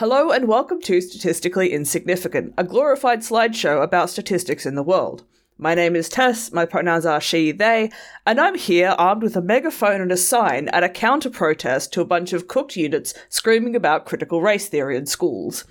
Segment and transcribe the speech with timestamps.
[0.00, 5.24] Hello and welcome to Statistically Insignificant, a glorified slideshow about statistics in the world.
[5.58, 7.90] My name is Tess, my pronouns are she, they,
[8.24, 12.00] and I'm here armed with a megaphone and a sign at a counter protest to
[12.00, 15.66] a bunch of cooked units screaming about critical race theory in schools.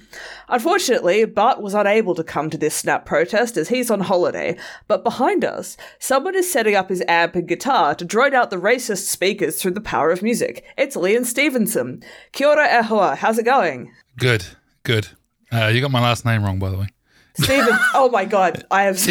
[0.48, 4.56] Unfortunately, Bart was unable to come to this snap protest as he's on holiday,
[4.88, 8.58] but behind us, someone is setting up his amp and guitar to drone out the
[8.58, 10.64] racist speakers through the power of music.
[10.78, 12.04] It's Liam Stevenson.
[12.32, 13.92] Kia ora how's it going?
[14.20, 14.46] Good,
[14.84, 15.08] good.
[15.52, 16.88] Uh, you got my last name wrong, by the way.
[17.36, 18.98] Stephen, oh my god, I have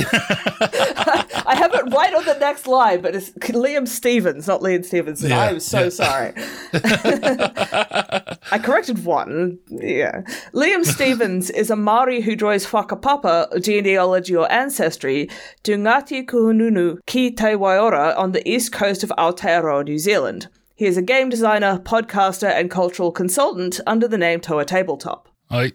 [1.47, 5.31] I have it right on the next line, but it's Liam Stevens, not Liam Stevenson.
[5.31, 5.89] Yeah, I'm so yeah.
[5.89, 6.33] sorry.
[8.53, 9.59] I corrected one.
[9.69, 10.23] Yeah.
[10.53, 15.31] Liam Stevens is a Māori who draws whakapapa, genealogy or ancestry,
[15.63, 20.49] to Ngāti Kahungunu ki Te Wairoa on the east coast of Aotearoa, New Zealand.
[20.79, 25.29] He is a game designer, podcaster, and cultural consultant under the name Toa Tabletop.
[25.51, 25.73] Hi,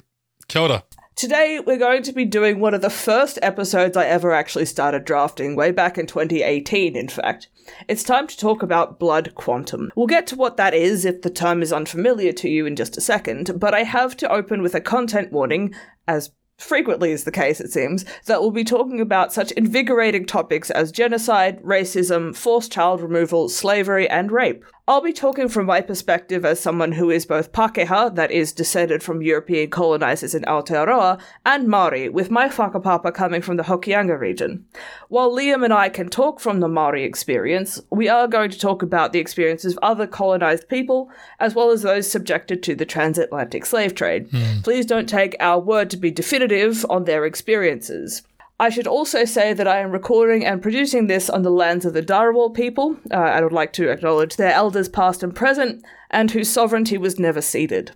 [0.48, 0.86] kia ora.
[1.18, 5.04] Today, we're going to be doing one of the first episodes I ever actually started
[5.04, 7.50] drafting, way back in 2018, in fact.
[7.90, 9.92] It's time to talk about blood quantum.
[9.98, 12.96] We'll get to what that is if the term is unfamiliar to you in just
[12.96, 15.76] a second, but I have to open with a content warning,
[16.08, 20.70] as frequently is the case, it seems, that we'll be talking about such invigorating topics
[20.72, 24.64] as genocide, racism, forced child removal, slavery, and rape.
[24.86, 29.02] I'll be talking from my perspective as someone who is both Pākehā, that is, descended
[29.02, 34.66] from European colonizers in Aotearoa, and Māori, with my whakapapa coming from the Hokianga region.
[35.08, 38.84] While Liam and I can talk from the Māori experience, we are going to talk
[38.84, 43.66] about the experiences of other colonized people, as well as those subjected to the transatlantic
[43.66, 44.28] slave trade.
[44.32, 44.60] Hmm.
[44.64, 48.24] Please don't take our word to be definitive on their experiences.
[48.60, 51.94] I should also say that I am recording and producing this on the lands of
[51.94, 52.98] the Dharawal people.
[53.12, 57.20] Uh, I would like to acknowledge their elders past and present, and whose sovereignty was
[57.20, 57.92] never ceded.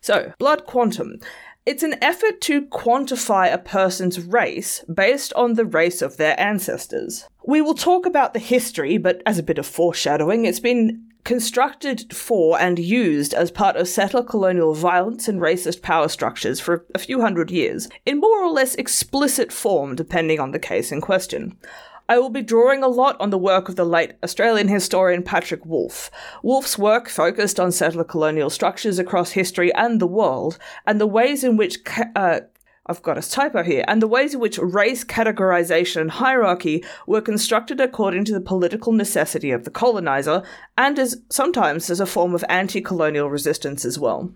[0.00, 1.20] So, blood quantum.
[1.64, 7.26] It's an effort to quantify a person's race based on the race of their ancestors.
[7.44, 12.14] We will talk about the history, but as a bit of foreshadowing, it's been constructed
[12.14, 17.00] for and used as part of settler colonial violence and racist power structures for a
[17.00, 21.58] few hundred years, in more or less explicit form depending on the case in question.
[22.08, 25.66] I will be drawing a lot on the work of the late Australian historian Patrick
[25.66, 26.12] Wolfe.
[26.44, 31.42] Wolfe's work focused on settler colonial structures across history and the world, and the ways
[31.42, 32.40] in which ca- uh,
[32.88, 37.20] I've got a typo here, and the ways in which race categorization and hierarchy were
[37.20, 40.44] constructed according to the political necessity of the colonizer,
[40.78, 44.32] and as sometimes as a form of anti-colonial resistance as well.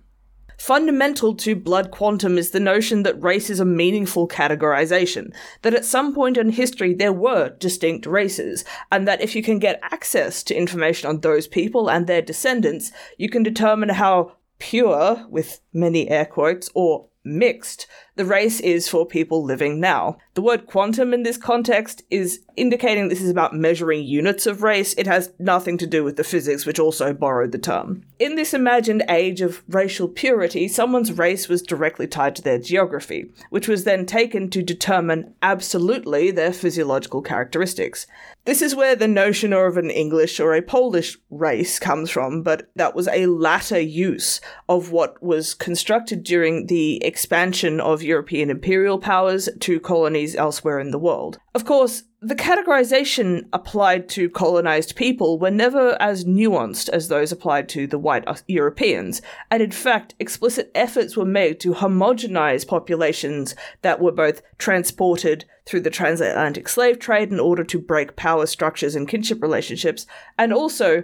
[0.59, 5.33] Fundamental to blood quantum is the notion that race is a meaningful categorization,
[5.63, 9.59] that at some point in history there were distinct races, and that if you can
[9.61, 15.25] get access to information on those people and their descendants, you can determine how pure,
[15.31, 17.87] with many air quotes, or mixed
[18.21, 20.19] the race is for people living now.
[20.35, 24.93] The word quantum in this context is indicating this is about measuring units of race.
[24.99, 28.05] It has nothing to do with the physics, which also borrowed the term.
[28.19, 33.31] In this imagined age of racial purity, someone's race was directly tied to their geography,
[33.49, 38.07] which was then taken to determine absolutely their physiological characteristics.
[38.45, 42.71] This is where the notion of an English or a Polish race comes from, but
[42.77, 48.99] that was a latter use of what was constructed during the expansion of European imperial
[48.99, 51.39] powers to colonies elsewhere in the world.
[51.55, 57.67] Of course, the categorization applied to colonized people were never as nuanced as those applied
[57.71, 64.01] to the white Europeans, and in fact, explicit efforts were made to homogenize populations that
[64.01, 69.09] were both transported through the transatlantic slave trade in order to break power structures and
[69.09, 70.07] kinship relationships,
[70.37, 71.03] and also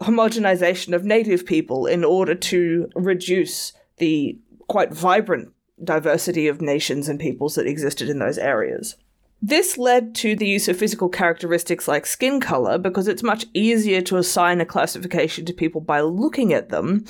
[0.00, 4.38] homogenization of native people in order to reduce the
[4.68, 5.52] quite vibrant
[5.82, 8.96] diversity of nations and peoples that existed in those areas.
[9.40, 14.00] This led to the use of physical characteristics like skin color because it's much easier
[14.02, 17.04] to assign a classification to people by looking at them,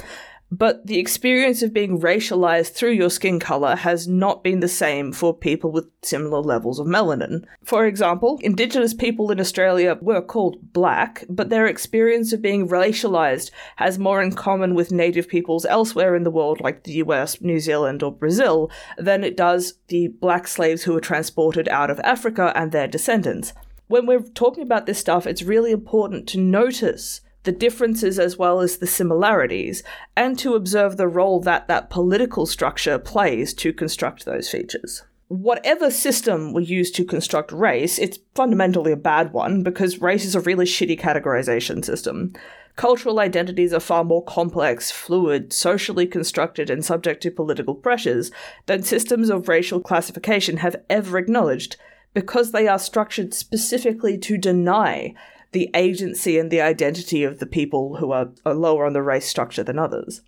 [0.50, 5.12] but the experience of being racialized through your skin color has not been the same
[5.12, 7.44] for people with similar levels of melanin.
[7.64, 13.50] For example, indigenous people in Australia were called black, but their experience of being racialized
[13.76, 17.60] has more in common with native peoples elsewhere in the world, like the US, New
[17.60, 22.52] Zealand, or Brazil, than it does the black slaves who were transported out of Africa
[22.54, 23.52] and their descendants.
[23.88, 28.60] When we're talking about this stuff, it's really important to notice the differences as well
[28.60, 29.82] as the similarities,
[30.16, 35.02] and to observe the role that that political structure plays to construct those features.
[35.28, 40.34] Whatever system we use to construct race, it's fundamentally a bad one because race is
[40.34, 42.32] a really shitty categorization system.
[42.78, 48.30] cultural identities are far more complex, fluid, socially constructed, and subject to political pressures
[48.66, 51.76] than systems of racial classification have ever acknowledged
[52.14, 55.12] because they are structured specifically to deny
[55.52, 59.26] the agency and the identity of the people who are, are lower on the race
[59.26, 60.22] structure than others.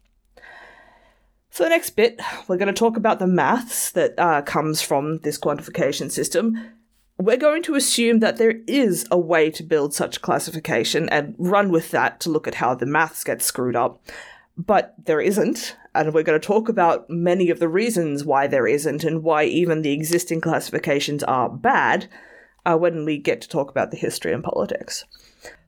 [1.51, 5.19] For the next bit, we're going to talk about the maths that uh, comes from
[5.19, 6.59] this quantification system.
[7.19, 11.71] We're going to assume that there is a way to build such classification and run
[11.71, 14.01] with that to look at how the maths gets screwed up.
[14.57, 18.67] But there isn't, and we're going to talk about many of the reasons why there
[18.67, 22.09] isn't and why even the existing classifications are bad
[22.65, 25.05] uh, when we get to talk about the history and politics.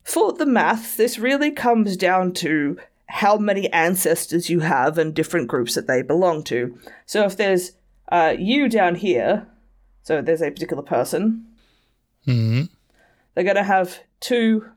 [0.03, 5.49] For the maths, this really comes down to how many ancestors you have and different
[5.49, 6.79] groups that they belong to.
[7.07, 7.73] So if there's
[8.11, 9.47] uh, you down here,
[10.03, 11.47] so there's a particular person,
[12.25, 12.63] hmm
[13.35, 14.71] they're going to have two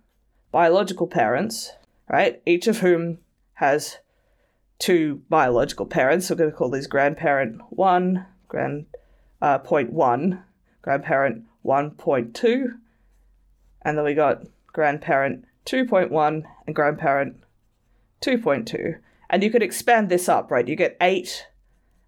[0.52, 1.72] biological parents,
[2.10, 2.42] right?
[2.46, 3.18] Each of whom
[3.56, 3.98] has
[4.80, 6.28] two biological parents.
[6.28, 8.86] So we're going to call these grandparent one, grand
[9.42, 10.44] uh, point one,
[10.82, 12.76] grandparent one point two,
[13.82, 17.38] and then we got grandparent two point one and grandparent
[18.22, 19.00] 2.2.
[19.30, 20.68] And you could expand this up, right?
[20.68, 21.48] You get 8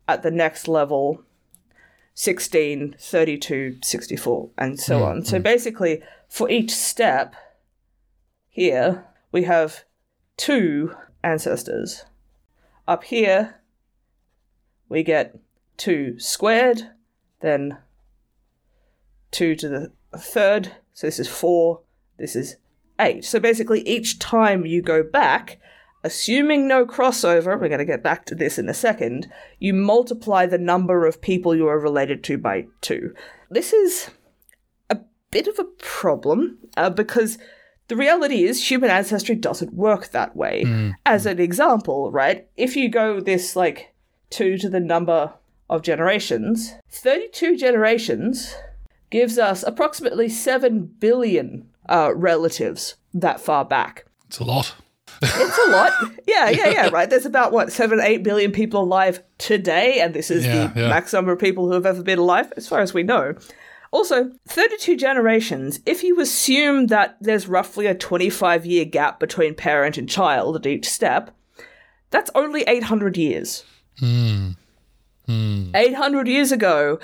[0.08, 1.24] at the next level,
[2.14, 5.26] 16, 32, 64, and so mm, on.
[5.26, 5.44] So mm.
[5.44, 7.36] basically, for each step
[8.50, 9.84] here, we have
[10.38, 12.06] two ancestors.
[12.88, 13.62] Up here,
[14.90, 15.38] we get
[15.78, 16.92] 2 squared,
[17.42, 17.78] then
[19.32, 21.82] 2 to the third, so this is 4,
[22.18, 22.58] this is
[23.00, 23.24] 8.
[23.24, 25.60] So basically, each time you go back,
[26.04, 29.30] assuming no crossover, we're going to get back to this in a second,
[29.60, 33.14] you multiply the number of people you are related to by two.
[33.50, 34.10] This is
[34.90, 35.00] a
[35.32, 37.38] bit of a problem uh, because
[37.88, 40.64] the reality is human ancestry doesn't work that way.
[41.06, 42.48] As an example, right?
[42.58, 43.94] If you go this like
[44.30, 45.34] two to the number
[45.70, 48.56] of generations, 32 generations
[49.10, 54.06] gives us approximately 7 billion uh, relatives that far back.
[54.28, 54.76] It's a lot.
[55.22, 55.92] It's a lot.
[56.28, 57.10] Yeah, yeah, yeah, right.
[57.10, 60.90] There's about, what, seven, eight billion people alive today, and this is Yeah, the yeah.
[60.90, 63.34] max number of people who have ever been alive, as far as we know.
[63.92, 69.98] Also, 32 generations, if you assume that there's roughly a 25 year gap between parent
[69.98, 71.32] and child at each step,
[72.12, 73.64] that's only 800 years.
[75.74, 77.00] 800 years ago,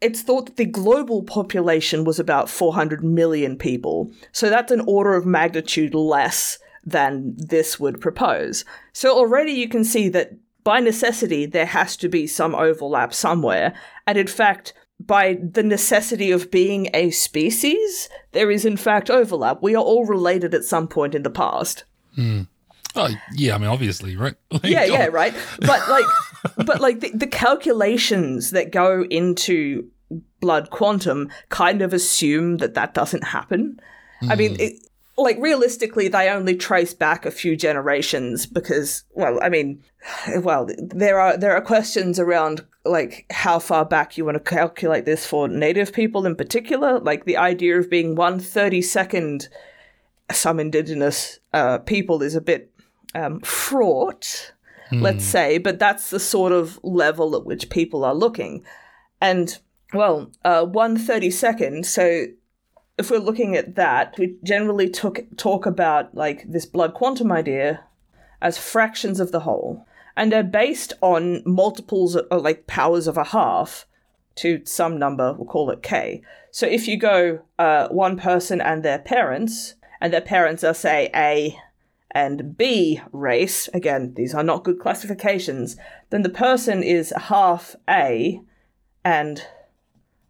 [0.00, 4.10] it's thought that the global population was about 400 million people.
[4.32, 8.64] So that's an order of magnitude less than this would propose.
[8.92, 10.32] So already you can see that
[10.62, 13.74] by necessity, there has to be some overlap somewhere.
[14.06, 19.62] And in fact, by the necessity of being a species, there is in fact overlap.
[19.62, 21.84] We are all related at some point in the past.
[22.14, 22.42] Hmm.
[22.96, 23.54] Oh, yeah.
[23.54, 24.34] I mean, obviously, right?
[24.50, 25.34] Like, yeah, yeah, right.
[25.60, 26.04] But like,
[26.64, 29.90] but like the, the calculations that go into
[30.40, 33.80] blood quantum kind of assume that that doesn't happen.
[34.28, 34.74] I mean, it,
[35.18, 39.82] like realistically, they only trace back a few generations because, well, I mean,
[40.40, 45.04] well, there are there are questions around like how far back you want to calculate
[45.04, 46.98] this for native people in particular.
[47.00, 49.48] Like the idea of being one thirty second
[50.32, 52.72] some indigenous uh, people is a bit
[53.16, 54.52] um, fraught,
[54.92, 58.64] let's say, but that's the sort of level at which people are looking.
[59.20, 59.58] And,
[59.92, 62.26] well, uh, 132nd, so
[62.98, 67.84] if we're looking at that, we generally took, talk about like this blood quantum idea
[68.40, 69.86] as fractions of the whole.
[70.16, 73.86] And they're based on multiples or like powers of a half
[74.36, 76.22] to some number, we'll call it k.
[76.50, 81.10] So if you go uh, one person and their parents, and their parents are, say,
[81.14, 81.58] A
[82.16, 85.76] and B race, again, these are not good classifications,
[86.08, 88.40] then the person is a half A
[89.04, 89.42] and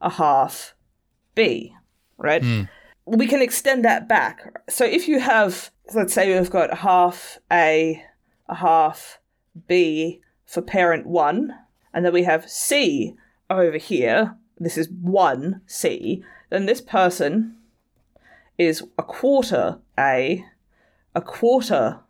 [0.00, 0.75] a half
[1.37, 1.76] B,
[2.19, 2.43] right?
[2.43, 2.62] Hmm.
[3.05, 4.64] We can extend that back.
[4.69, 8.02] So if you have, let's say we've got half A,
[8.49, 9.21] a half
[9.69, 11.55] B for parent one,
[11.95, 13.14] and then we have C
[13.49, 17.59] over here, this is 1C, then this person
[18.59, 20.45] is a quarter A,
[21.17, 22.01] a quarter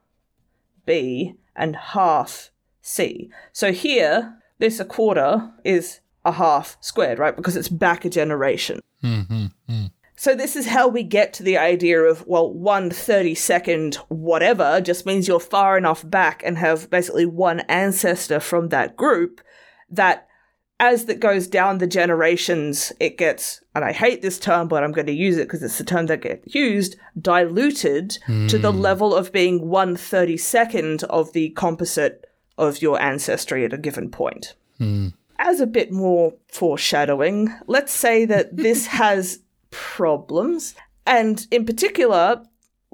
[0.84, 2.50] B, and half
[2.82, 3.30] C.
[3.52, 7.34] So here, this a quarter is a half squared, right?
[7.34, 8.80] Because it's back a generation.
[9.02, 9.90] Mm-hmm, mm.
[10.16, 15.06] So this is how we get to the idea of, well, one 32nd whatever just
[15.06, 19.40] means you're far enough back and have basically one ancestor from that group
[19.90, 20.25] that
[20.78, 24.92] as that goes down the generations, it gets, and I hate this term, but I'm
[24.92, 28.80] going to use it because it's the term that gets used, diluted to the hmm.
[28.80, 32.26] level of being one thirty second of the composite
[32.58, 34.54] of your ancestry at a given point.
[34.78, 35.08] Hmm.
[35.38, 39.40] As a bit more foreshadowing, let's say that this has
[39.70, 40.74] problems,
[41.06, 42.42] and in particular,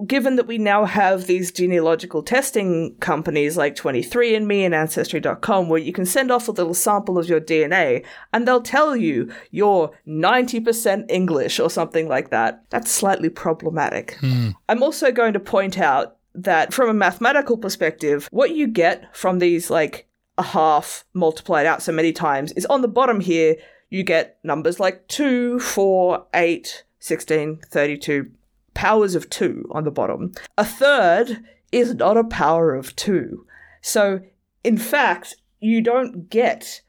[0.06, 5.92] given that we now have these genealogical testing companies like 23andMe and Ancestry.com, where you
[5.92, 11.10] can send off a little sample of your DNA and they'll tell you you're 90%
[11.10, 14.16] English or something like that, that's slightly problematic.
[14.20, 14.50] Hmm.
[14.68, 19.38] I'm also going to point out that from a mathematical perspective, what you get from
[19.38, 23.56] these like a half multiplied out so many times is on the bottom here,
[23.90, 28.30] you get numbers like 2, 4, 8, 16, 32,
[28.74, 30.32] powers of 2 on the bottom.
[30.56, 33.46] A third is not a power of 2.
[33.80, 34.20] So,
[34.62, 36.82] in fact, you don't get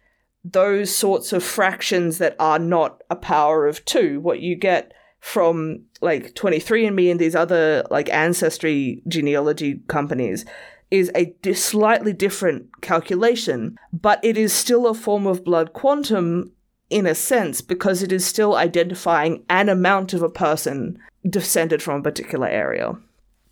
[0.44, 4.20] those sorts of fractions that are not a power of 2.
[4.20, 10.44] What you get from like 23andMe and these other like ancestry genealogy companies
[10.92, 16.52] is a slightly different calculation, but it is still a form of blood quantum
[16.90, 22.00] in a sense because it is still identifying an amount of a person descended from
[22.00, 22.96] a particular area.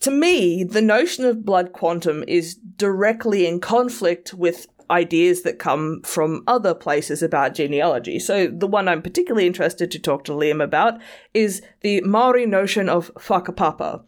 [0.01, 6.01] To me, the notion of blood quantum is directly in conflict with ideas that come
[6.04, 8.20] from other places about genealogy.
[8.20, 11.00] So, the one I'm particularly interested to talk to Liam about
[11.34, 14.04] is the Maori notion of whakapapa,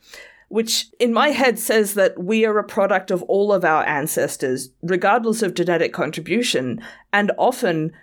[0.50, 4.70] which in my head says that we are a product of all of our ancestors,
[4.82, 6.82] regardless of genetic contribution,
[7.14, 7.94] and often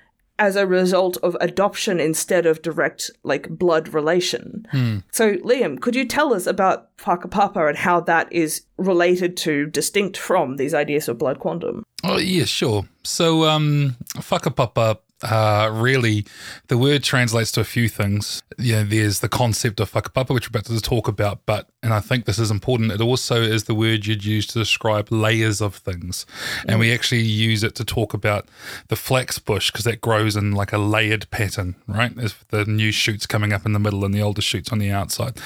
[0.41, 4.67] as a result of adoption instead of direct like blood relation.
[5.13, 10.17] So Liam, could you tell us about whakapapa and how that is related to distinct
[10.17, 11.85] from these ideas of blood quantum?
[12.03, 12.89] Oh, yeah, sure.
[13.05, 16.25] So, um, whakapapa, uh, really,
[16.69, 18.43] the word translates to a few things.
[18.59, 21.93] You know, there's the concept of whakapapa, which we're about to talk about, but, and
[21.93, 25.61] I think this is important, it also is the word you'd use to describe layers
[25.61, 26.27] of things.
[26.67, 28.49] And we actually use it to talk about
[28.89, 32.17] the flax bush because that grows in like a layered pattern, right?
[32.19, 34.91] As the new shoots coming up in the middle and the older shoots on the
[34.91, 35.39] outside.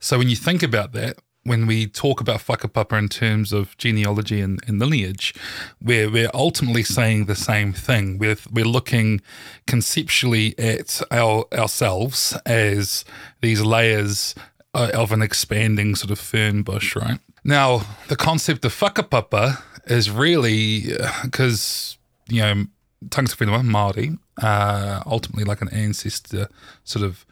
[0.00, 1.18] So when you think about that,
[1.48, 5.34] when we talk about whakapapa in terms of genealogy and, and lineage,
[5.82, 8.18] we're, we're ultimately saying the same thing.
[8.18, 9.20] We're, we're looking
[9.66, 13.04] conceptually at our, ourselves as
[13.40, 14.34] these layers
[14.74, 17.18] uh, of an expanding sort of fern bush, right?
[17.44, 21.96] Now, the concept of whakapapa is really because,
[22.28, 22.64] you know,
[23.06, 26.48] Tangata Whenua, Māori, uh, ultimately like an ancestor
[26.84, 27.24] sort of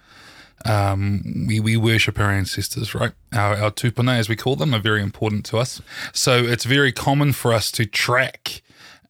[0.66, 3.12] um, we, we worship our ancestors, right?
[3.32, 5.80] Our, our tupuna, as we call them, are very important to us.
[6.12, 8.62] So it's very common for us to track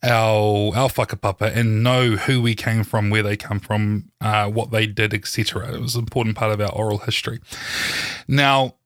[0.03, 4.71] our our whakapapa and know who we came from, where they come from, uh, what
[4.71, 5.75] they did, etc.
[5.75, 7.41] It was an important part of our oral history.
[8.29, 8.77] Now,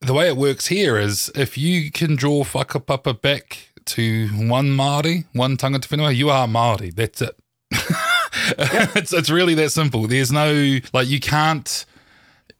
[0.00, 5.24] the way it works here is if you can draw whakapapa back to one Māori,
[5.32, 6.94] one tangata whenua, you are Māori.
[6.94, 7.36] That's it.
[8.94, 10.06] it's it's really that simple.
[10.06, 11.86] There's no like you can't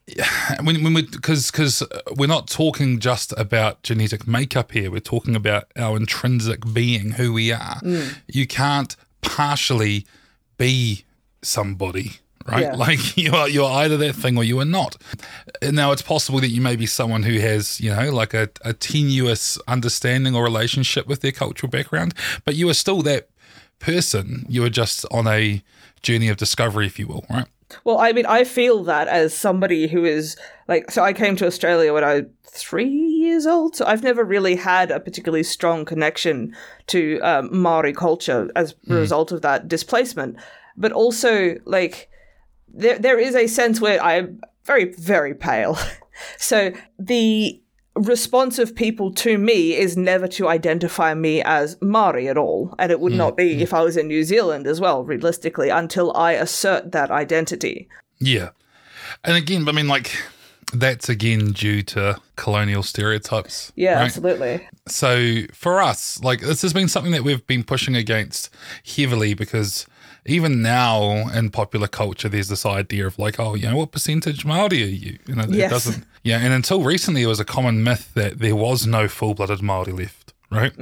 [0.62, 4.90] when when we because because uh, we're not talking just about genetic makeup here.
[4.90, 7.76] We're talking about our intrinsic being, who we are.
[7.80, 8.16] Mm.
[8.26, 10.06] You can't partially
[10.58, 11.04] be
[11.42, 12.12] somebody.
[12.44, 12.74] Right, Yeah.
[12.74, 14.96] like you are, you're either that thing or you are not.
[15.62, 18.72] Now, it's possible that you may be someone who has, you know, like a, a
[18.72, 23.28] tenuous understanding or relationship with their cultural background, but you are still that
[23.78, 24.44] person.
[24.48, 25.62] You are just on a
[26.02, 27.46] journey of discovery, if you will, right?
[27.84, 30.36] Well, I mean, I feel that as somebody who is
[30.68, 34.24] like, so I came to Australia when I was three years old, so I've never
[34.24, 36.54] really had a particularly strong connection
[36.88, 40.36] to um, Maori culture as a result of that displacement.
[40.76, 42.10] But also, like,
[42.68, 45.78] there there is a sense where I'm very very pale,
[46.38, 47.60] so the
[47.94, 52.90] response of people to me is never to identify me as Maori at all, and
[52.90, 53.60] it would hmm, not be hmm.
[53.60, 57.88] if I was in New Zealand as well, realistically, until I assert that identity.
[58.18, 58.50] Yeah.
[59.24, 60.16] And again, I mean, like,
[60.72, 63.72] that's again due to colonial stereotypes.
[63.76, 64.04] Yeah, right?
[64.04, 64.68] absolutely.
[64.88, 68.48] So for us, like this has been something that we've been pushing against
[68.96, 69.86] heavily because
[70.24, 74.44] even now in popular culture, there's this idea of like, oh, you know, what percentage
[74.44, 75.18] Maori are you?
[75.26, 76.04] You know, it doesn't.
[76.22, 79.92] Yeah, and until recently, it was a common myth that there was no full-blooded Maori
[79.92, 80.21] left,
[80.52, 80.72] right?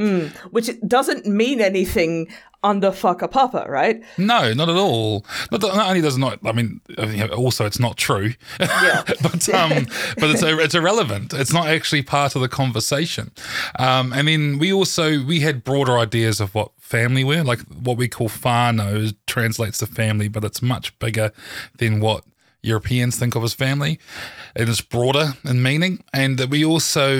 [0.51, 2.29] Which doesn't mean anything
[2.63, 4.03] under whakapapa, right?
[4.19, 5.25] No, not at all.
[5.51, 6.39] Not, not only does not.
[6.45, 6.81] I mean,
[7.35, 8.35] also it's not true.
[8.59, 9.03] Yeah.
[9.23, 9.87] but um,
[10.19, 11.33] but it's it's irrelevant.
[11.33, 13.31] It's not actually part of the conversation.
[13.79, 17.97] Um, and then we also we had broader ideas of what family were, like what
[17.97, 21.33] we call whānau translates to family, but it's much bigger
[21.79, 22.25] than what
[22.63, 23.99] Europeans think of as family.
[24.55, 27.17] and It is broader in meaning, and we also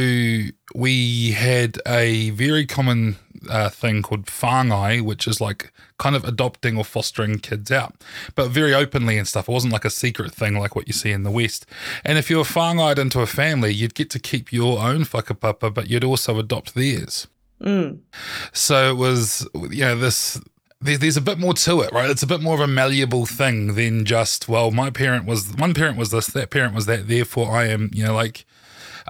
[0.75, 3.17] we had a very common
[3.49, 7.95] uh, thing called whāngai, which is like kind of adopting or fostering kids out,
[8.35, 9.49] but very openly and stuff.
[9.49, 11.67] It wasn't like a secret thing like what you see in the West.
[12.05, 15.73] And if you were whāngai'd into a family, you'd get to keep your own whakapapa,
[15.73, 17.27] but you'd also adopt theirs.
[17.61, 18.01] Mm.
[18.53, 20.41] So it was, you know, this
[20.81, 22.09] there's a bit more to it, right?
[22.09, 25.75] It's a bit more of a malleable thing than just, well, my parent was one
[25.75, 28.45] parent was this, that parent was that, therefore I am, you know, like,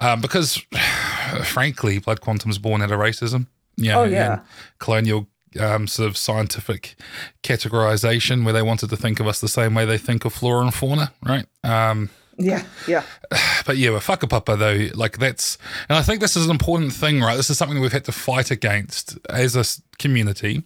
[0.01, 0.57] um, because
[1.45, 3.47] frankly, Blood Quantum is born out of racism.
[3.77, 4.41] You know, Oh, yeah.
[4.79, 6.97] colonial um, sort of scientific
[7.43, 10.63] categorization where they wanted to think of us the same way they think of flora
[10.63, 11.47] and fauna, right?
[11.65, 13.03] Um, Yeah, yeah.
[13.67, 17.21] but yeah, with whakapapa though, like that's, and I think this is an important thing,
[17.21, 17.37] right?
[17.37, 19.65] This is something we've had to fight against as a
[19.99, 20.63] community,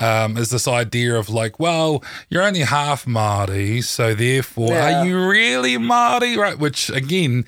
[0.00, 5.00] um, is this idea of like, well, you're only half Māori, so therefore, Yeah.
[5.02, 6.58] are you really Māori, right?
[6.58, 7.44] Which again,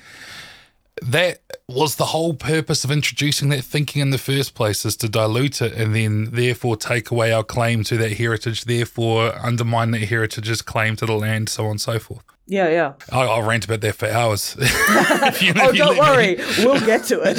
[1.03, 5.07] that was the whole purpose of introducing that thinking in the first place is to
[5.09, 10.01] dilute it and then therefore take away our claim to that heritage, therefore undermine that
[10.09, 12.23] heritage's claim to the land, so on and so forth.
[12.47, 12.93] Yeah, yeah.
[13.11, 14.55] I'll, I'll rant about that for hours.
[15.41, 15.99] You- Oh, don't let me.
[15.99, 16.35] worry.
[16.65, 17.37] We'll get to it.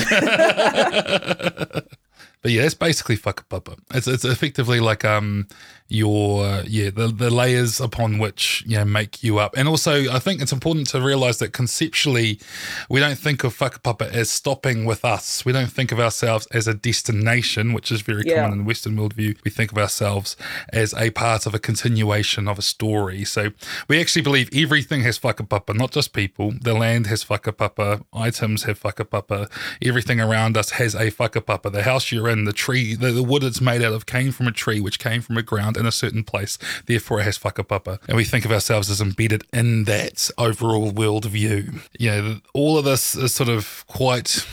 [2.43, 3.79] But yeah, it's basically whakapapa.
[3.93, 5.47] It's it's effectively like um
[5.91, 9.57] your yeah the the layers upon which you know make you up.
[9.57, 12.41] And also, I think it's important to realize that conceptually,
[12.89, 15.45] we don't think of whakapapa as stopping with us.
[15.45, 18.37] We don't think of ourselves as a destination, which is very Yeah.
[18.43, 19.37] common in the Western worldview.
[19.45, 20.37] We think of ourselves
[20.73, 23.25] as a part of a continuation of a story.
[23.25, 23.51] So
[23.89, 26.53] we actually believe everything has whakapapa, not just people.
[26.61, 29.51] The land has whakapapa, items have whakapapa,
[29.83, 31.73] everything around us has a whakapapa.
[31.73, 34.47] The house you're in, the tree, the, the wood it's made out of came from
[34.47, 36.59] a tree which came from a ground in a certain place.
[36.87, 37.99] Therefore, it has whakapapa.
[38.07, 41.81] And we think of ourselves as embedded in that overall worldview.
[41.99, 44.47] You know, all of this is sort of quite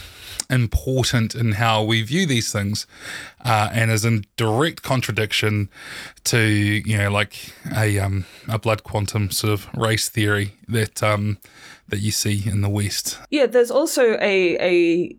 [0.49, 2.87] important in how we view these things
[3.43, 5.69] uh, and is in direct contradiction
[6.23, 11.37] to you know like a um a blood quantum sort of race theory that um
[11.89, 15.15] that you see in the west Yeah, there's also a a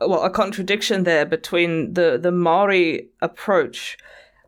[0.00, 3.96] well a contradiction there between the the Maori approach,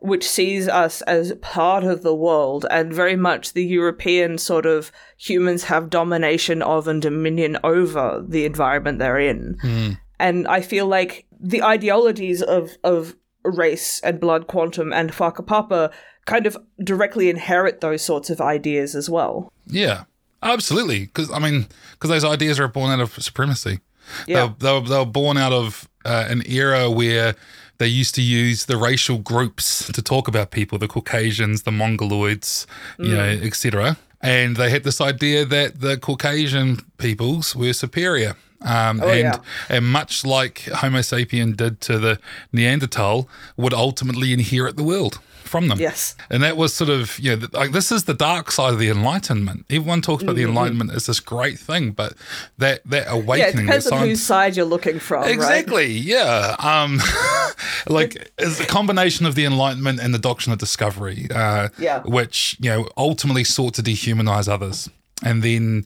[0.05, 4.91] which sees us as part of the world, and very much the European sort of
[5.17, 9.97] humans have domination of and dominion over the environment they're in.
[10.19, 15.91] And I feel like the ideologies of of race and blood quantum and whakapapa
[16.25, 19.51] kind of directly inherit those sorts of ideas as well.
[19.67, 20.03] yeah
[20.41, 23.79] absolutely because i mean because those ideas are born out of supremacy
[24.27, 24.53] Yeah.
[24.59, 27.35] they, were, they were born out of uh, an era where
[27.77, 32.65] they used to use the racial groups to talk about people the caucasians the mongoloids
[32.99, 38.35] you know etc and they had this idea that the caucasian peoples were superior.
[38.61, 39.37] Um, and yeah.
[39.69, 42.19] and much like Homo sapien did to the
[42.51, 45.79] Neanderthal, would ultimately inherit the world from them.
[45.79, 46.15] Yes.
[46.29, 48.89] And that was sort of, you know, like this is the dark side of the
[48.89, 49.65] Enlightenment.
[49.69, 52.13] Everyone talks about the Enlightenment as this great thing, but
[52.57, 55.31] that that Yeah, it awakening, depends on whose side you're looking from, right?
[55.31, 55.87] Exactly.
[55.87, 56.55] Yeah.
[56.59, 56.99] Um,
[57.87, 61.27] like it's a combination of the Enlightenment and the doctrine of discovery.
[61.33, 62.01] Uh, Yeah.
[62.03, 64.89] Which you know ultimately sought to dehumanize others,
[65.23, 65.85] and then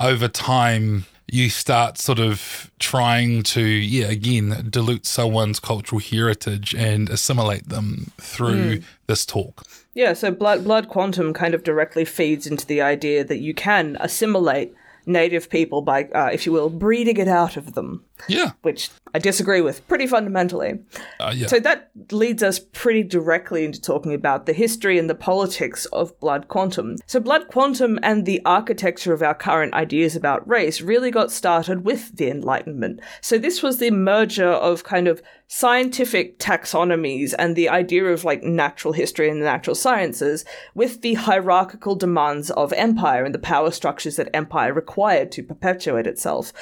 [0.00, 7.10] over time you start sort of trying to yeah again dilute someone's cultural heritage and
[7.10, 9.64] assimilate them through this talk.
[9.94, 13.96] Yeah, so blood blood quantum kind of directly feeds into the idea that you can
[14.00, 14.74] assimilate
[15.06, 18.52] native people by, uh, if you will, breeding it out of them, Yeah.
[18.62, 20.80] which I disagree with pretty fundamentally.
[21.20, 21.46] Uh, yeah.
[21.46, 26.18] So that leads us pretty directly into talking about the history and the politics of
[26.20, 26.96] blood quantum.
[27.06, 31.84] So blood quantum and the architecture of our current ideas about race really got started
[31.84, 33.00] with the Enlightenment.
[33.20, 38.42] So this was the merger of kind of scientific taxonomies and the idea of like
[38.42, 43.70] natural history and the natural sciences with the hierarchical demands of empire and the power
[43.70, 46.52] structures that empire required to perpetuate itself.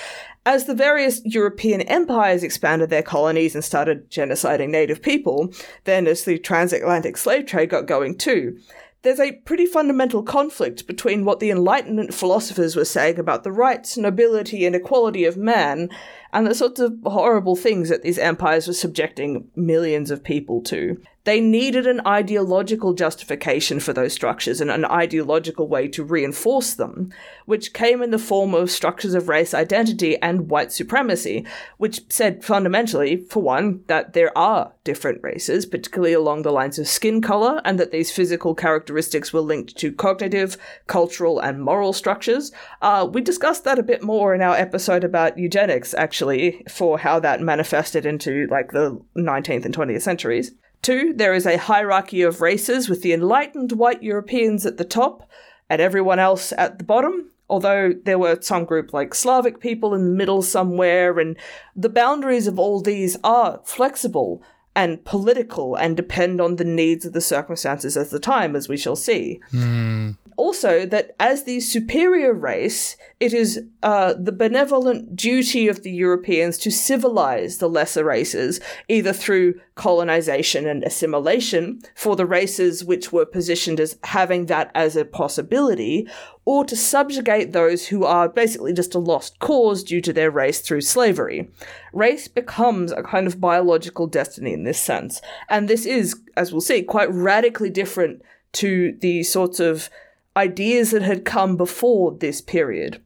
[0.46, 6.24] As the various European empires expanded their colonies and started genociding native people, then as
[6.24, 8.56] the transatlantic slave trade got going too,
[9.02, 13.96] there's a pretty fundamental conflict between what the Enlightenment philosophers were saying about the rights,
[13.96, 15.90] nobility, and equality of man,
[16.32, 20.96] and the sorts of horrible things that these empires were subjecting millions of people to.
[21.26, 27.12] They needed an ideological justification for those structures and an ideological way to reinforce them,
[27.46, 31.44] which came in the form of structures of race identity and white supremacy,
[31.78, 36.86] which said fundamentally, for one, that there are different races, particularly along the lines of
[36.86, 42.52] skin color, and that these physical characteristics were linked to cognitive, cultural, and moral structures.
[42.80, 47.18] Uh, we discussed that a bit more in our episode about eugenics, actually, for how
[47.18, 50.52] that manifested into like the 19th and 20th centuries.
[50.86, 55.28] Two, there is a hierarchy of races with the enlightened white Europeans at the top
[55.68, 57.32] and everyone else at the bottom.
[57.50, 61.36] Although there were some group like Slavic people in the middle somewhere, and
[61.74, 64.44] the boundaries of all these are flexible
[64.76, 68.76] and political and depend on the needs of the circumstances at the time, as we
[68.76, 69.40] shall see.
[69.50, 70.16] Mm.
[70.36, 76.58] Also, that as the superior race, it is uh, the benevolent duty of the Europeans
[76.58, 83.24] to civilize the lesser races, either through colonization and assimilation for the races which were
[83.24, 86.06] positioned as having that as a possibility,
[86.44, 90.60] or to subjugate those who are basically just a lost cause due to their race
[90.60, 91.50] through slavery.
[91.94, 96.60] Race becomes a kind of biological destiny in this sense, and this is, as we'll
[96.60, 98.20] see, quite radically different
[98.52, 99.88] to the sorts of
[100.36, 103.00] ideas that had come before this period.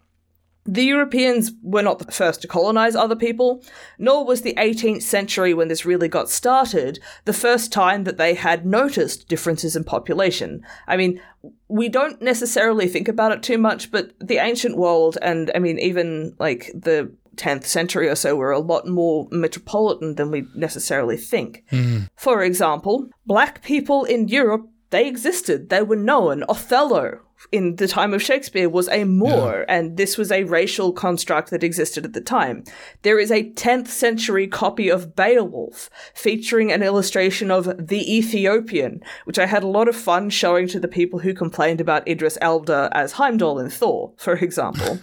[0.67, 3.65] The Europeans were not the first to colonize other people,
[3.99, 8.35] nor was the 18th century, when this really got started, the first time that they
[8.35, 10.65] had noticed differences in population.
[10.87, 11.21] I mean,
[11.69, 15.79] we don't necessarily think about it too much, but the ancient world, and I mean,
[15.79, 21.17] even like the 10th century or so, were a lot more metropolitan than we necessarily
[21.17, 21.65] think.
[21.73, 22.09] Mm.
[22.17, 25.69] For example, black people in Europe they existed.
[25.69, 26.45] They were known.
[26.49, 27.21] Othello
[27.53, 29.75] in the time of Shakespeare was a Moor, yeah.
[29.77, 32.65] and this was a racial construct that existed at the time.
[33.03, 39.39] There is a 10th century copy of Beowulf featuring an illustration of the Ethiopian, which
[39.39, 42.91] I had a lot of fun showing to the people who complained about Idris Elba
[42.93, 44.99] as Heimdall in Thor, for example.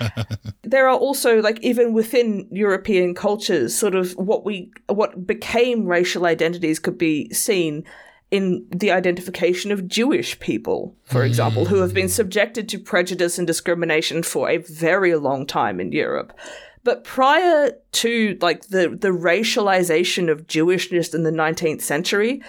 [0.62, 6.26] there are also like even within European cultures, sort of what we what became racial
[6.26, 7.84] identities could be seen
[8.30, 12.10] in the identification of Jewish people, for example, who have been hmm.
[12.10, 16.32] subjected to prejudice and discrimination for a very long time in Europe.
[16.82, 22.42] But prior to like the the racialization of Jewishness in the 19th century,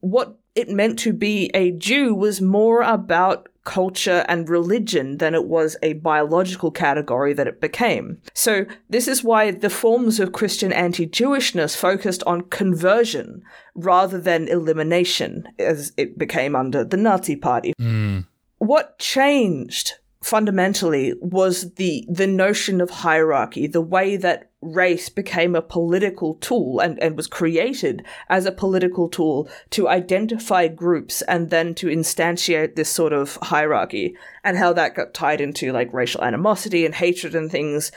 [0.00, 5.44] what it meant to be a Jew was more about culture and religion than it
[5.44, 8.20] was a biological category that it became.
[8.34, 13.42] So, this is why the forms of Christian anti Jewishness focused on conversion
[13.74, 17.74] rather than elimination, as it became under the Nazi Party.
[17.80, 18.26] Mm.
[18.58, 25.62] What changed fundamentally was the the notion of hierarchy, the way that race became a
[25.62, 31.74] political tool and, and was created as a political tool to identify groups and then
[31.74, 36.84] to instantiate this sort of hierarchy and how that got tied into like racial animosity
[36.84, 37.90] and hatred and things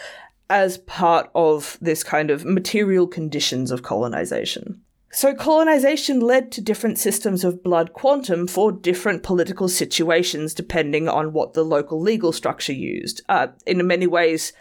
[0.50, 4.83] as part of this kind of material conditions of colonization.
[5.16, 11.34] So, colonization led to different systems of blood quantum for different political situations depending on
[11.34, 13.22] what the local legal structure used.
[13.30, 14.54] Uh, in many ways,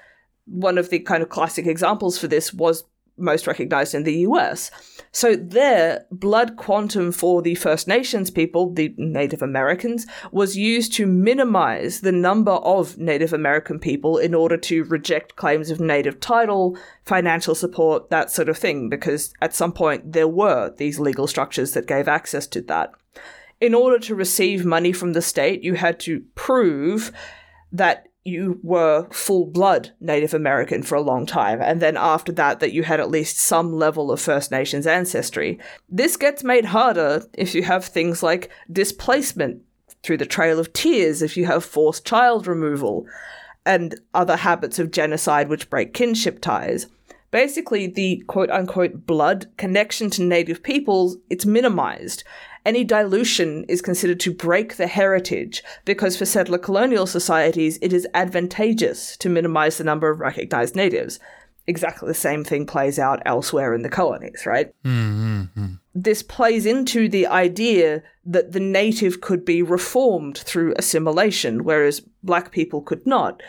[0.45, 2.85] one of the kind of classic examples for this was
[3.17, 4.71] most recognized in the US.
[5.15, 11.07] So their blood quantum for the First Nations people, the Native Americans, was used to
[11.07, 16.79] minimize the number of Native American people in order to reject claims of native title,
[17.05, 21.73] financial support, that sort of thing, because at some point there were these legal structures
[21.73, 22.93] that gave access to that.
[23.61, 27.13] In order to receive money from the state, you had to prove
[27.71, 32.61] that you were full blood Native American for a long time, and then after that,
[32.61, 35.59] that you had at least some level of First Nations ancestry.
[35.89, 39.63] This gets made harder if you have things like displacement
[40.03, 43.07] through the Trail of Tears, if you have forced child removal,
[43.67, 46.87] and other habits of genocide which break kinship ties.
[47.33, 52.25] Basically, the quote unquote blood connection to native peoples, it's minimized
[52.65, 58.07] any dilution is considered to break the heritage because for settler colonial societies it is
[58.15, 61.19] advantageous to minimize the number of recognized natives.
[61.67, 64.73] Exactly the same thing plays out elsewhere in the colonies, right?
[64.85, 65.75] Mm-hmm.
[65.95, 72.51] This plays into the idea that the native could be reformed through assimilation, whereas black
[72.51, 73.43] people could not.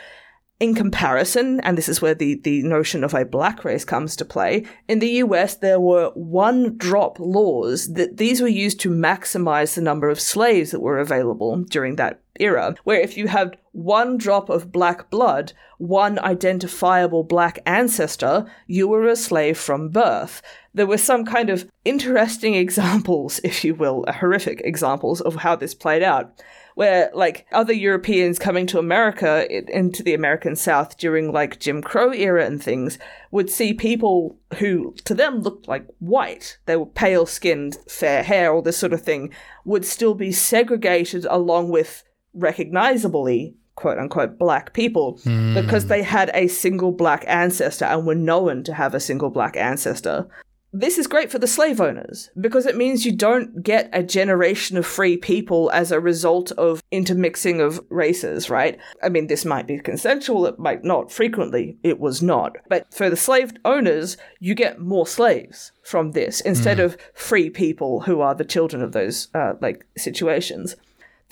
[0.59, 4.23] In comparison, and this is where the, the notion of a black race comes to
[4.25, 9.73] play, in the US there were one drop laws that these were used to maximize
[9.73, 14.17] the number of slaves that were available during that era, where if you had one
[14.17, 20.41] drop of black blood, one identifiable black ancestor, you were a slave from birth.
[20.73, 25.55] There were some kind of interesting examples, if you will, uh, horrific examples of how
[25.55, 26.41] this played out
[26.75, 32.11] where like other Europeans coming to America into the American South during like Jim Crow
[32.11, 32.97] era and things
[33.31, 38.53] would see people who to them looked like white, they were pale skinned, fair hair,
[38.53, 39.33] all this sort of thing,
[39.65, 45.53] would still be segregated along with recognizably quote unquote black people mm.
[45.59, 49.57] because they had a single black ancestor and were known to have a single black
[49.57, 50.27] ancestor
[50.73, 54.75] this is great for the slave owners because it means you don't get a generation
[54.75, 58.79] of free people as a result of intermixing of races, right?
[59.01, 61.11] I mean, this might be consensual, it might not.
[61.11, 62.57] Frequently, it was not.
[62.69, 66.85] But for the slave owners, you get more slaves from this instead mm.
[66.85, 70.75] of free people who are the children of those uh, like situations.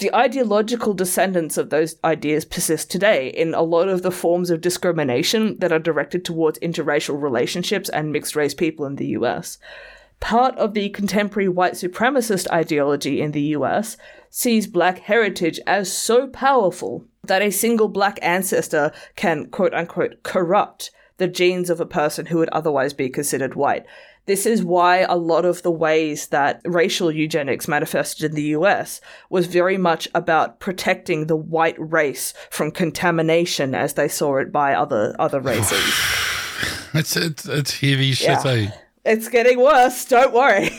[0.02, 4.60] The ideological descendants of those ideas persist today in a lot of the forms of
[4.60, 9.60] discrimination that are directed towards interracial relationships and mixed race people in the US.
[10.20, 13.96] Part of the contemporary white supremacist ideology in the US
[14.32, 20.90] sees black heritage as so powerful that a single black ancestor can quote unquote corrupt
[21.18, 23.86] the genes of a person who would otherwise be considered white.
[24.32, 29.02] This is why a lot of the ways that racial eugenics manifested in the US
[29.30, 34.74] was very much about protecting the white race from contamination as they saw it by
[34.74, 35.84] other other races.
[36.94, 38.30] it's, it's it's heavy shit.
[38.46, 38.52] Yeah.
[38.52, 38.72] Eh?
[39.04, 40.70] It's getting worse, don't worry.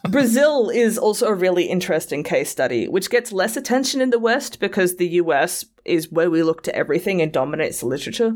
[0.08, 4.60] Brazil is also a really interesting case study, which gets less attention in the West
[4.60, 8.32] because the US is where we look to everything and dominates the literature.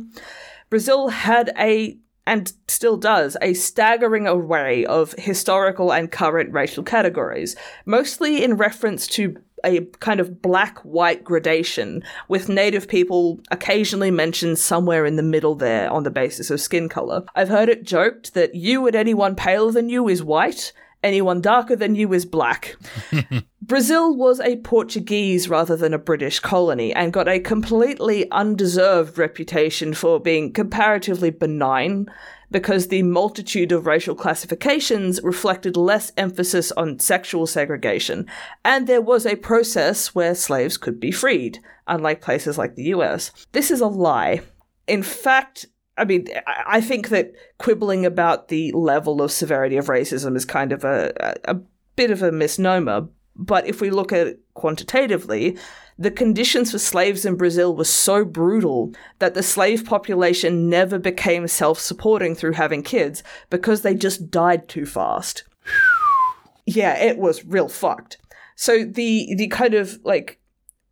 [0.68, 7.56] Brazil had a and still does, a staggering array of historical and current racial categories,
[7.84, 14.58] mostly in reference to a kind of black white gradation, with native people occasionally mentioned
[14.58, 17.24] somewhere in the middle there on the basis of skin color.
[17.34, 21.76] I've heard it joked that you and anyone paler than you is white, anyone darker
[21.76, 22.76] than you is black.
[23.62, 29.92] Brazil was a Portuguese rather than a British colony and got a completely undeserved reputation
[29.94, 32.06] for being comparatively benign
[32.50, 38.26] because the multitude of racial classifications reflected less emphasis on sexual segregation,
[38.64, 43.32] and there was a process where slaves could be freed, unlike places like the US.
[43.52, 44.42] This is a lie.
[44.86, 45.66] In fact,
[45.98, 50.72] I mean, I think that quibbling about the level of severity of racism is kind
[50.72, 51.12] of a,
[51.44, 51.56] a,
[51.96, 53.08] bit of a misnomer.
[53.34, 55.56] But if we look at it quantitatively,
[55.98, 61.48] the conditions for slaves in Brazil were so brutal that the slave population never became
[61.48, 65.44] self supporting through having kids because they just died too fast.
[66.66, 68.18] yeah, it was real fucked.
[68.56, 70.40] So the the kind of like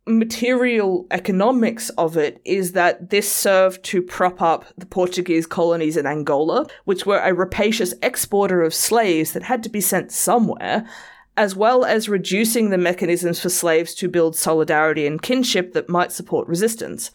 [0.07, 6.05] material economics of it is that this served to prop up the Portuguese colonies in
[6.05, 10.87] Angola, which were a rapacious exporter of slaves that had to be sent somewhere,
[11.37, 16.11] as well as reducing the mechanisms for slaves to build solidarity and kinship that might
[16.11, 17.11] support resistance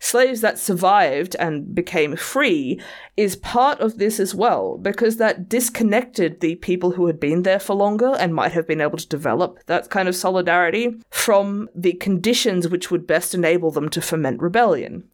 [0.00, 2.80] slaves that survived and became free
[3.16, 7.60] is part of this as well, because that disconnected the people who had been there
[7.60, 11.92] for longer and might have been able to develop that kind of solidarity from the
[11.92, 15.04] conditions which would best enable them to foment rebellion.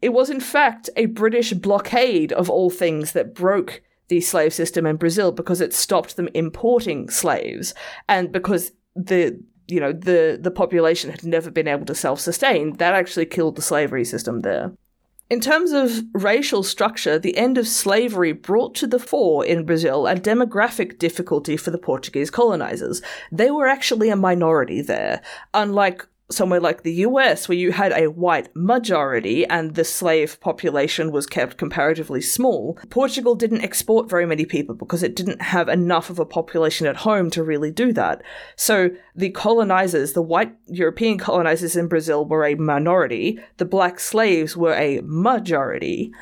[0.00, 4.86] It was, in fact, a British blockade of all things that broke the slave system
[4.86, 7.74] in Brazil because it stopped them importing slaves
[8.08, 12.76] and because the you know the the population had never been able to self-sustain.
[12.76, 14.72] That actually killed the slavery system there.
[15.30, 20.06] In terms of racial structure, the end of slavery brought to the fore in Brazil
[20.06, 23.00] a demographic difficulty for the Portuguese colonizers.
[23.32, 25.22] They were actually a minority there,
[25.54, 31.12] unlike somewhere like the US, where you had a white majority and the slave population
[31.12, 36.10] was kept comparatively small, Portugal didn't export very many people because it didn't have enough
[36.10, 38.22] of a population at home to really do that.
[38.56, 44.56] So the colonizers, the white European colonizers in Brazil, were a minority, the black slaves
[44.56, 46.12] were a majority.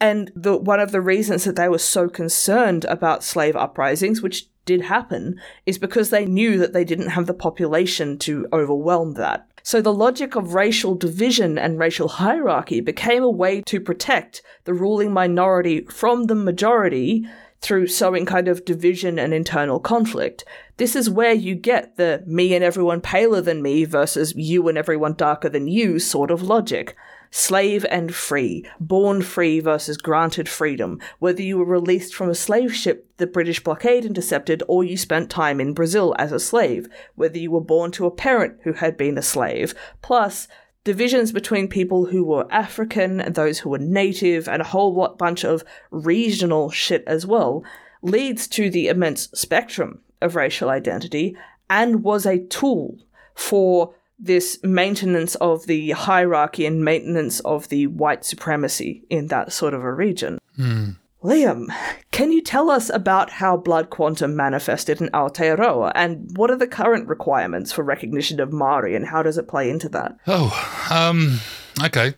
[0.00, 4.46] And the, one of the reasons that they were so concerned about slave uprisings, which
[4.68, 9.48] did happen, is because they knew that they didn't have the population to overwhelm that.
[9.62, 14.74] So the logic of racial division and racial hierarchy became a way to protect the
[14.74, 17.26] ruling minority from the majority
[17.60, 20.44] through sowing kind of division and internal conflict.
[20.76, 24.76] This is where you get the me and everyone paler than me versus you and
[24.76, 26.94] everyone darker than you sort of logic.
[27.30, 32.74] Slave and free, born free versus granted freedom, whether you were released from a slave
[32.74, 37.38] ship the British blockade intercepted or you spent time in Brazil as a slave, whether
[37.38, 40.48] you were born to a parent who had been a slave, plus
[40.84, 45.18] divisions between people who were African and those who were native, and a whole lot
[45.18, 47.62] bunch of regional shit as well,
[48.00, 51.36] leads to the immense spectrum of racial identity
[51.68, 52.96] and was a tool
[53.34, 59.74] for this maintenance of the hierarchy and maintenance of the white supremacy in that sort
[59.74, 60.38] of a region.
[60.58, 60.96] Mm.
[61.22, 61.66] Liam,
[62.12, 66.66] can you tell us about how blood quantum manifested in Aotearoa and what are the
[66.66, 70.16] current requirements for recognition of Maori and how does it play into that?
[70.28, 71.40] Oh, um,
[71.82, 72.14] okay.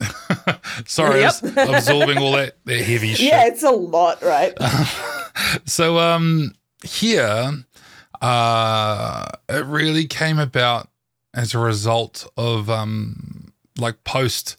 [0.86, 1.34] Sorry, yep.
[1.56, 3.26] absorbing all that, that heavy shit.
[3.26, 4.56] Yeah, it's a lot, right?
[5.64, 6.52] so, um,
[6.84, 7.64] here,
[8.20, 10.88] uh, it really came about
[11.34, 14.56] as a result of um, like post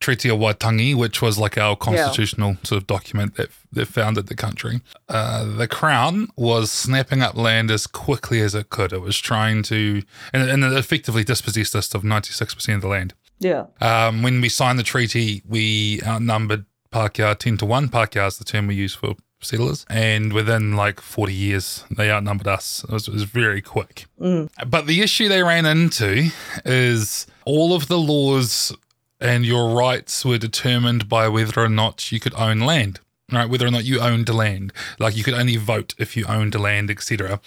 [0.00, 2.56] Treaty of Waitangi, which was like our constitutional yeah.
[2.64, 4.82] sort of document that, that founded the country.
[5.08, 8.92] Uh, the crown was snapping up land as quickly as it could.
[8.92, 13.14] It was trying to, and, and it effectively dispossessed us of 96% of the land.
[13.38, 13.66] Yeah.
[13.80, 17.88] Um, when we signed the treaty, we outnumbered Pākehā 10 to 1.
[17.88, 19.86] Pākehā is the term we use for settlers.
[19.88, 22.84] And within like 40 years, they outnumbered us.
[22.84, 24.06] It was, it was very quick.
[24.20, 24.50] Mm.
[24.68, 26.30] But the issue they ran into
[26.64, 28.74] is all of the laws
[29.20, 33.00] and your rights were determined by whether or not you could own land.
[33.32, 36.54] Right, whether or not you owned land, like you could only vote if you owned
[36.54, 37.40] land, etc.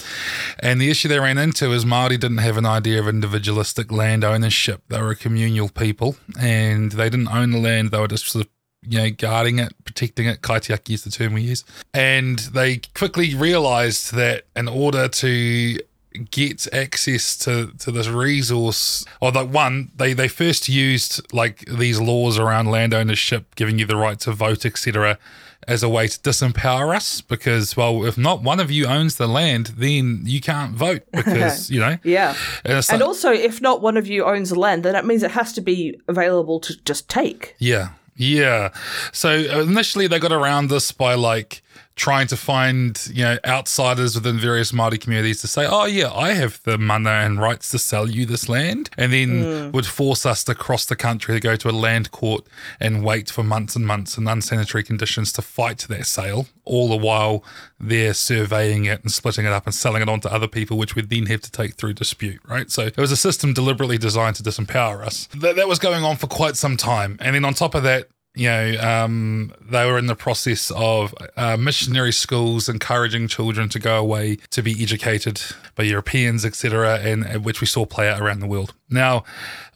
[0.58, 4.24] And the issue they ran into is Maori didn't have an idea of individualistic land
[4.24, 4.82] ownership.
[4.88, 7.92] They were a communal people, and they didn't own the land.
[7.92, 8.52] They were just sort of
[8.90, 10.42] you know, guarding it, protecting it.
[10.42, 11.64] Kaitiaki is the term we use.
[11.94, 15.78] And they quickly realized that in order to
[16.32, 22.00] get access to, to this resource, or like one, they, they first used like these
[22.00, 25.18] laws around land ownership, giving you the right to vote, etc.,
[25.68, 29.28] as a way to disempower us because, well, if not one of you owns the
[29.28, 31.98] land, then you can't vote because, you know.
[32.04, 32.36] yeah.
[32.66, 35.24] Uh, and, and also, if not one of you owns the land, then that means
[35.24, 37.56] it has to be available to just take.
[37.60, 37.90] Yeah.
[38.18, 38.70] Yeah.
[39.12, 39.30] So
[39.62, 41.62] initially they got around this by like
[41.98, 46.34] trying to find, you know, outsiders within various Māori communities to say, oh, yeah, I
[46.34, 48.92] have the mana and rights to sell you this land.
[48.98, 49.74] And then mm.
[49.74, 52.46] would force us to cross the country to go to a land court
[52.80, 56.96] and wait for months and months in unsanitary conditions to fight that sale, all the
[56.96, 57.44] while
[57.80, 60.96] they're surveying it and splitting it up and selling it on to other people, which
[60.96, 62.70] we'd then have to take through dispute, right?
[62.70, 65.28] So it was a system deliberately designed to disempower us.
[65.36, 67.18] That, that was going on for quite some time.
[67.20, 68.08] And then on top of that,
[68.38, 73.80] you know, um, they were in the process of uh, missionary schools encouraging children to
[73.80, 75.42] go away to be educated
[75.76, 78.76] by Europeans, etc., and, and which we saw play out around the world.
[78.90, 79.24] Now,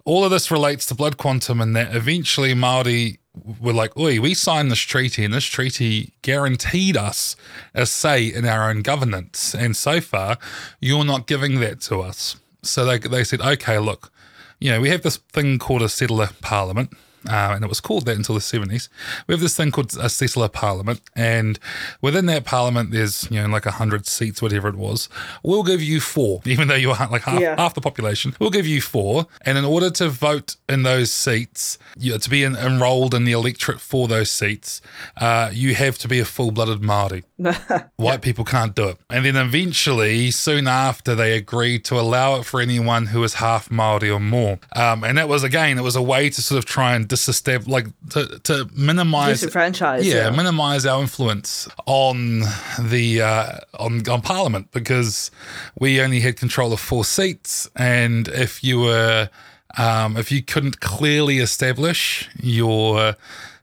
[0.06, 3.20] all of this relates to blood quantum, and that eventually Maori
[3.60, 7.36] were like, "Oi, we signed this treaty, and this treaty guaranteed us
[7.74, 10.38] a say in our own governance, and so far,
[10.80, 14.12] you're not giving that to us." So they they said, "Okay, look."
[14.60, 16.94] You know, we have this thing called a settler parliament,
[17.30, 18.90] uh, and it was called that until the 70s.
[19.28, 21.60] We have this thing called a settler parliament, and
[22.02, 25.10] within that parliament, there's you know like hundred seats, whatever it was.
[25.44, 27.56] We'll give you four, even though you're like half, yeah.
[27.58, 28.36] half the population.
[28.40, 32.44] We'll give you four, and in order to vote in those seats, you to be
[32.44, 34.82] in, enrolled in the electorate for those seats,
[35.18, 37.24] uh, you have to be a full-blooded Maori.
[37.96, 38.98] White people can't do it.
[39.10, 43.72] And then eventually, soon after, they agreed to allow it for anyone who is half
[43.72, 44.60] Maori or more.
[44.76, 47.68] Um, and that was again, it was a way to sort of try and disestablish,
[47.68, 52.40] like to, to minimize franchise, yeah, yeah, minimize our influence on
[52.80, 55.30] the uh, on on Parliament because
[55.78, 59.30] we only had control of four seats, and if you were
[59.78, 63.16] um, if you couldn't clearly establish your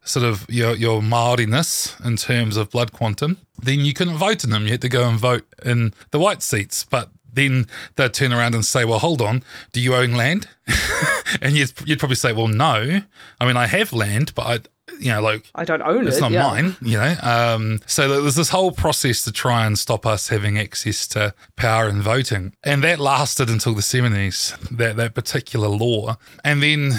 [0.04, 4.50] sort of your your Maoriness in terms of blood quantum, then you couldn't vote in
[4.50, 4.64] them.
[4.64, 6.84] You had to go and vote in the white seats.
[6.84, 10.48] But then they'd turn around and say, "Well, hold on, do you own land?"
[11.40, 13.00] and you'd, you'd probably say, "Well, no.
[13.40, 14.58] I mean, I have land, but I."
[15.00, 16.18] You know, like I don't own it's it.
[16.18, 16.42] It's not yeah.
[16.42, 16.76] mine.
[16.80, 21.06] You know, um, so there's this whole process to try and stop us having access
[21.08, 24.58] to power and voting, and that lasted until the 70s.
[24.70, 26.94] That that particular law, and then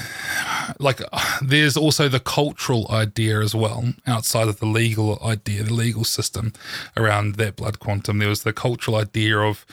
[0.80, 1.02] like
[1.42, 6.54] there's also the cultural idea as well outside of the legal idea, the legal system
[6.96, 8.20] around that blood quantum.
[8.20, 9.66] There was the cultural idea of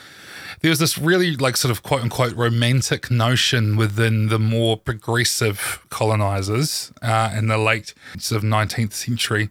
[0.61, 5.85] there was this really like sort of quote unquote romantic notion within the more progressive
[5.89, 9.49] colonizers uh, in the late sort of 19th century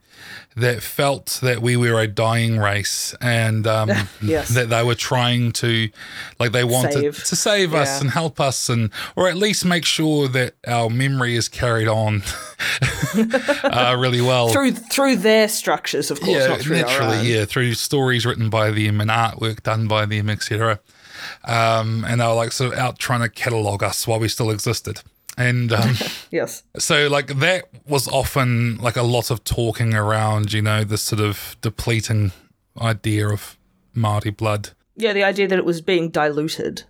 [0.57, 3.91] that felt that we were a dying race and um,
[4.23, 4.49] Yes.
[4.51, 5.91] that they were trying to
[6.41, 7.25] like they wanted Save.
[7.25, 11.37] to save us and help us and or at least make sure that our memory
[11.37, 12.23] is carried on
[13.65, 17.45] uh, really well through through their structures, of course, yeah, not through our naturally, yeah,
[17.45, 20.81] through stories written by them and artwork done by them, etc.
[21.45, 24.51] Um, and they were like sort of out trying to catalogue us while we still
[24.51, 25.03] existed.
[25.37, 25.95] And um,
[26.31, 26.63] Yes.
[26.79, 31.21] so, like, that was often like a lot of talking around, you know, this sort
[31.21, 32.33] of depleting
[32.81, 33.57] idea of
[33.95, 34.71] Māori blood.
[34.99, 36.85] Yeah, the idea that it was being diluted.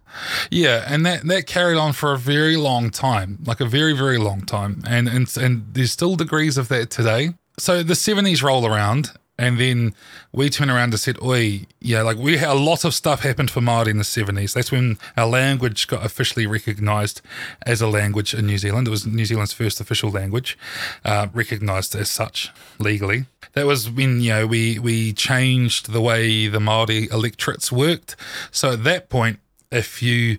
[0.51, 4.19] Yeah, and that, that carried on for a very long time, like a very, very
[4.19, 4.85] long time.
[4.87, 7.35] And, and and there's still degrees of that today.
[7.59, 9.95] So the 70s roll around, and then
[10.33, 13.51] we turn around and said, Oi, yeah, like we had a lot of stuff happened
[13.51, 14.55] for Māori in the 70s.
[14.55, 17.21] That's when our language got officially recognised
[17.67, 18.89] as a language in New Zealand.
[18.89, 20.57] It was New Zealand's first official language,
[21.05, 23.27] uh, recognised as such legally.
[23.53, 28.17] That was when, you know, we, we changed the way the Māori electorates worked.
[28.51, 29.39] So at that point,
[29.71, 30.39] if you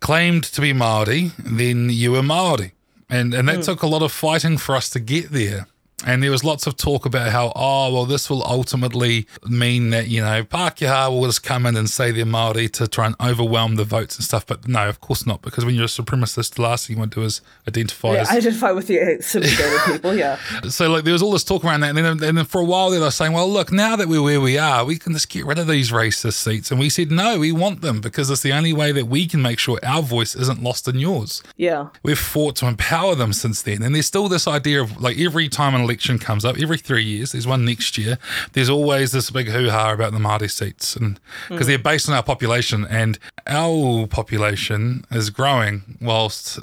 [0.00, 2.72] claimed to be Maori, then you were Maori,
[3.08, 5.66] and and that took a lot of fighting for us to get there.
[6.06, 10.06] And there was lots of talk about how, oh, well, this will ultimately mean that,
[10.06, 13.74] you know, Pākehā will just come in and say they're Māori to try and overwhelm
[13.74, 14.46] the votes and stuff.
[14.46, 17.12] But no, of course not, because when you're a supremacist, the last thing you want
[17.12, 20.14] to do is identify Yeah, as identify with the subjugated people.
[20.14, 20.38] Yeah.
[20.68, 22.64] so like there was all this talk around that, and then, and then for a
[22.64, 25.28] while they were saying, "Well, look, now that we're where we are, we can just
[25.28, 28.42] get rid of these racist seats." And we said, "No, we want them because it's
[28.42, 31.88] the only way that we can make sure our voice isn't lost in yours." Yeah.
[32.04, 35.48] We've fought to empower them since then, and there's still this idea of like every
[35.48, 38.18] time an election comes up, every three years, there's one next year.
[38.52, 41.18] There's always this big hoo ha about the Māori seats, and
[41.48, 46.58] because they're based on our population, and our population is growing whilst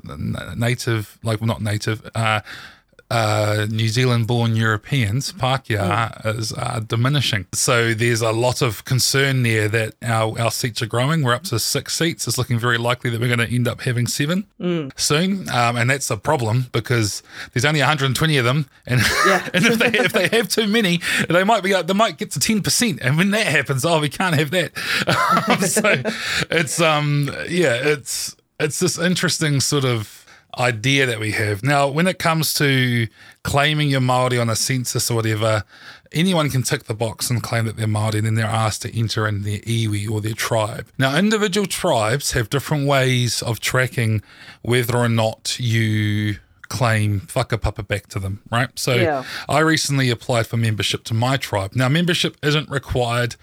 [0.55, 2.09] native, like well, not native.
[2.15, 2.41] Uh,
[3.13, 7.45] uh, New Zealand born Europeans, Pākehā, is uh, diminishing.
[7.53, 11.21] So there's a lot of concern there that our, our seats are growing.
[11.21, 12.27] We're up to six seats.
[12.27, 14.47] It's looking very likely that we're going to end up having seven
[14.97, 15.47] soon.
[15.49, 17.21] Um, and that's a problem because
[17.53, 18.67] there's only 120 of them.
[18.87, 19.47] And, Yeah.
[19.53, 20.99] and if, they, if they have too many,
[21.29, 22.99] they might be they might get to 10%.
[22.99, 24.75] And when that happens, oh, we can't have that.
[25.67, 26.01] so
[26.49, 30.22] it's, um, yeah, it's, it's this interesting sort of
[30.57, 31.63] idea that we have.
[31.63, 33.07] Now, when it comes to
[33.43, 35.63] claiming you're Māori on a census or whatever,
[36.11, 38.97] anyone can tick the box and claim that they're Māori and then they're asked to
[38.97, 40.87] enter in their iwi or their tribe.
[40.97, 44.21] Now, individual tribes have different ways of tracking
[44.61, 46.37] whether or not you
[46.69, 48.69] claim whakapapa back to them, right?
[48.77, 49.23] So Yeah.
[49.47, 51.75] I recently applied for membership to my tribe.
[51.75, 53.35] Now, membership isn't required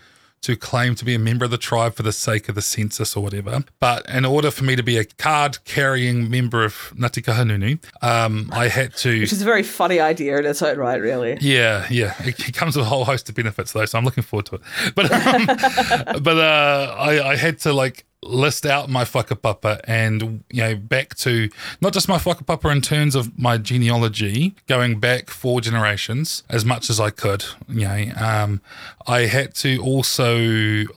[0.43, 3.17] to claim to be a member of the tribe for the sake of the census
[3.17, 3.65] or whatever.
[3.79, 8.51] But in order for me to be a card carrying member of Ngāti Kahungunu, um,
[8.53, 9.21] I had to.
[9.21, 11.37] Which is a very funny idea in its own right, really.
[11.41, 12.15] Yeah, yeah.
[12.21, 14.57] It, it comes with a whole host of benefits though, so I'm looking forward to
[14.57, 14.63] it.
[14.95, 15.47] But um,
[16.23, 21.15] but uh, I, I had to like list out my whakapapa and you know back
[21.15, 21.49] to
[21.81, 26.91] not just my whakapapa in terms of my genealogy going back four generations as much
[26.91, 28.61] as I could you know um,
[29.07, 30.37] I had to also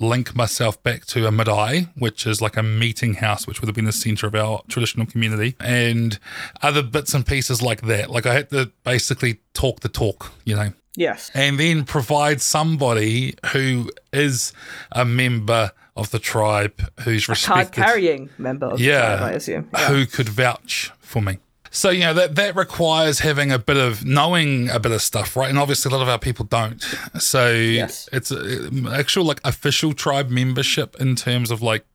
[0.02, 3.76] link myself back to a marae which is like a meeting house which would have
[3.76, 6.20] been the center of our traditional community and
[6.62, 10.56] other bits and pieces like that like I had to basically talk the talk you
[10.58, 11.32] know Yes.
[11.34, 14.54] and then provide somebody who is
[14.92, 19.70] a member of the tribe who's Card carrying member of the yeah, tribe, I assume.
[19.74, 19.88] Yeah.
[19.90, 21.38] who could vouch for me.
[21.70, 25.36] So you know that that requires having a bit of knowing a bit of stuff,
[25.36, 25.50] right?
[25.50, 26.80] And obviously a lot of our people don't.
[27.20, 28.08] So Yes.
[28.14, 31.86] it's uh, actual like official tribe membership in terms of like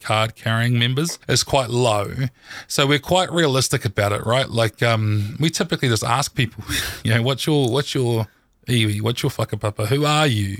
[0.00, 2.12] card carrying members is quite low.
[2.66, 4.48] So we're quite realistic about it, right?
[4.48, 6.64] Like um we typically just ask people,
[7.04, 8.28] you know, what's your what's your
[8.68, 10.58] iwi, what's your whakapapa, who are you?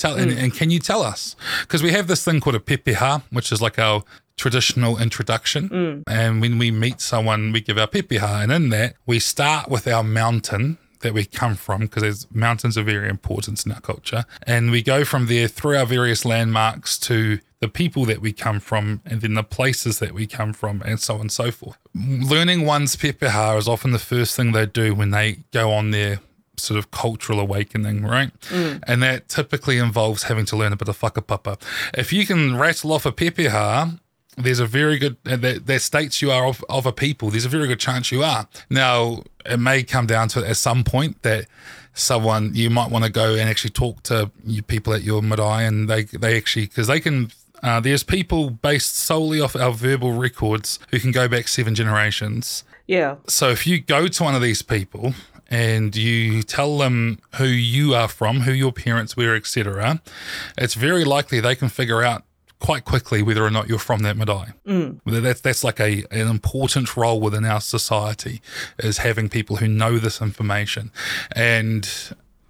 [0.00, 0.38] Tell and, hmm.
[0.38, 1.36] and can you tell us?
[1.60, 4.02] Because we have this thing called a pepeha, which is like our
[4.38, 5.68] traditional introduction.
[5.68, 6.10] Hmm.
[6.10, 9.86] And when we meet someone, we give our pepeha, and in that we start with
[9.86, 14.70] our mountain that we come from because mountains are very important in our culture and
[14.70, 19.00] we go from there through our various landmarks to the people that we come from
[19.06, 22.66] and then the places that we come from and so on and so forth learning
[22.66, 26.20] one's pepeha is often the first thing they do when they go on their
[26.60, 28.30] sort of cultural awakening, right?
[28.86, 31.60] And that typically involves having to learn a bit of whakapapa.
[31.94, 33.98] If you can rattle off a pepeha
[34.36, 37.30] there's a very good uh, that, that states you are of, of a people.
[37.30, 38.48] There's a very good chance you are.
[38.68, 41.46] Now, it may come down to at some point that
[41.94, 45.66] someone you might want to go and actually talk to you people at your marae,
[45.66, 47.30] and they they actually because they can.
[47.62, 52.64] Uh, there's people based solely off our verbal records who can go back seven generations.
[52.86, 53.16] Yeah.
[53.26, 55.12] So if you go to one of these people
[55.50, 60.00] and you tell them who you are from, who your parents were, etc.,
[60.56, 62.24] it's very likely they can figure out
[62.60, 64.52] quite quickly whether or not you're from that marae.
[64.66, 65.00] Mm.
[65.04, 68.40] That's that's like a an important role within our society
[68.78, 70.92] is having people who know this information,
[71.34, 71.88] and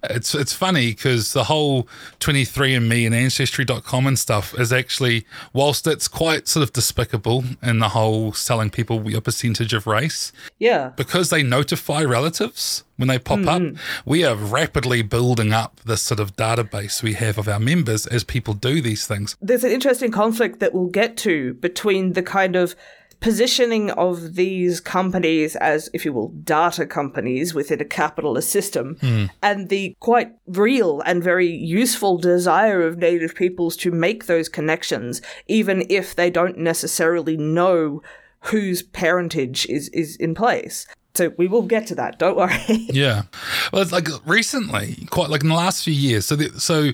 [0.03, 1.87] it's it's funny because the whole
[2.19, 7.89] 23andme and ancestry.com and stuff is actually whilst it's quite sort of despicable in the
[7.89, 13.39] whole selling people your percentage of race yeah because they notify relatives when they pop
[13.39, 13.75] mm-hmm.
[13.75, 18.07] up we are rapidly building up this sort of database we have of our members
[18.07, 22.23] as people do these things there's an interesting conflict that we'll get to between the
[22.23, 22.75] kind of
[23.21, 29.29] positioning of these companies as, if you will, data companies within a capitalist system, mm.
[29.41, 35.21] and the quite real and very useful desire of Native peoples to make those connections,
[35.47, 38.01] even if they don't necessarily know
[38.45, 40.87] whose parentage is, is in place.
[41.13, 42.17] So we will get to that.
[42.17, 42.57] Don't worry.
[42.67, 43.23] yeah,
[43.71, 46.25] well, it's like recently, quite like in the last few years.
[46.25, 46.91] So, the, so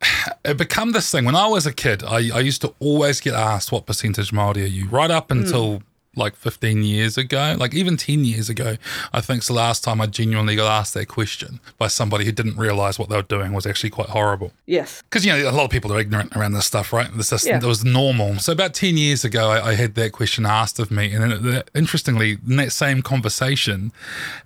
[0.44, 1.24] it become this thing.
[1.24, 4.64] When I was a kid, I, I used to always get asked what percentage Māori
[4.64, 5.82] are you, right up until mm
[6.16, 8.76] like 15 years ago, like even 10 years ago,
[9.12, 12.32] I think it's the last time I genuinely got asked that question by somebody who
[12.32, 14.52] didn't realize what they were doing was actually quite horrible.
[14.66, 15.02] Yes.
[15.02, 17.08] Because, you know, a lot of people are ignorant around this stuff, right?
[17.16, 17.58] This yeah.
[17.58, 18.38] it was normal.
[18.38, 21.12] So about 10 years ago, I, I had that question asked of me.
[21.12, 23.92] And then, it, interestingly, in that same conversation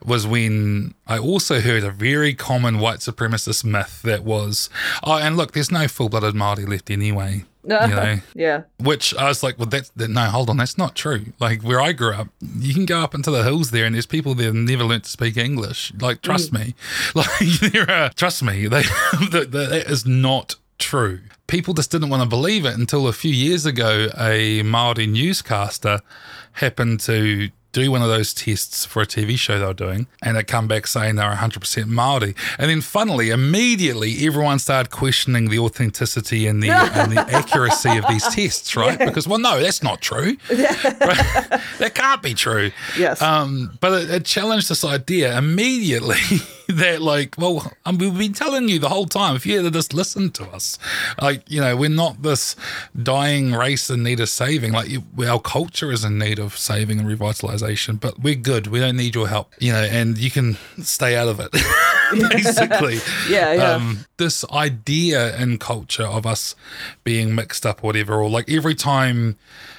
[0.04, 4.70] was when I also heard a very common white supremacist myth that was,
[5.02, 7.44] oh, and look, there's no full blooded Māori left anyway.
[7.64, 8.16] you know?
[8.34, 8.62] yeah.
[8.78, 11.26] Which I was like, well, that's that, no, hold on, that's not true.
[11.38, 14.06] Like where I grew up, you can go up into the hills there, and there's
[14.06, 15.92] people there never learned to speak English.
[16.00, 16.66] Like, trust mm.
[16.66, 16.74] me,
[17.14, 18.82] like there are, trust me, they,
[19.30, 21.20] that, that is not true.
[21.46, 26.00] People just didn't want to believe it until a few years ago, a Maori newscaster
[26.52, 30.36] happened to do one of those tests for a TV show they were doing, and
[30.36, 32.34] it come back saying they're 100% Maori.
[32.58, 38.06] And then, funnily, immediately everyone started questioning the authenticity and the and the accuracy of
[38.08, 38.98] these tests, right?
[38.98, 39.06] Yeah.
[39.06, 40.36] Because well, no, that's not true.
[40.98, 41.60] Right?
[41.78, 42.70] that can't be true.
[42.98, 43.22] Yes.
[43.22, 46.16] Um, but it, it challenged this idea immediately.
[46.68, 49.36] that like, well, we've been telling you the whole time.
[49.36, 50.78] If you had just listened to us,
[51.20, 52.56] like, you know, we're not this
[53.00, 54.72] dying race in need of saving.
[54.72, 54.90] Like,
[55.26, 58.66] our culture is in need of saving and revitalization, but we're good.
[58.66, 61.50] We don't need your help, you know, and you can stay out of it.
[62.30, 62.98] basically.
[63.28, 63.72] yeah, yeah.
[63.72, 66.54] Um, this idea in culture of us
[67.04, 69.36] being mixed up or whatever, or like every time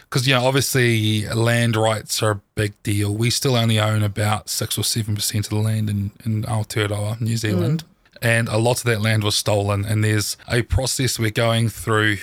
[0.10, 3.14] because you know obviously land rights are a big deal.
[3.14, 7.22] We still only own about six or seven percent of the land in in Aotearoa,
[7.22, 7.84] New Zealand.
[7.84, 7.86] Mm.
[8.22, 12.18] And a lot of that land was stolen, and there's a process we're going through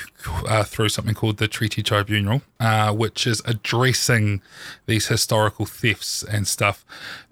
[0.46, 4.42] uh, through something called the Treaty Tribunal, uh, which is addressing
[4.84, 6.84] these historical thefts and stuff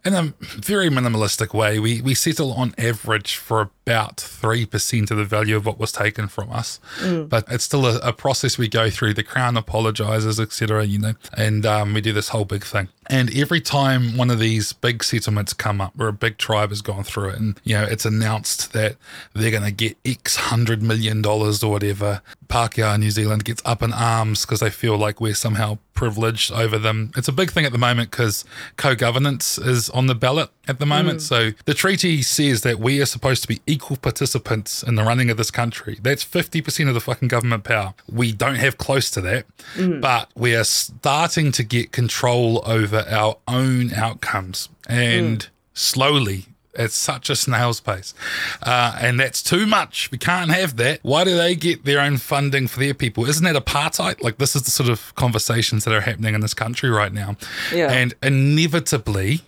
[0.05, 1.79] in a very minimalistic way.
[1.79, 6.27] We we settle on average for about 3% of the value of what was taken
[6.27, 6.81] from us.
[7.01, 7.29] Mm.
[7.29, 9.13] But it's still a, a, process we go through.
[9.13, 12.89] The Crown apologizes, etc., you know, and um, we do this whole big thing.
[13.11, 16.81] And every time one of these big settlements come up where a big tribe has
[16.81, 18.97] gone through it and, you know, it's announced that
[19.35, 23.83] they're going to get X hundred million dollars or whatever, Pākehā New Zealand gets up
[23.83, 27.13] in arms because they feel like we're somehow privileged over them.
[27.17, 28.45] It's a big thing at the moment because
[28.77, 31.21] co governance is on the ballot at the moment.
[31.21, 31.23] Mm.
[31.23, 35.31] So the treaty says that we are supposed to be equal participants in the running
[35.31, 35.99] of this country.
[36.03, 37.95] That's 50% of the fucking government power.
[38.11, 40.01] We don't have close to that, mm.
[40.01, 44.69] but we are starting to get control over our own outcomes.
[44.89, 45.49] And mm.
[45.73, 48.15] slowly, it's such a snail's pace.
[48.63, 50.11] Uh, and that's too much.
[50.11, 51.01] We can't have that.
[51.03, 53.27] Why do they get their own funding for their people?
[53.27, 54.23] Isn't that apartheid?
[54.23, 57.37] Like, this is the sort of conversations that are happening in this country right now.
[57.73, 57.93] Yeah.
[57.93, 59.43] And inevitably,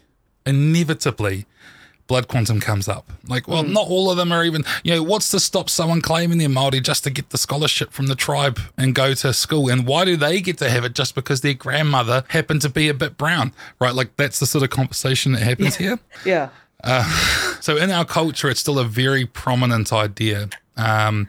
[0.47, 1.47] inevitably,
[2.07, 3.11] blood quantum comes up.
[3.27, 3.73] Like, well, mm.
[3.73, 6.83] not all of them are even, you know, what's to stop someone claiming they're Māori
[6.83, 9.69] just to get the scholarship from the tribe and go to school?
[9.69, 12.89] And why do they get to have it just because their grandmother happened to be
[12.89, 13.53] a bit brown?
[13.81, 13.95] Right?
[13.95, 15.87] Like, that's the sort of conversation that happens yeah.
[15.87, 15.99] here.
[16.25, 16.49] Yeah.
[16.85, 17.05] Uh,
[17.61, 21.27] so in our culture, it's still a very prominent idea, um,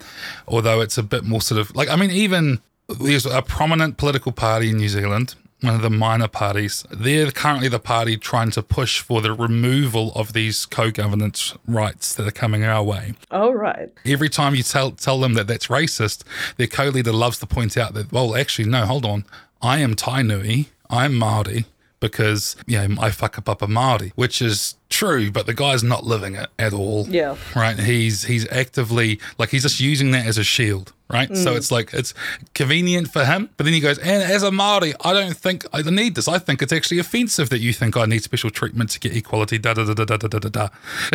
[0.48, 2.60] although it's a bit more sort of like I mean, even
[3.00, 6.86] there's a prominent political party in New Zealand one of the minor parties.
[6.92, 12.28] They're currently the party trying to push for the removal of these co-governance rights that
[12.28, 13.14] are coming our way.
[13.32, 13.90] Oh, right.
[14.06, 16.24] Every time you tell tell them that that's racist,
[16.58, 19.26] their co-leader loves to point out that, well, actually, no, hold on.
[19.62, 20.68] I am Tainui.
[20.90, 21.66] I'm Māori
[22.00, 26.50] because, you know, I whakapapa Māori, which is true, but the guy's not living it
[26.60, 27.08] at all.
[27.10, 27.36] Yeah.
[27.56, 27.78] Right.
[27.80, 30.94] He's he's actively like he's just using that as a shield.
[31.10, 31.30] Right.
[31.38, 31.58] So mm.
[31.58, 32.14] it's like it's
[32.54, 33.50] convenient for him.
[33.56, 36.28] But then he goes, and as a Māori, I don't think I need this.
[36.28, 39.58] I think it's actually offensive that you think I need special treatment to get equality.
[39.58, 40.70] Da da da da da da da da.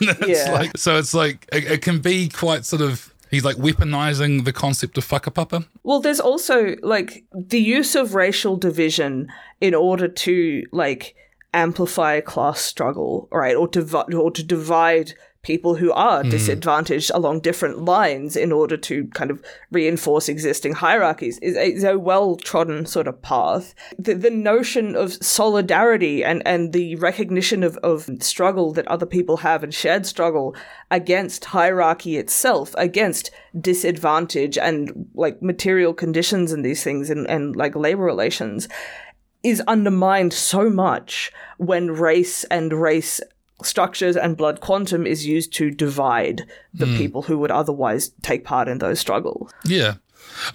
[0.00, 0.52] it's Yeah.
[0.52, 4.52] like so it's like it, it can be quite sort of he's like weaponizing the
[4.52, 5.66] concept of whakapapa.
[5.82, 11.14] Well, there's also like the use of racial division in order to like
[11.52, 13.56] amplify class struggle, right?
[13.56, 15.14] Or to or to divide
[15.44, 16.30] people who are mm.
[16.30, 21.84] disadvantaged along different lines in order to kind of reinforce existing hierarchies is a, is
[21.84, 23.74] a well trodden sort of path.
[23.98, 29.38] The, the notion of solidarity and, and the recognition of, of struggle that other people
[29.38, 30.56] have and shared struggle
[30.90, 33.30] against hierarchy itself, against
[33.60, 38.68] disadvantage and like material conditions and these things and, and like labor relations
[39.44, 43.20] is undermined so much when race and race
[43.62, 46.42] structures and blood quantum is used to divide
[46.72, 46.96] the hmm.
[46.96, 49.52] people who would otherwise take part in those struggles.
[49.64, 49.94] Yeah.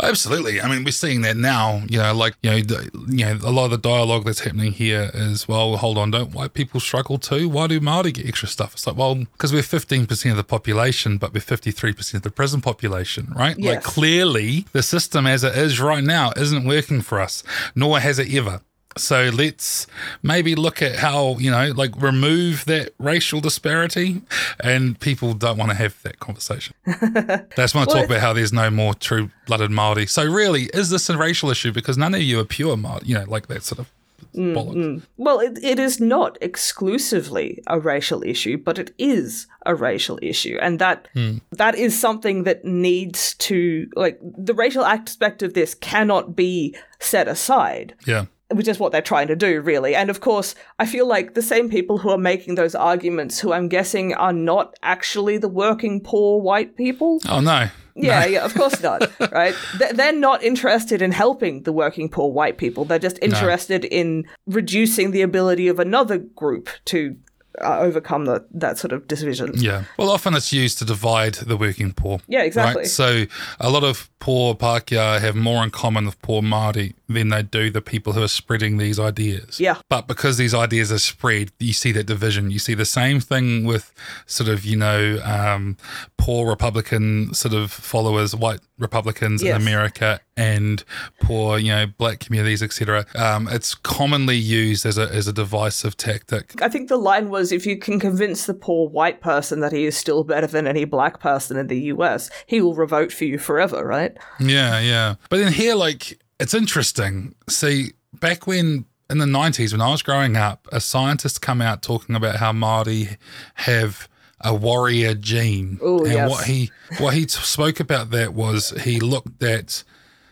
[0.01, 0.61] Absolutely.
[0.61, 1.83] I mean, we're seeing that now.
[1.89, 4.73] You know, like you know, the, you know, a lot of the dialogue that's happening
[4.73, 7.49] here is, well, hold on, don't white people struggle too?
[7.49, 8.73] Why do Māori get extra stuff?
[8.73, 12.25] It's like, well, because we're fifteen percent of the population, but we're fifty three percent
[12.25, 13.57] of the prison population, right?
[13.59, 17.43] Like clearly, the system as it is right now isn't working for us,
[17.75, 18.61] nor has it ever.
[18.97, 19.87] So let's
[20.23, 24.21] maybe look at how, you know, like remove that racial disparity.
[24.59, 26.75] And people don't want to have that conversation.
[26.85, 30.09] They just want to talk about how there's no more true blooded Māori.
[30.09, 31.71] So really, is this a racial issue?
[31.71, 33.91] Because none of you are pure Māori, you know, like that sort of
[34.35, 34.75] mm, bollocks.
[34.75, 35.01] Mm.
[35.17, 40.57] Well, it, it is not exclusively a racial issue, but it is a racial issue,
[40.61, 41.37] and that hmm.
[41.51, 47.27] that is something that needs to like the racial aspect of this cannot be set
[47.27, 47.93] aside.
[48.05, 48.25] Yeah.
[48.51, 49.95] Which is what they're trying to do, really.
[49.95, 53.53] And of course, I feel like the same people who are making those arguments, who
[53.53, 57.19] I'm guessing are not actually the working poor white people.
[57.27, 57.69] Oh, no.
[57.95, 59.53] Yeah, yeah, of course not, right?
[59.93, 62.85] They're not interested in helping the working poor white people.
[62.85, 67.17] They're just interested in reducing the ability of another group to
[67.61, 69.51] overcome the, that sort of division.
[69.55, 69.83] Yeah.
[69.97, 72.19] Well, often it's used to divide the working poor.
[72.27, 72.81] Yeah, exactly.
[72.81, 72.87] Right?
[72.87, 73.25] So
[73.59, 77.69] a lot of poor Pākehā have more in common with poor Māori than they do
[77.69, 79.59] the people who are spreading these ideas.
[79.59, 79.77] Yeah.
[79.89, 82.51] But because these ideas are spread, you see that division.
[82.51, 83.93] You see the same thing with
[84.25, 85.77] sort of, you know, um,
[86.17, 89.55] poor Republican sort of followers, white Republicans Yes.
[89.55, 90.83] in America and
[91.21, 93.05] poor, you know, black communities, etc.
[93.15, 96.61] Um, it's commonly used as a, as a divisive tactic.
[96.61, 99.85] I think the line was if you can convince the poor white person that he
[99.85, 103.37] is still better than any black person in the US, he will vote for you
[103.37, 104.15] forever, right?
[104.39, 105.15] Yeah, yeah.
[105.29, 107.35] But then here, like, it's interesting.
[107.49, 111.81] See, back when in the 90s, when I was growing up, a scientist come out
[111.81, 113.17] talking about how Māori
[113.55, 114.07] have
[114.41, 115.79] a warrior gene.
[115.83, 116.29] Ooh, and yes.
[116.29, 119.83] what he what he spoke about that was he looked at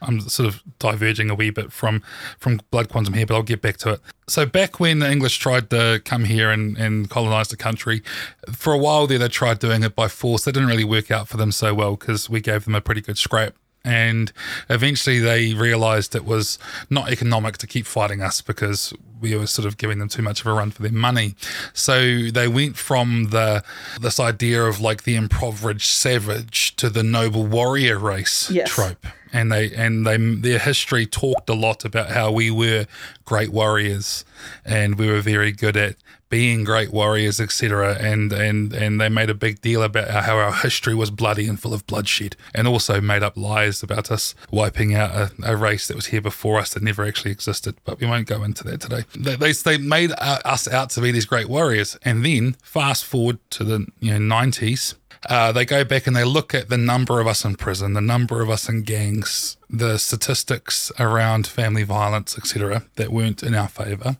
[0.01, 2.01] I'm sort of diverging a wee bit from
[2.39, 4.01] from blood quantum here, but I'll get back to it.
[4.27, 8.03] So back when the English tried to come here and, and colonize the country,
[8.51, 10.43] for a while there they tried doing it by force.
[10.43, 13.01] That didn't really work out for them so well because we gave them a pretty
[13.01, 13.55] good scrap.
[13.87, 14.31] And
[14.69, 16.59] eventually they realized it was
[16.89, 20.41] not economic to keep fighting us because we were sort of giving them too much
[20.41, 21.35] of a run for their money.
[21.73, 23.63] So they went from the
[24.01, 28.69] this idea of like the impoverished savage to the noble warrior race Yes.
[28.69, 32.85] trope and they and they their history talked a lot about how we were
[33.25, 34.23] great warriors
[34.65, 35.95] and we were very good at
[36.29, 40.53] being great warriors etc and and and they made a big deal about how our
[40.53, 44.93] history was bloody and full of bloodshed and also made up lies about us wiping
[44.93, 48.07] out a, a race that was here before us that never actually existed but we
[48.07, 51.25] won't go into that today they, they, they made uh, us out to be these
[51.25, 54.95] great warriors and then fast forward to the you know 90s
[55.29, 58.01] uh, they go back and they look at the number of us in prison, the
[58.01, 63.67] number of us in gangs, the statistics around family violence, etc., that weren't in our
[63.67, 64.17] favour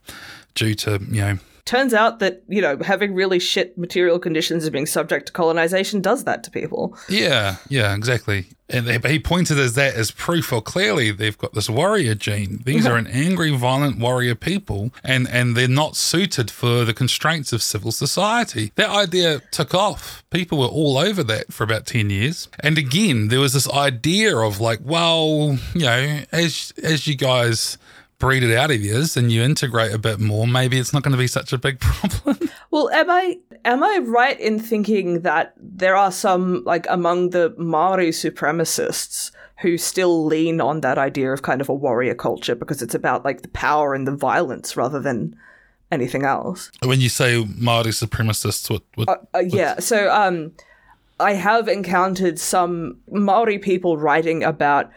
[0.56, 1.38] due to you know
[1.68, 6.00] Turns out that, you know, having really shit material conditions and being subject to colonization
[6.00, 6.98] does that to people.
[7.10, 8.46] Yeah, yeah, exactly.
[8.70, 10.54] And they, but he pointed as that as proof.
[10.54, 12.62] or clearly they've got this warrior gene.
[12.66, 12.94] These mm-hmm.
[12.94, 17.62] are an angry, violent warrior people, and and they're not suited for the constraints of
[17.62, 18.72] civil society.
[18.76, 20.24] That idea took off.
[20.30, 22.48] People were all over that for about ten years.
[22.62, 27.78] And again, there was this idea of like, well, you know, as as you guys
[28.20, 31.12] breed it out of yours and you integrate a bit more, maybe it's not going
[31.12, 32.50] to be such a big problem.
[32.72, 37.54] Well, am I am I right in thinking that there are some like among the
[37.58, 42.82] Maori supremacists who still lean on that idea of kind of a warrior culture because
[42.82, 45.36] it's about like the power and the violence rather than
[45.92, 46.72] anything else?
[46.84, 49.80] when you say Maori supremacists, what, what Uh, yeah.
[49.80, 50.52] So um,
[51.20, 54.92] I have encountered some Maori people writing about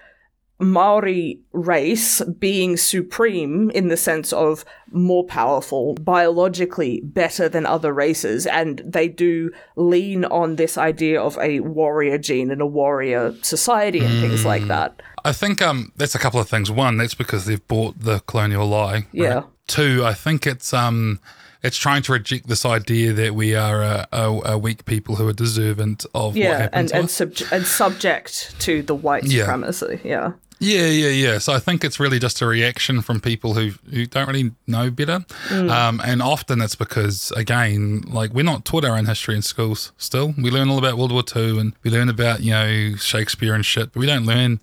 [0.61, 8.47] Maori race being supreme in the sense of more powerful, biologically better than other races,
[8.47, 14.01] and they do lean on this idea of a warrior gene and a warrior society
[14.01, 15.01] and things like that.
[15.25, 16.71] I think um that's a couple of things.
[16.71, 18.93] One, that's because they've bought the colonial lie.
[18.93, 19.07] right?
[19.13, 19.43] Yeah.
[19.67, 21.21] Two, I think it's um
[21.63, 25.29] it's trying to reject this idea that we are a, a, a weak people who
[25.29, 27.19] are deserving of what Yeah, and and, us.
[27.21, 29.43] subj- and subject to the white Yeah.
[29.45, 30.01] supremacy.
[30.05, 30.33] Yeah.
[30.63, 31.39] Yeah, yeah, yeah.
[31.39, 34.91] So I think it's really just a reaction from people who who don't really know
[34.91, 39.41] better, um, and often it's because again, like we're not taught our own history in
[39.41, 39.93] schools.
[39.97, 43.55] Still, we learn all about World War Two and we learn about you know Shakespeare
[43.55, 44.61] and shit, but we don't learn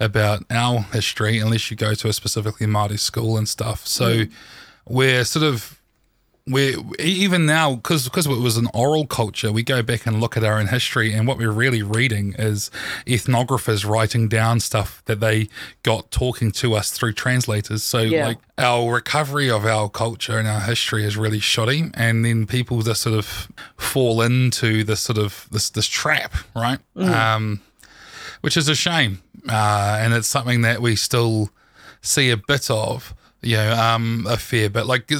[0.00, 3.86] about our history unless you go to a specifically Māori school and stuff.
[3.86, 4.24] So
[4.88, 5.75] we're sort of
[6.48, 10.36] we're even now because because it was an oral culture we go back and look
[10.36, 12.70] at our own history and what we're really reading is
[13.04, 15.48] ethnographers writing down stuff that they
[15.82, 17.82] got talking to us through translators.
[17.82, 18.26] So Yeah.
[18.28, 22.80] like our recovery of our culture and our history is really shoddy and then people
[22.82, 26.78] just sort of fall into this sort of this this trap right?
[26.96, 27.60] Um
[28.42, 31.50] which is a shame uh and it's something that we still
[32.02, 34.86] see a bit of you know um a fair bit.
[34.86, 35.10] Like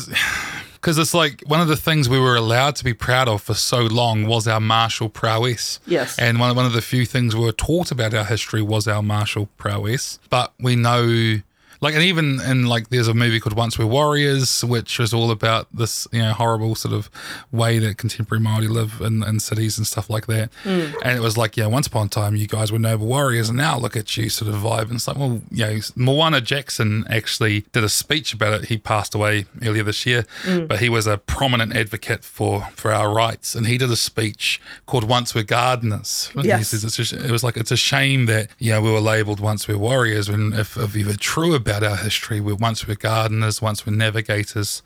[0.86, 3.54] because it's like one of the things we were allowed to be proud of for
[3.54, 5.80] so long was our martial prowess.
[5.84, 6.16] Yes.
[6.16, 9.02] And one, one of the few things we were taught about our history was our
[9.02, 10.20] martial prowess.
[10.30, 11.40] But we know,
[11.80, 15.30] like, and even in like, there's a movie called Once Were Warriors, which is all
[15.30, 17.10] about this, you know, horrible sort of
[17.52, 20.50] way that contemporary Māori live in, in cities and stuff like that.
[20.62, 20.86] Hmm.
[21.02, 23.58] And it was like, yeah, once upon a time, you guys were noble warriors, and
[23.58, 24.82] now look at you, sort of vibe.
[24.82, 28.68] And it's like, well, you know, Moana Jackson actually did a speech about it.
[28.68, 30.66] He passed away earlier this year, hmm.
[30.66, 34.60] but he was a prominent advocate for for our rights, and he did a speech
[34.86, 36.68] called "Once Were Gardeners." He Yes.
[36.68, 39.40] says it's just, it was like it's a shame that you know we were labelled
[39.40, 42.94] once we're warriors, when if, if we were true about our history, we're once we're
[42.94, 44.82] gardeners, once we're navigators,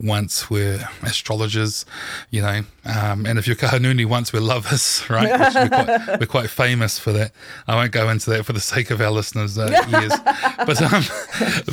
[0.00, 1.84] once we're astrologers,
[2.30, 5.38] you know, um, and if you're Kahungunu, once we're lovers, right?
[5.38, 7.32] Which we're, quite, we're quite famous for that.
[7.68, 10.12] I won't go into that for the sake of our listeners' uh, ears,
[10.66, 11.04] but um,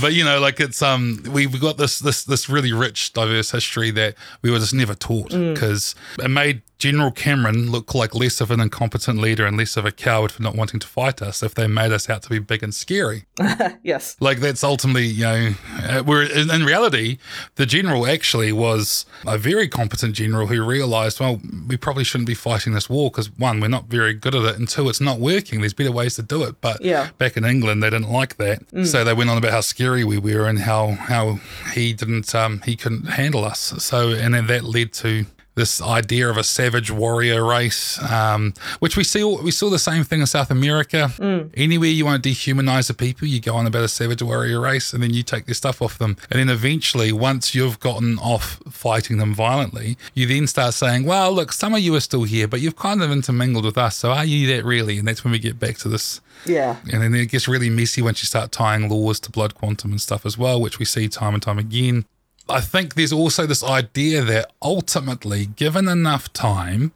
[0.02, 3.92] but you know, like it's um, we've got this this this really rich, diverse history
[3.92, 8.50] that we were just never taught because it made General Cameron look like less of
[8.50, 11.54] an incompetent leader and less of a coward for not wanting to fight us if
[11.54, 13.26] they made us out to be big and scary.
[13.84, 14.16] Yes.
[14.20, 15.54] Like that's ultimately, you know,
[15.84, 17.18] uh, where in, in reality,
[17.56, 22.34] the general actually was a very competent general who realised, well, we probably shouldn't be
[22.34, 25.20] fighting this war because one, we're not very good at it, and two, it's not
[25.20, 25.60] working.
[25.62, 26.60] There's better ways to do it.
[26.62, 27.10] But Yeah.
[27.20, 30.18] back in England, they didn't like that, so they went on about how scary we
[30.18, 31.40] were and how how
[31.74, 33.74] he didn't um, he couldn't handle us.
[33.78, 35.26] So and then that led to
[35.56, 40.04] this idea of a savage warrior race, um, which we see we saw the same
[40.04, 41.12] thing in South America.
[41.56, 44.94] Anywhere you want to dehumanize the people, you go on about a savage warrior race,
[44.94, 46.16] and then you take their stuff off them.
[46.30, 51.34] And then eventually, once you've gotten off fighting them violently, you then start saying, "Well,
[51.34, 53.98] look, some of you are still here, but you've kind of intermingled with us.
[53.98, 56.78] So are you that really?" And that's when we get back to this Yeah.
[56.92, 60.02] and then it gets really messy once you start tying laws to blood quantum and
[60.02, 62.06] stuff as well, which we see time and time again.
[62.50, 66.92] I think there's also this idea that ultimately, given enough time,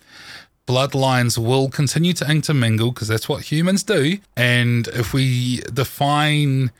[0.67, 4.17] bloodlines will continue to intermingle because that's what humans do.
[4.35, 6.71] And if we define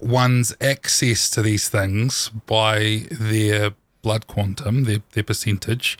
[0.00, 5.98] one's access to these things by their blood quantum, their, their percentage,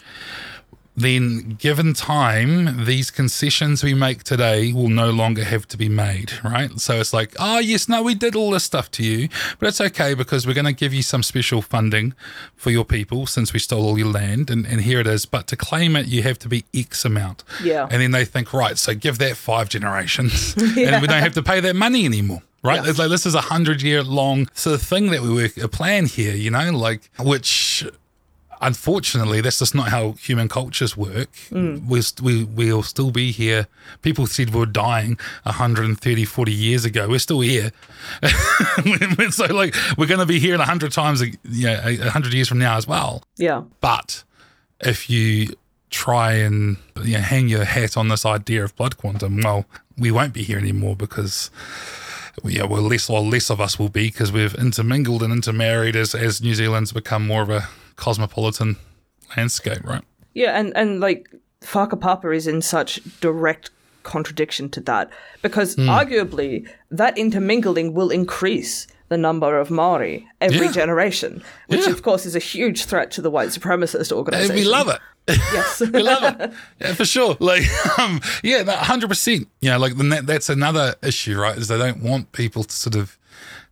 [1.01, 6.33] then given time, these concessions we make today will no longer have to be made,
[6.45, 6.79] right?
[6.81, 9.29] So it's like, oh, yes, no, we did all this stuff to you,
[9.59, 12.15] but it's okay because we're going to give you some special funding
[12.57, 15.27] for your people since we stole all your land, and, and here it is.
[15.27, 17.45] But to claim it, you have to be X amount.
[17.63, 17.89] Yeah.
[17.91, 21.43] And then they think, right, so give that five generations, and we don't have to
[21.43, 22.43] pay that money anymore.
[22.61, 25.57] Right, it's like this is a hundred year long sort of thing that we work
[25.59, 27.87] a plan here, you know, like which
[28.61, 31.33] unfortunately, that's just not how human cultures work.
[31.51, 31.87] Mm.
[31.87, 33.67] We'll, st- we, we'll still be here.
[34.03, 37.09] People said we were dying 130, 40 years ago.
[37.09, 37.73] We're still here.
[39.31, 42.77] so, like, we're going to be here in 100 times, yeah, 100 years from now
[42.77, 43.23] as well.
[43.37, 43.63] Yeah.
[43.81, 44.25] But
[44.81, 45.49] if you
[45.91, 49.65] try and you know, hang your hat on this idea of blood quantum, well,
[49.97, 51.51] we won't be here anymore because
[52.45, 56.15] yeah, well, less or less of us will be because we've intermingled and intermarried as
[56.15, 57.69] as New Zealand's become more of a
[57.99, 58.77] cosmopolitan
[59.37, 60.03] landscape, right?
[60.35, 61.29] Yeah, and and like
[61.63, 63.71] Whakapapa is in such direct
[64.05, 65.11] contradiction to that
[65.43, 65.89] because Hmm.
[65.91, 70.73] arguably that intermingling will increase the number of Maori every Yeah.
[70.73, 71.93] generation, which Yeah.
[71.93, 74.57] of course is a huge threat to the white supremacist And organization.
[74.63, 75.01] we love it.
[75.53, 75.81] Yes.
[75.81, 76.53] we love it.
[76.81, 77.37] Yeah, for sure.
[77.41, 77.65] Like,
[77.99, 79.49] um, yeah, hundred percent.
[79.61, 79.95] You know, like
[80.27, 81.59] that's another issue, right?
[81.59, 83.18] Is they don't want people to sort of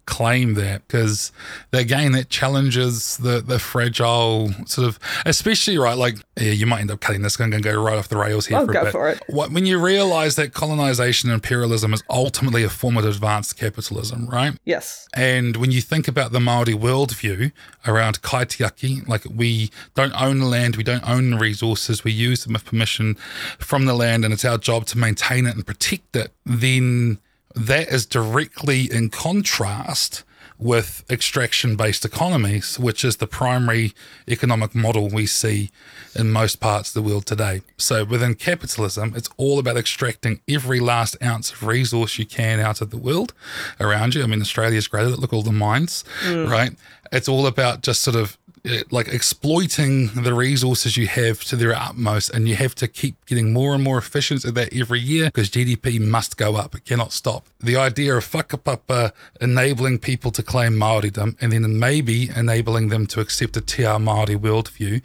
[0.06, 1.32] claim that because
[1.72, 6.90] again that challenges the the fragile sort of especially right like yeah you might end
[6.90, 8.74] up cutting this I'm going to go right off the rails here Oh, for a
[8.74, 9.20] go bit for it.
[9.28, 14.26] what, when you realize that colonization and imperialism is ultimately a form of advanced capitalism
[14.28, 15.08] right yes.
[15.14, 17.52] and when you think about the Maori worldview
[17.86, 22.44] around kaitiaki, like we don't own the land, we don't own the resources, we use
[22.44, 23.14] them with permission
[23.58, 27.18] from the land, and it's our job to maintain it and protect it, then
[27.56, 30.22] that is directly in contrast
[30.58, 33.92] with extraction based economies, which is the primary
[34.28, 35.70] economic model we see
[36.14, 37.60] in most parts of the world today.
[37.76, 42.80] So within capitalism, it's all about extracting every last ounce of resource you can out
[42.80, 43.34] of the world
[43.80, 44.22] around you.
[44.22, 45.18] I mean, Australia's great at it.
[45.18, 46.48] Look at all the mines, mm.
[46.48, 46.72] right?
[47.12, 51.74] It's all about just sort of Uh, like exploiting the resources you have to their
[51.74, 55.26] utmost, and you have to keep getting more and more efficient at that every year
[55.26, 57.46] because GDP must go up; it cannot stop.
[57.60, 63.20] The idea of whakapapa enabling people to claim Maoridom, and then maybe enabling them to
[63.20, 65.00] accept a Te Ao Māori worldview,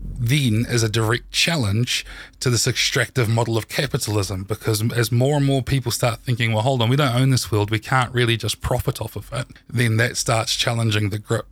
[0.00, 2.04] then is a direct challenge
[2.40, 6.62] to this extractive model of capitalism because as more and more people start thinking, well,
[6.62, 9.46] hold on, we don't own this world, we can't really just profit off of it,
[9.68, 11.46] then that starts challenging the grip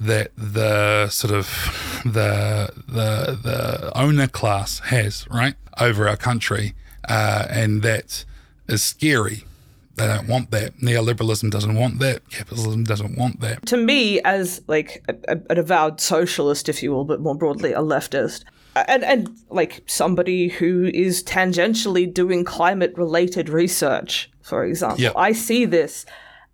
[0.00, 1.46] that the sort of
[2.04, 6.74] the the the owner class has right over our country,
[7.08, 8.24] uh, and that
[8.68, 9.44] is scary.
[9.96, 10.76] They don't want that.
[10.78, 12.28] Neoliberalism doesn't want that.
[12.30, 13.66] Capitalism doesn't want that.
[13.66, 17.72] to me, as like a, a, an avowed socialist, if you will, but more broadly
[17.72, 18.44] a leftist,
[18.76, 25.14] and and like somebody who is tangentially doing climate-related research, for example, Yep.
[25.16, 26.06] I see this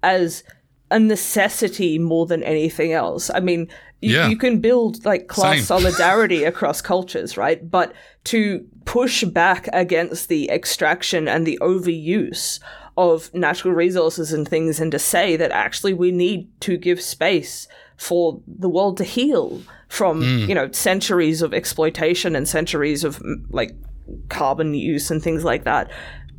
[0.03, 0.43] as
[0.91, 3.31] a necessity more than anything else.
[3.35, 3.69] I mean,
[4.01, 4.29] you, Yeah.
[4.29, 5.65] you can build like class Same.
[5.81, 7.69] solidarity across cultures, right?
[7.71, 7.93] But
[8.25, 12.61] to push back against the extraction and the overuse
[12.97, 17.67] of natural resources and things, and to say that actually we need to give space
[17.97, 23.37] for the world to heal from, you know, centuries of exploitation and centuries of mm,
[23.51, 23.73] like
[24.29, 25.91] carbon use and things like that,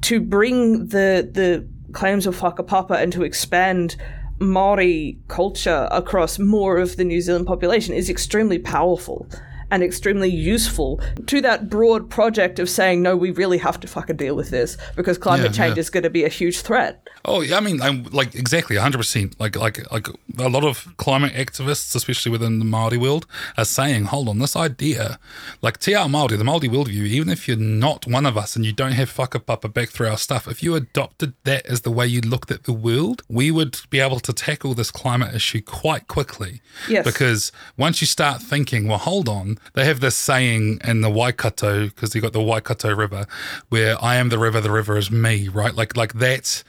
[0.01, 3.95] to bring the the claims of whakapapa and to expand
[4.39, 9.27] Maori culture across more of the New Zealand population is extremely powerful
[9.71, 14.17] and extremely useful to that broad project of saying, no, we really have to fucking
[14.17, 15.81] deal with this because climate Yeah, change yeah.
[15.81, 17.01] is going to be a huge threat.
[17.25, 19.39] Oh, yeah, I mean, I'm like exactly 100%.
[19.39, 20.07] Like, like, like
[20.37, 23.25] a lot of climate activists, especially within the Māori world,
[23.57, 25.19] are saying, hold on, this idea,
[25.61, 28.63] like Te Ao Māori, the Māori worldview, even if you're not one of us and
[28.65, 32.05] you don't have whakapapa back through our stuff, if you adopted that as the way
[32.05, 36.07] you looked at the world, we would be able to tackle this climate issue quite
[36.07, 36.61] quickly.
[36.87, 37.05] Yes.
[37.05, 41.85] Because once you start thinking, well, hold on, they have this saying in the Waikato,
[41.85, 43.25] because you got the Waikato River,
[43.69, 45.73] where I am the river, the river is me, right?
[45.73, 46.63] Like, like that.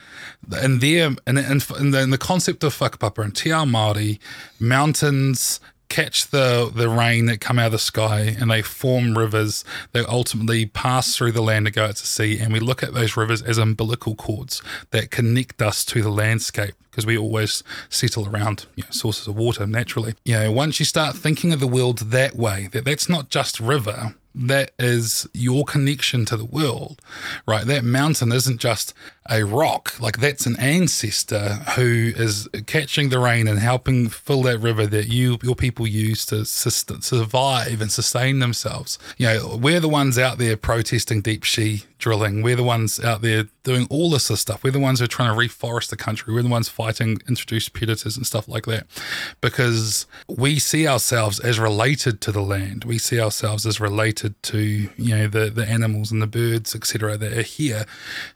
[0.52, 4.18] And there, and, and, the, the concept of whakapapa and Te Ao Māori,
[4.60, 9.64] mountains catch the, the rain that come out of the sky and they form rivers
[9.92, 12.38] that ultimately pass through the land to go out to sea.
[12.38, 16.74] And we look at those rivers as umbilical cords that connect us to the landscape
[16.90, 20.14] because we always settle around you know, sources of water naturally.
[20.24, 23.60] You know, once you start thinking of the world that way, that that's not just
[23.60, 27.00] river, that is your connection to the world,
[27.46, 27.66] right?
[27.66, 28.92] That mountain isn't just
[29.28, 34.58] a rock, like that's an ancestor who is catching the rain and helping fill that
[34.58, 38.98] river that you your people use to survive and sustain themselves.
[39.16, 42.42] You know, we're the ones out there protesting deep sea drilling.
[42.42, 44.62] We're the ones out there doing all this stuff.
[44.62, 46.32] We're the ones who are trying to reforest the country.
[46.32, 48.86] We're the ones fighting introduced predators and stuff like that
[49.40, 52.84] because we see ourselves as related to the land.
[52.84, 57.16] We see ourselves as related to, you know, the, the animals and the birds, etc.,
[57.16, 57.84] that are here.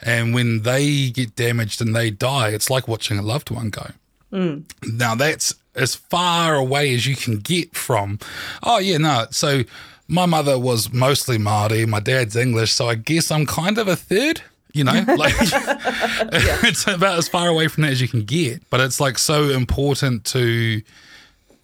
[0.02, 3.86] And when they get damaged and they die, it's like watching a loved one go.
[4.32, 4.64] Mm.
[4.84, 8.18] Now that's as far away as you can get from,
[8.62, 9.26] oh yeah, no.
[9.30, 9.62] So
[10.08, 13.96] my mother was mostly Māori, my dad's English, so I guess I'm kind of a
[13.96, 14.42] third.
[14.72, 18.68] You know, like it's about as far away from that as you can get.
[18.70, 20.82] But it's like so important to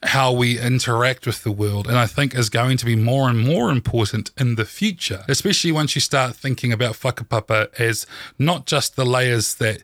[0.06, 3.38] how we interact with the world, and I think is going to be more and
[3.38, 8.06] more important in the future, especially once you start thinking about whakapapa as
[8.38, 9.82] not just the layers that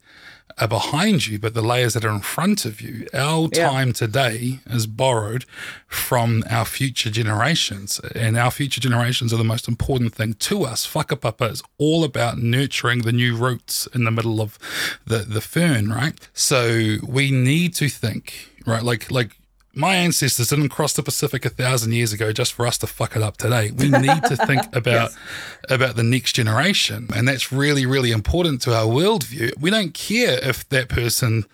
[0.58, 3.06] are behind you, but the layers that are in front of you.
[3.14, 3.70] Our Yeah.
[3.70, 5.46] time today is borrowed
[5.88, 10.86] from our future generations, and our future generations are the most important thing to us.
[10.86, 14.58] Whakapapa is all about nurturing the new roots in the middle of
[15.06, 16.18] the, the fern, right?
[16.34, 18.82] So we need to think, right?
[18.82, 19.38] Like, like,
[19.74, 23.16] my ancestors didn't cross the Pacific a thousand years ago just for us to fuck
[23.16, 23.70] it up today.
[23.70, 25.12] We need to think about
[25.68, 29.58] about the next generation, and that's really, really important to our worldview.
[29.58, 31.46] We don't care if that person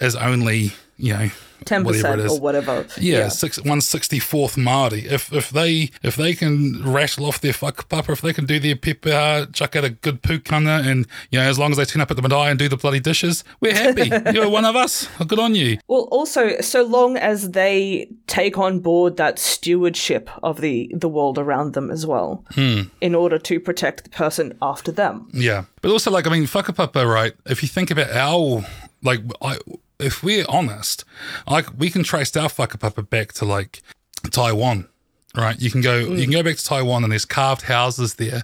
[0.00, 1.30] is only, you know,
[1.64, 2.86] Ten percent or whatever.
[2.98, 5.04] Yeah, six one sixty fourth Māori.
[5.04, 8.76] If if they if they can rattle off their papa if they can do their
[8.76, 12.10] pepeha, chuck out a good pukana, and you know, as long as they turn up
[12.10, 14.10] at the marae and do the bloody dishes, we're happy.
[14.34, 15.08] You're one of us.
[15.26, 15.78] Good on you.
[15.88, 21.38] Well, also, so long as they take on board that stewardship of the the world
[21.38, 22.82] around them as well, Hmm.
[23.00, 25.28] in order to protect the person after them.
[25.32, 27.32] Yeah, but also like I mean, whakapapa, right?
[27.46, 28.64] If you think about our
[29.02, 29.56] like, I,
[30.00, 31.04] if we're honest,
[31.46, 33.82] like we can trace our fucker whakapapa back to like
[34.30, 34.86] Taiwan.
[35.32, 35.96] Right, you can go.
[35.96, 38.42] You can go back to Taiwan, and there's carved houses there,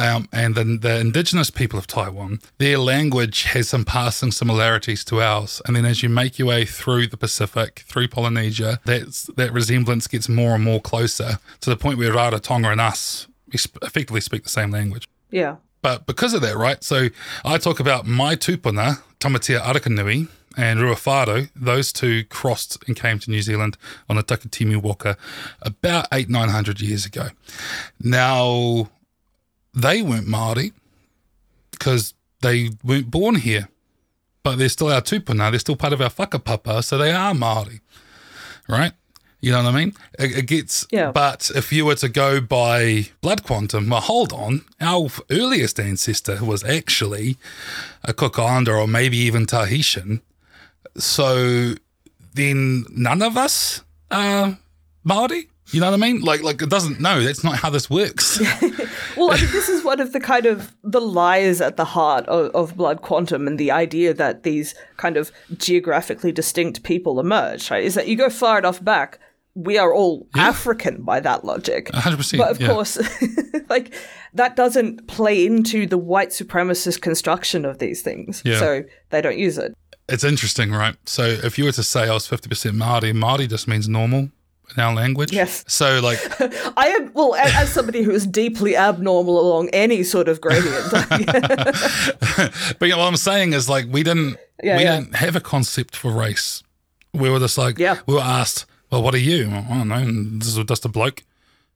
[0.00, 5.20] um, and then the indigenous people of Taiwan, their language has some passing similarities to
[5.20, 5.60] ours.
[5.66, 10.06] And then as you make your way through the Pacific, through Polynesia, that's, that resemblance
[10.06, 14.44] gets more and more closer to the point where Rarotonga and us we effectively speak
[14.44, 15.06] the same language.
[15.30, 15.56] Yeah.
[15.82, 16.82] But because of that, right?
[16.82, 17.08] So
[17.44, 21.48] I talk about my tupuna, Tamatea Arikinui, and Ruawharo.
[21.56, 23.76] Those two crossed and came to New Zealand
[24.08, 25.16] on the Takitimu Waka
[25.62, 27.28] about eight, nine hundred years ago.
[28.00, 28.90] Now,
[29.74, 30.72] they weren't Māori
[31.70, 33.68] because they weren't born here,
[34.42, 35.50] but they're still our tupuna.
[35.50, 37.80] They're still part of our whakapapa, so they are Māori,
[38.68, 38.92] right?
[39.40, 39.92] You know what I mean?
[40.20, 41.10] It, it gets, Yeah.
[41.10, 44.64] but if you were to go by blood quantum, well, hold on.
[44.80, 47.38] Our earliest ancestor was actually
[48.04, 50.20] a Cook Islander or maybe even Tahitian.
[50.96, 51.74] So
[52.34, 54.58] then none of us are
[55.04, 55.48] Maori.
[55.70, 56.20] You know what I mean?
[56.20, 57.00] Like, like it doesn't.
[57.00, 58.40] No, that's not how this works.
[59.16, 62.26] Well, I mean, this is one of the kind of the lies at the heart
[62.28, 67.70] of, of blood quantum and the idea that these kind of geographically distinct people emerge,
[67.70, 67.84] right?
[67.84, 69.18] Is that you go far enough back,
[69.54, 71.90] we are all African by that logic.
[71.92, 72.68] 100%, But of yeah.
[72.68, 72.98] course,
[73.68, 73.94] like
[74.34, 78.40] that doesn't play into the white supremacist construction of these things.
[78.44, 78.58] Yeah.
[78.58, 79.74] So they don't use it.
[80.12, 80.94] It's interesting, right?
[81.06, 84.30] So if you were to say I was fifty percent Maori, Maori just means normal
[84.76, 85.32] in our language.
[85.32, 85.64] Yes.
[85.66, 86.18] So like,
[86.76, 90.90] I am well as, as somebody who is deeply abnormal along any sort of gradient.
[92.78, 95.00] but you know, what I'm saying is like we didn't Yeah, we yeah.
[95.00, 96.62] didn't have a concept for race.
[97.12, 97.98] We were just like Yeah.
[98.06, 99.48] we were asked, well, what are you?
[99.50, 100.38] I don't know.
[100.38, 101.24] This is just a bloke.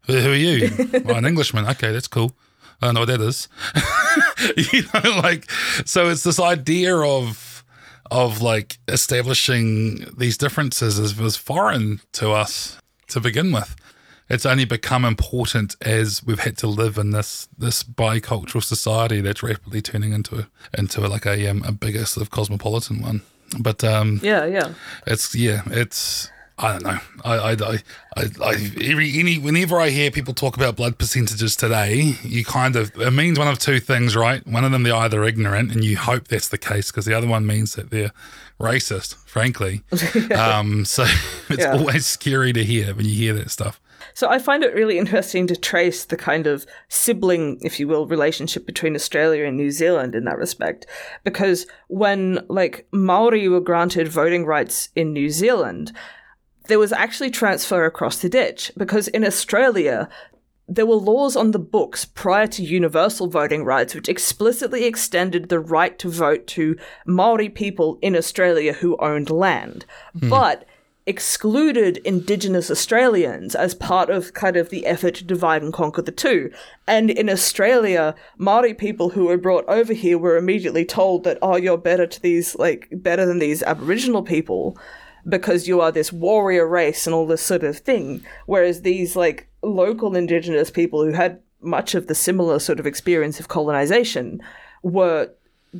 [0.06, 0.70] Who, who are you?
[1.04, 1.66] well, an Englishman.
[1.66, 2.32] Okay, that's cool.
[2.34, 3.48] Oh, I don't know what that is.
[4.72, 5.50] you know, like
[5.84, 7.45] so it's this idea of
[8.10, 12.78] of like establishing these differences is was foreign to us
[13.08, 13.76] to begin with.
[14.28, 19.42] It's only become important as we've had to live in this this bicultural society that's
[19.42, 20.46] rapidly turning into
[20.76, 23.22] into like a um, a bigger sort of cosmopolitan one.
[23.60, 24.74] But um, yeah, yeah.
[25.06, 26.98] it's yeah, it's I don't know.
[27.24, 27.78] I I I,
[28.16, 32.76] I, I every any whenever I hear people talk about blood percentages today, you kind
[32.76, 34.46] of it means one of two things, right?
[34.46, 37.26] One of them they're either ignorant, and you hope that's the case, because the other
[37.26, 38.12] one means that they're
[38.58, 39.16] racist.
[39.26, 39.82] Frankly,
[40.34, 41.02] um, so
[41.50, 41.72] it's Yeah.
[41.76, 43.78] always scary to hear when you hear that stuff.
[44.14, 48.06] So I find it really interesting to trace the kind of sibling, if you will,
[48.06, 50.86] relationship between Australia and New Zealand in that respect.
[51.22, 55.92] Because when like Maori were granted voting rights in New Zealand,
[56.68, 60.08] there was actually transfer across the ditch because in Australia
[60.68, 65.60] there were laws on the books prior to universal voting rights which explicitly extended the
[65.60, 69.84] right to vote to Maori people in Australia who owned land,
[70.18, 70.28] hmm.
[70.28, 70.66] but
[71.08, 76.10] excluded Indigenous Australians as part of kind of the effort to divide and conquer the
[76.10, 76.50] two.
[76.88, 81.54] And in Australia, Maori people who were brought over here were immediately told that, oh,
[81.54, 84.76] you're better to these, like, better than these Aboriginal people
[85.28, 88.24] because you are this warrior race and all this sort of thing.
[88.46, 93.40] Whereas these like local indigenous people who had much of the similar sort of experience
[93.40, 94.40] of colonization
[94.82, 95.30] were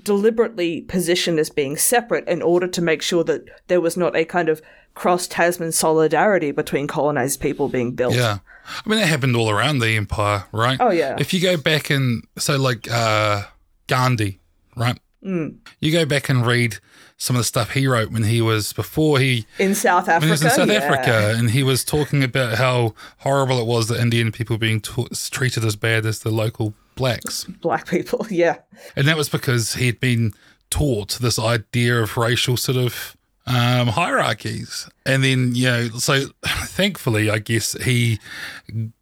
[0.02, 4.24] deliberately positioned as being separate in order to make sure that there was not a
[4.24, 4.60] kind of
[4.94, 8.14] cross Tasman solidarity between colonized people being built.
[8.14, 8.38] Yeah.
[8.84, 10.78] I mean, that happened all around the empire, right?
[10.80, 11.16] Oh, yeah.
[11.18, 13.44] If you go back and, so like uh,
[13.86, 14.40] Gandhi,
[14.74, 14.98] right?
[15.22, 15.58] Mm.
[15.80, 16.78] You go back and read
[17.18, 20.20] some of the stuff he wrote when he was, before he, In South Africa.
[20.20, 20.74] when he was in South yeah.
[20.74, 25.06] Africa, and he was talking about how horrible it was that Indian people being t-
[25.30, 27.44] treated as bad as the local blacks.
[27.44, 28.58] Black people, yeah.
[28.94, 30.34] And that was because he'd been
[30.68, 33.15] taught this idea of racial sort of
[33.46, 34.88] um, hierarchies.
[35.04, 38.18] And then, you know, so thankfully, I guess he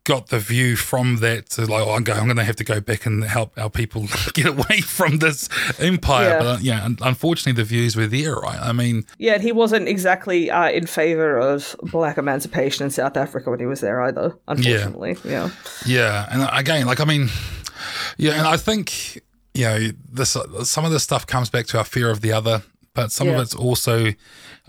[0.04, 2.78] got the view from that to like, oh, I'm going I'm to have to go
[2.80, 5.48] back and help our people get away from this
[5.80, 6.28] empire.
[6.28, 6.38] Yeah.
[6.40, 8.58] But yeah, unfortunately, the views were there, right?
[8.60, 13.16] I mean, Yeah, and he wasn't exactly uh, in favor of black emancipation in South
[13.16, 15.16] Africa when he was there either, unfortunately.
[15.24, 15.50] Yeah.
[15.86, 17.30] Yeah, and again, like I mean,
[18.18, 19.22] yeah, and I think
[19.54, 20.36] you know this.
[20.64, 22.62] Some of this stuff comes back to our fear of the other,
[22.94, 24.12] but some of it's also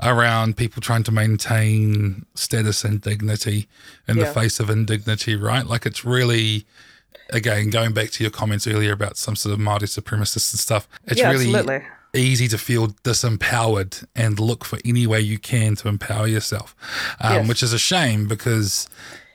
[0.04, 3.68] around people trying to maintain status and dignity
[4.08, 5.66] in the face of indignity, right?
[5.66, 6.66] Like it's really.
[7.32, 10.88] Again, going back to your comments earlier about some sort of Māori supremacists and stuff,
[11.06, 11.82] it's Yeah, really absolutely.
[12.14, 16.76] easy to feel disempowered and look for any way you can to empower yourself,
[17.20, 17.48] um, Yes.
[17.48, 18.88] which is a shame because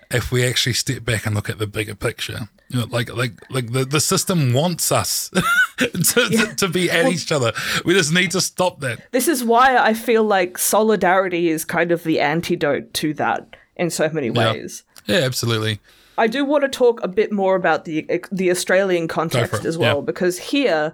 [0.09, 3.33] if we actually step back and look at the bigger picture, you know, like like
[3.51, 5.29] like the, the system wants us
[5.79, 7.53] to, to, to be at each other.
[7.85, 9.11] We just need to stop that.
[9.11, 13.91] This is why I feel like solidarity is kind of the antidote to that in
[13.91, 14.85] so many ways.
[15.07, 15.81] Yeah, absolutely.
[16.17, 19.77] I do want to talk a bit more about the eh, the Australian context as
[19.77, 20.03] well, yeah.
[20.03, 20.93] because here,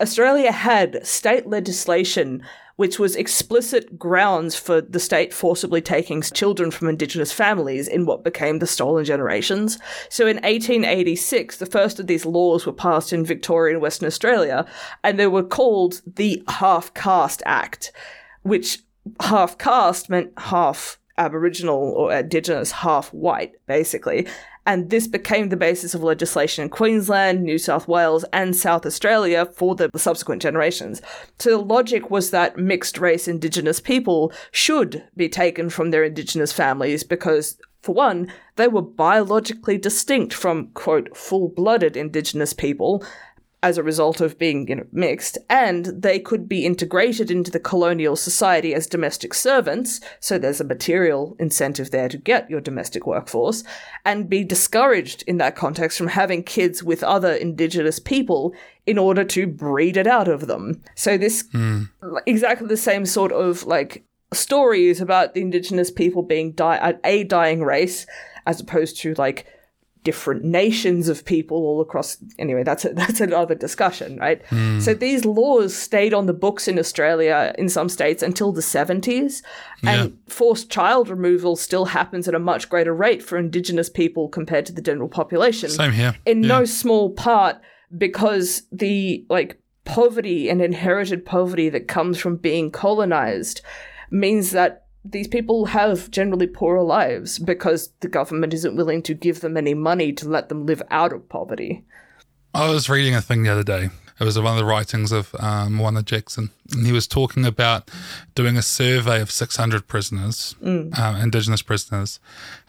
[0.00, 2.42] Australia had state legislation
[2.76, 8.24] which was explicit grounds for the state forcibly taking children from Indigenous families in what
[8.24, 9.78] became the Stolen Generations.
[10.08, 14.66] So in 1886, the first of these laws were passed in Victoria and Western Australia,
[15.02, 17.92] and they were called the Half Caste Act,
[18.42, 18.78] which
[19.20, 24.26] half caste meant half Aboriginal or Indigenous, half white, basically.
[24.66, 29.46] And this became the basis of legislation in Queensland, New South Wales, and South Australia
[29.46, 31.02] for the subsequent generations.
[31.38, 36.52] So the logic was that mixed race Indigenous people should be taken from their Indigenous
[36.52, 43.04] families because, for one, they were biologically distinct from, quote, full blooded Indigenous people
[43.64, 47.58] as a result of being you know, mixed, and they could be integrated into the
[47.58, 53.06] colonial society as domestic servants, so there's a material incentive there to get your domestic
[53.06, 53.64] workforce,
[54.04, 58.52] and be discouraged in that context from having kids with other indigenous people
[58.84, 60.82] in order to breed it out of them.
[60.94, 61.84] So this hmm.
[62.26, 64.04] exactly the same sort of like
[64.34, 68.06] stories about the indigenous people being di- a dying race
[68.46, 69.46] as opposed to like
[70.04, 74.78] different nations of people all across anyway that's a, that's another discussion right hmm.
[74.78, 79.42] so these laws stayed on the books in australia in some states until the 70s
[79.82, 84.64] and forced child removal still happens at a much greater rate for indigenous people compared
[84.64, 86.14] to the general population Same here.
[86.24, 86.48] in Yeah.
[86.48, 87.56] no small part
[87.96, 93.60] because the like poverty and inherited poverty that comes from being colonized
[94.10, 99.40] means that these people have generally poorer lives because the government isn't willing to give
[99.40, 101.84] them any money to let them live out of poverty.
[102.54, 103.90] I was reading a thing the other day.
[104.18, 107.90] It was one of the writings of um, Moana Jackson, and he was talking about
[108.36, 112.20] doing a survey of 600 prisoners, um, Indigenous prisoners,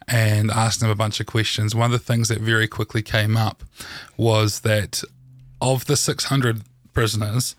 [0.07, 1.75] and asked them a bunch of questions.
[1.75, 3.63] One of the things that very quickly came up
[4.17, 5.03] was that
[5.61, 6.63] of the 600
[6.93, 7.55] prisoners,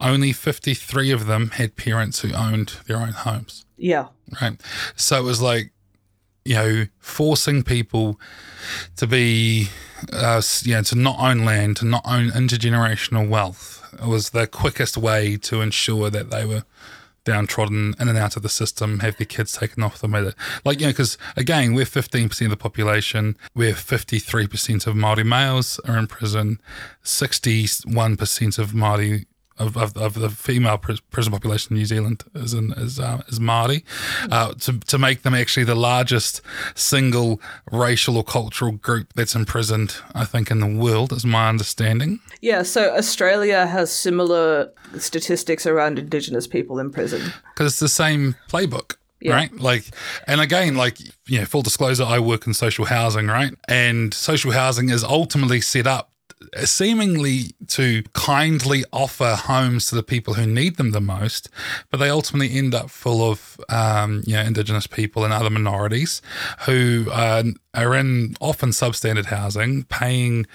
[0.00, 4.08] only 53 of them had parents who owned their own homes Yeah.
[4.40, 4.60] Right?
[4.96, 5.72] So it was like,
[6.44, 8.18] you know, forcing people
[8.96, 9.68] to be,
[10.12, 13.84] uh, you know, to not own land, to not own intergenerational wealth.
[13.94, 16.64] It was the quickest way to ensure that they were
[17.28, 20.12] downtrodden in and out of the system, have their kids taken off them.
[20.64, 25.78] Like, you know, because again, we're 15% of the population, we're 53% of Māori males
[25.80, 26.58] are in prison,
[27.04, 29.26] 61% of Māori
[29.58, 33.22] of, of, of the female pris- prison population in New Zealand is in, is uh,
[33.28, 33.84] is Māori,
[34.30, 36.40] uh, to to make them actually the largest
[36.74, 37.40] single
[37.70, 42.20] racial or cultural group that's imprisoned, I think, in the world, is my understanding.
[42.40, 47.32] Yeah, so Australia has similar statistics around Indigenous people in prison.
[47.54, 48.96] because it's the same playbook.
[49.20, 49.34] Yeah.
[49.34, 49.52] Right.
[49.60, 49.84] Like,
[50.28, 53.52] and again, like, you know, full disclosure, I work in social housing, right?
[53.66, 56.12] And social housing is ultimately set up
[56.64, 61.48] seemingly to kindly offer homes to the people who need them the most,
[61.90, 66.22] but they ultimately end up full of, um, you know, Indigenous people and other minorities
[66.66, 67.44] who uh,
[67.74, 70.46] are in often substandard housing, paying,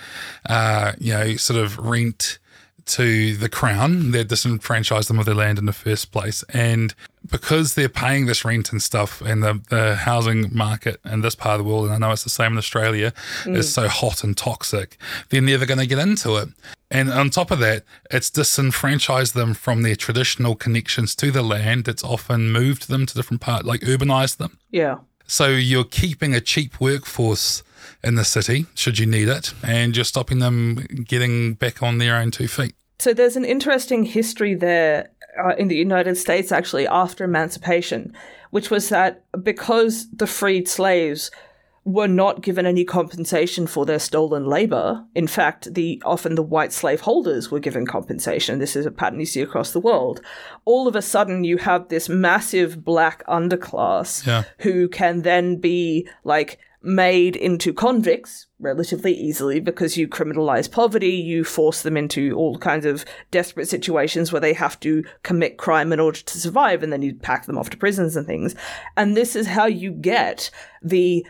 [0.50, 2.40] uh, you know, sort of rent
[2.86, 6.44] to the crown that disenfranchised them of their land in the first place.
[6.50, 6.94] And
[7.30, 11.60] because they're paying this rent and stuff, and the, the housing market in this part
[11.60, 13.14] of the world, and I know it's the same in Australia,
[13.44, 13.56] mm.
[13.56, 14.98] is so hot and toxic,
[15.30, 16.50] they're never going to get into it.
[16.92, 21.88] And on top of that, it's disenfranchised them from their traditional connections to the land.
[21.88, 24.60] It's often moved them to different parts, like urbanized them.
[24.70, 24.98] Yeah.
[25.26, 27.64] So you're keeping a cheap workforce
[28.04, 32.16] in the city, should you need it, and you're stopping them getting back on their
[32.16, 32.74] own two feet.
[33.00, 35.10] So there's an interesting history there
[35.44, 38.14] uh, in the United States, actually, after emancipation,
[38.52, 41.32] which was that because the freed slaves
[41.86, 45.04] were not given any compensation for their stolen labor.
[45.16, 48.60] In fact, the often the white slave holders were given compensation.
[48.60, 50.22] This is a pattern you see across the world.
[50.64, 54.44] All of a sudden, you have this massive black underclass Yeah.
[54.60, 61.44] who can then be like made into convicts relatively easily because you criminalize poverty, you
[61.44, 66.00] force them into all kinds of desperate situations where they have to commit crime in
[66.00, 68.54] order to survive, and then you pack them off to prisons and things.
[68.98, 70.52] And this is how you get
[70.82, 71.26] the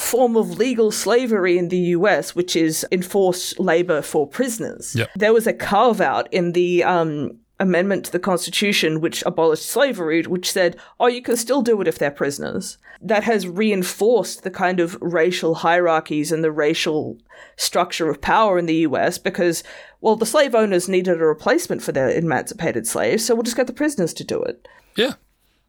[0.00, 4.94] form of legal slavery in the US, which is enforced labor for prisoners.
[4.94, 5.10] Yep.
[5.16, 10.22] There was a carve out in the um, amendment to the Constitution which abolished slavery,
[10.22, 12.78] which said, oh, you can still do it if they're prisoners.
[13.00, 17.18] That has reinforced the kind of racial hierarchies and the racial
[17.56, 19.62] structure of power in the US because,
[20.00, 23.66] well, the slave owners needed a replacement for their emancipated slaves, so we'll just get
[23.66, 24.66] the prisoners to do it.
[24.96, 25.14] Yeah,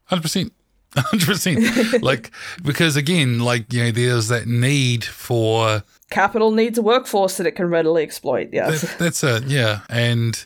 [0.05, 0.53] hundred percent,
[0.95, 2.01] hundred percent.
[2.03, 2.31] Like
[2.63, 7.51] because again, like you know, there's that need for Capital needs a workforce that it
[7.51, 8.81] can readily exploit, yes.
[8.81, 9.43] that, that's it.
[9.43, 10.43] Yeah, and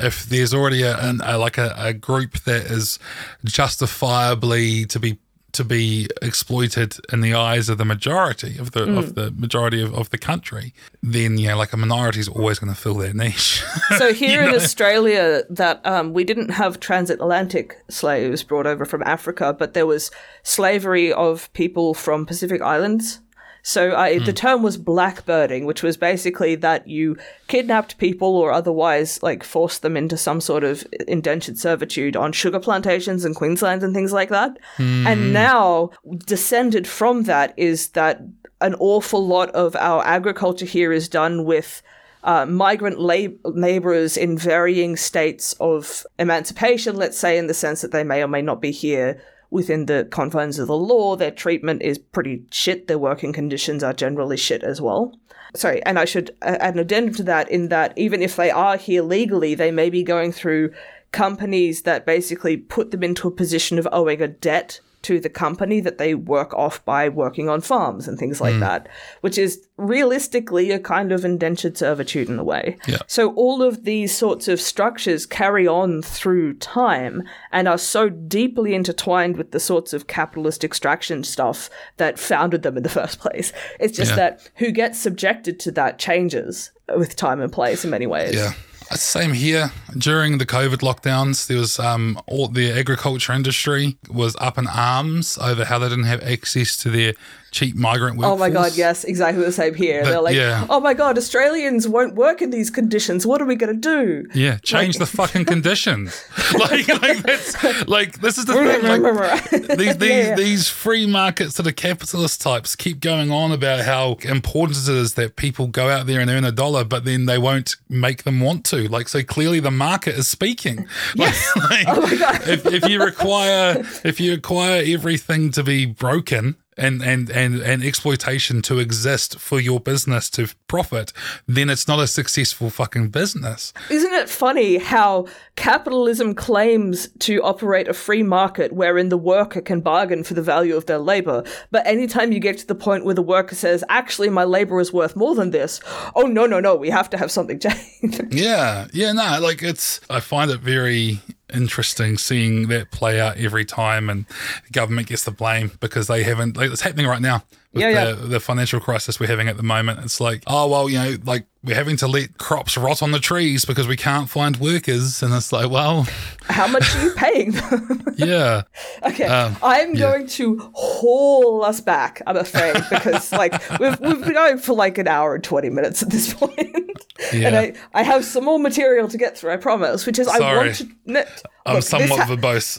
[0.00, 2.98] if there's already a, an, a like a, a group that is
[3.44, 5.18] justifiably to be
[5.54, 9.94] to be exploited in the eyes of the majority of the of the majority of,
[9.94, 13.62] of the country, then yeah, like a minority is always going to fill their niche.
[13.98, 19.54] So here in Australia, that um, we didn't have transatlantic slaves brought over from Africa,
[19.56, 20.10] but there was
[20.42, 23.20] slavery of people from Pacific Islands.
[23.66, 27.16] So uh, the term was blackbirding, which was basically that you
[27.48, 32.60] kidnapped people or otherwise like forced them into some sort of indentured servitude on sugar
[32.60, 34.58] plantations in Queensland and things like that.
[35.06, 35.90] And now
[36.26, 38.20] descended from that is that
[38.60, 41.80] an awful lot of our agriculture here is done with
[42.22, 47.92] uh, migrant lab- laborers in varying states of emancipation, let's say, in the sense that
[47.92, 51.16] they may or may not be here within the confines of the law.
[51.16, 52.86] Their treatment is pretty shit.
[52.88, 55.14] Their working conditions are generally shit as well.
[55.56, 58.76] Sorry, and I should add an addendum to that in that even if they are
[58.76, 60.72] here legally, they may be going through
[61.12, 65.80] companies that basically put them into a position of owing a debt to the company
[65.80, 68.60] that they work off by working on farms and things like mm.
[68.60, 68.88] that,
[69.20, 72.76] which is realistically a kind of indentured servitude in a way.
[72.86, 72.98] Yeah.
[73.06, 77.22] So all of these sorts of structures carry on through time
[77.52, 82.76] and are so deeply intertwined with the sorts of capitalist extraction stuff that founded them
[82.76, 83.52] in the first place.
[83.78, 84.16] It's just Yeah.
[84.16, 88.34] that who gets subjected to that changes with time and place in many ways.
[88.34, 88.52] Yeah.
[88.92, 89.72] Same here.
[89.96, 95.38] During the COVID lockdowns, there was um, all the agriculture industry was up in arms
[95.38, 97.14] over how they didn't have access to their
[97.54, 98.34] cheap migrant workforce.
[98.34, 100.02] Oh my god, yes, exactly the same here.
[100.02, 100.66] But, They're like, yeah.
[100.68, 103.24] oh my god, Australians won't work in these conditions.
[103.26, 104.28] What are we going to do?
[104.34, 106.24] Yeah, change the fucking conditions.
[106.58, 108.82] like, like that's like this is the thing.
[108.82, 110.34] Like, these these Yeah, yeah.
[110.34, 115.14] these free market sort of capitalist types keep going on about how important it is
[115.14, 118.40] that people go out there and earn a dollar, but then they won't make them
[118.40, 118.88] want to.
[118.88, 120.86] Like, so clearly the market is speaking.
[121.14, 121.50] Yes.
[121.56, 122.48] Like, Oh my god.
[122.48, 127.84] if, if you require if you require everything to be broken and, and, and, and
[127.84, 131.12] exploitation to exist for your business to profit,
[131.46, 133.72] then it's not a successful fucking business.
[133.90, 135.26] Isn't it funny how
[135.56, 140.76] capitalism claims to operate a free market wherein the worker can bargain for the value
[140.76, 144.30] of their labor, but anytime you get to the point where the worker says, actually,
[144.30, 145.80] my labor is worth more than this,
[146.14, 148.22] oh no, no, no, we have to have something changed.
[148.32, 150.00] Yeah, yeah, no, like it's.
[150.10, 151.20] I find it very
[151.54, 154.26] interesting seeing that play out every time, and
[154.66, 156.56] the government gets the blame because they haven't.
[156.56, 158.28] Like, it's happening right now with Yeah, the yeah.
[158.28, 160.00] the financial crisis we're having at the moment.
[160.04, 163.18] It's like, oh well, you know, like we're having to let crops rot on the
[163.18, 166.06] trees because we can't find workers, and it's like, well,
[166.42, 168.04] How much are you paying them?
[168.16, 168.62] yeah,
[169.02, 172.20] Okay, Um, I'm going to haul us back.
[172.26, 176.02] I'm afraid because like we've we've been going for like an hour and twenty minutes
[176.02, 176.92] at this point, and
[177.32, 177.58] Yeah.
[177.58, 179.52] I I have some more material to get through.
[179.52, 180.06] I promise.
[180.06, 180.56] Which is I Sorry.
[180.66, 180.88] want to.
[181.08, 181.24] n-
[181.66, 182.78] I'm look, somewhat ha- verbose.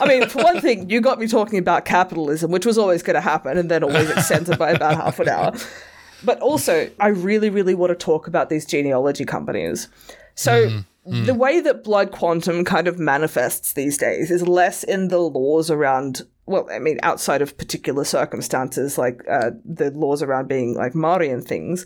[0.00, 3.14] I mean, for one thing, you got me talking about capitalism, which was always going
[3.14, 5.52] to happen, and then always extended by about half an hour.
[6.24, 9.88] But also, I really, really want to talk about these genealogy companies.
[10.34, 15.18] So, the way that blood quantum kind of manifests these days is less in the
[15.18, 20.74] laws around, well, I mean, outside of particular circumstances, like uh, the laws around being
[20.74, 21.84] like Maori and things.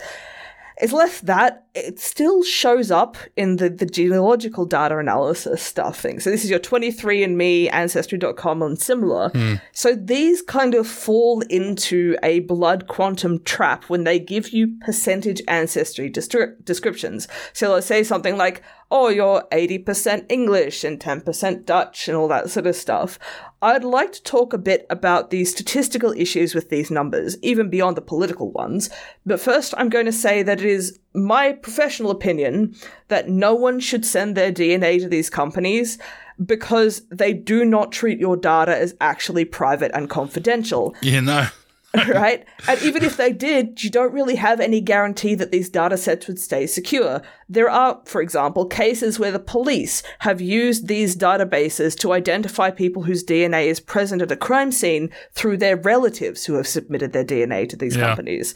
[0.78, 6.20] It's less that it still shows up in the, the genealogical data analysis stuff thing.
[6.20, 9.30] So this is your 23andMe, Ancestry.com, and similar.
[9.30, 9.54] Hmm.
[9.72, 15.42] So these kind of fall into a blood quantum trap when they give you percentage
[15.48, 17.28] ancestry destri- descriptions.
[17.52, 18.62] So let's say something like,
[18.94, 23.18] oh, you're 80% English and 10% Dutch and all that sort of stuff.
[23.60, 27.96] I'd like to talk a bit about the statistical issues with these numbers, even beyond
[27.96, 28.90] the political ones.
[29.26, 32.76] But first, I'm going to say that it is my professional opinion
[33.08, 35.98] that no one should send their DNA to these companies
[36.46, 40.94] because they do not treat your data as actually private and confidential.
[41.02, 41.48] Yeah, no.
[42.08, 42.44] right?
[42.68, 46.26] And even if they did, you don't really have any guarantee that these data sets
[46.26, 47.22] would stay secure.
[47.48, 53.02] There are, for example, cases where the police have used these databases to identify people
[53.04, 57.24] whose DNA is present at a crime scene through their relatives who have submitted their
[57.24, 58.06] DNA to these Yeah.
[58.06, 58.54] companies.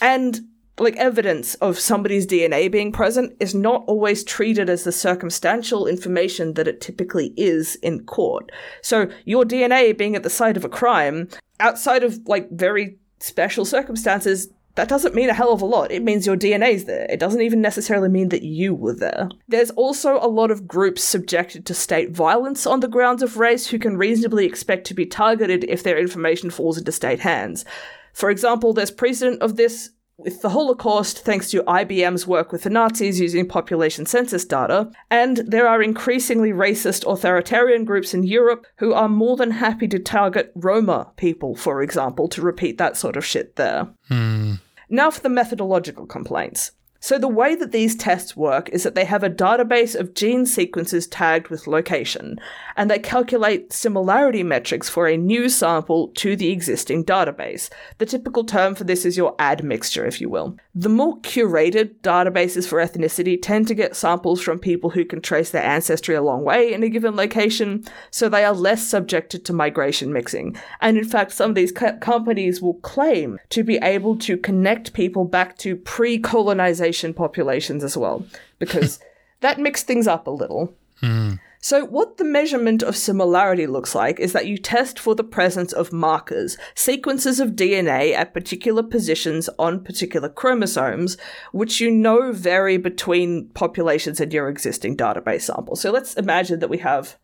[0.00, 0.40] And
[0.80, 6.54] like evidence of somebody's DNA being present is not always treated as the circumstantial information
[6.54, 8.50] that it typically is in court.
[8.82, 11.28] So your DNA being at the site of a crime,
[11.58, 15.90] outside of like very special circumstances, that doesn't mean a hell of a lot.
[15.90, 17.06] It means your DNA's there.
[17.10, 19.28] It doesn't even necessarily mean that you were there.
[19.48, 23.66] There's also a lot of groups subjected to state violence on the grounds of race
[23.66, 27.64] who can reasonably expect to be targeted if their information falls into state hands.
[28.12, 29.90] For example, there's precedent of this
[30.22, 35.38] with the Holocaust thanks to IBM's work with the Nazis using population census data, and
[35.38, 40.52] there are increasingly racist authoritarian groups in Europe who are more than happy to target
[40.54, 43.88] Roma people, for example, to repeat that sort of shit there.
[44.08, 44.54] Hmm.
[44.88, 46.72] Now for the methodological complaints.
[47.02, 50.44] So, the way that these tests work is that they have a database of gene
[50.44, 52.38] sequences tagged with location,
[52.80, 57.68] and they calculate similarity metrics for a new sample to the existing database.
[57.98, 60.56] The typical term for this is your admixture, if you will.
[60.74, 65.50] The more curated databases for ethnicity tend to get samples from people who can trace
[65.50, 69.52] their ancestry a long way in a given location, so they are less subjected to
[69.52, 70.56] migration mixing.
[70.80, 74.94] And in fact, some of these co- companies will claim to be able to connect
[74.94, 78.24] people back to pre colonization populations as well,
[78.58, 79.00] because
[79.40, 80.74] that mixed things up a little.
[81.00, 81.34] Hmm.
[81.62, 85.74] So, what the measurement of similarity looks like is that you test for the presence
[85.74, 91.18] of markers, sequences of DNA at particular positions on particular chromosomes,
[91.52, 95.76] which you know vary between populations in your existing database sample.
[95.76, 97.18] So, let's imagine that we have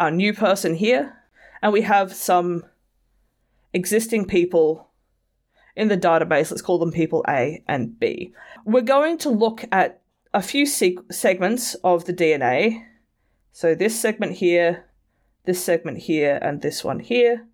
[0.00, 1.14] our new person here,
[1.60, 2.64] and we have some
[3.74, 4.88] existing people
[5.76, 6.50] in the database.
[6.50, 8.32] Let's call them people A and B.
[8.64, 10.00] We're going to look at
[10.32, 12.86] a few sequ- segments of the DNA.
[13.56, 14.86] So this segment here,
[15.44, 17.46] this segment here, and this one here.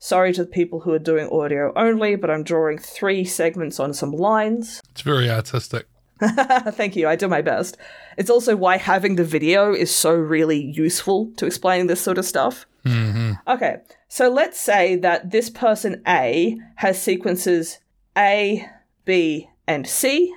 [0.00, 3.94] Sorry to the people who are doing audio only, but I'm drawing three segments on
[3.94, 4.82] some lines.
[4.90, 5.86] It's very artistic.
[6.20, 7.76] Thank you, I do my best.
[8.16, 12.24] It's also why having the video is so really useful to explaining this sort of
[12.24, 12.66] stuff.
[12.84, 13.34] Mm-hmm.
[13.46, 13.76] Okay,
[14.08, 17.78] so let's say that this person A has sequences
[18.18, 18.68] A,
[19.04, 20.34] B, and C.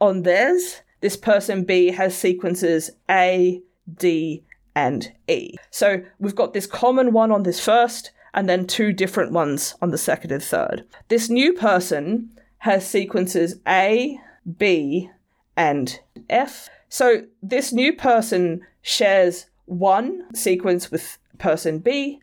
[0.00, 3.62] On theirs, this person B has sequences A,
[3.92, 4.44] D,
[4.74, 5.56] and E.
[5.70, 9.90] So we've got this common one on this first, and then two different ones on
[9.90, 10.84] the second and third.
[11.08, 14.18] This new person has sequences A,
[14.56, 15.10] B,
[15.56, 15.98] and
[16.28, 16.68] F.
[16.88, 22.20] So this new person shares one sequence with person B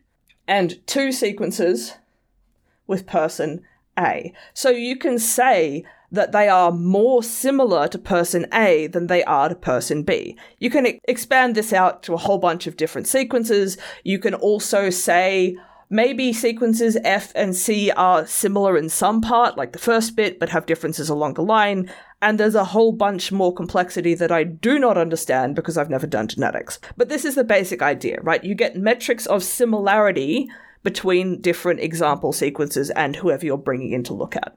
[0.48, 1.94] and two sequences
[2.86, 3.62] with person
[3.98, 4.32] A.
[4.54, 5.84] So you can say
[6.16, 10.36] that they are more similar to person A than they are to person B.
[10.58, 13.78] You can expand this out to a whole bunch of different sequences.
[14.02, 15.56] You can also say
[15.88, 20.48] maybe sequences F and C are similar in some part, like the first bit, but
[20.48, 21.90] have differences along the line.
[22.22, 26.06] And there's a whole bunch more complexity that I do not understand because I've never
[26.06, 26.78] done genetics.
[26.96, 28.42] But this is the basic idea, right?
[28.42, 30.48] You get metrics of similarity
[30.82, 34.56] between different example sequences and whoever you're bringing in to look at.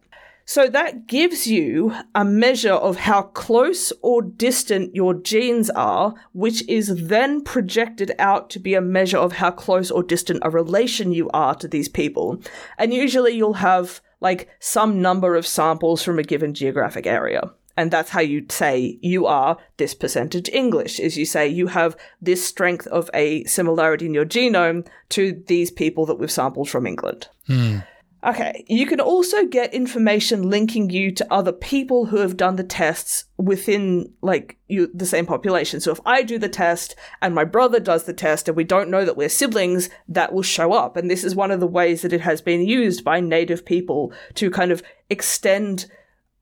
[0.49, 6.67] So that gives you a measure of how close or distant your genes are, which
[6.67, 11.11] is then projected out to be a measure of how close or distant a relation
[11.11, 12.41] you are to these people.
[12.79, 17.51] And usually you'll have like some number of samples from a given geographic area.
[17.77, 21.95] And that's how you say you are this percentage English, is you say you have
[22.23, 26.87] this strength of a similarity in your genome to these people that we've sampled from
[26.87, 27.27] England.
[27.45, 27.81] Hmm.
[28.21, 32.65] Okay, you can also get information linking you to other people who have done the
[32.65, 35.79] tests within like you the same population.
[35.79, 38.89] So if I do the test and my brother does the test and we don't
[38.89, 40.97] know that we're siblings, that will show up.
[40.97, 44.11] And this is one of the ways that it has been used by native people
[44.33, 45.85] to kind of extend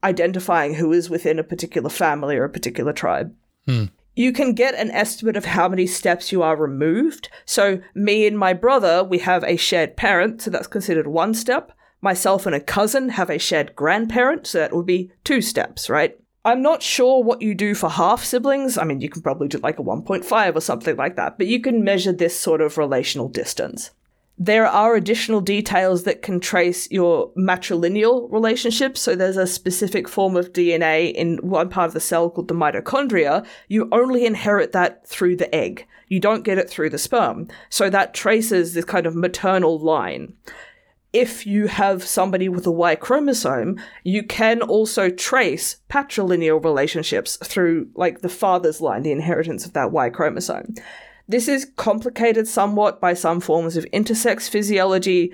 [0.04, 3.36] identifying who is within a particular family or a particular tribe.
[3.68, 3.86] Hmm.
[4.18, 7.30] You can get an estimate of how many steps you are removed.
[7.45, 11.72] So, me and my brother, we have a shared parent, so that's considered one step.
[12.02, 16.19] Myself and a cousin have a shared grandparent, so that would be two steps, right?
[16.44, 18.76] I'm not sure what you do for half siblings.
[18.76, 21.61] I mean, you can probably do like a 1.5 or something like that, but you
[21.61, 23.91] can measure this sort of relational distance.
[24.39, 29.01] There are additional details that can trace your matrilineal relationships.
[29.01, 32.53] So there's a specific form of DNA in one part of the cell called the
[32.53, 33.45] mitochondria.
[33.68, 35.88] You only inherit that through the egg.
[36.07, 37.47] You don't get it through the sperm.
[37.69, 40.34] So that traces this kind of maternal line
[41.14, 47.89] if you have somebody with a Y chromosome, you can also trace patrilineal relationships through,
[47.95, 50.76] like, the father's line, the inheritance of that Y chromosome.
[51.28, 55.34] This is complicated somewhat by some forms of intersex physiology,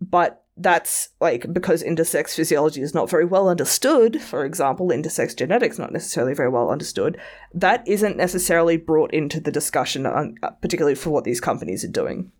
[0.00, 5.78] but that's like because intersex physiology is not very well understood, for example, intersex genetics
[5.78, 7.18] not necessarily very well understood,
[7.54, 12.30] that isn't necessarily brought into the discussion, uh, particularly for what these companies are doing.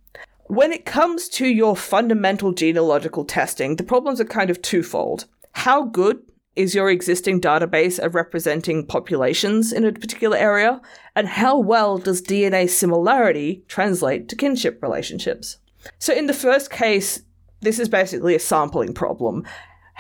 [0.45, 5.27] When it comes to your fundamental genealogical testing, the problems are kind of twofold.
[5.53, 6.21] How good
[6.61, 10.81] is your existing database at representing populations in a particular area?
[11.17, 15.59] And how well does DNA similarity translate to kinship relationships?
[15.99, 17.23] So, in the first case,
[17.63, 19.45] this is basically a sampling problem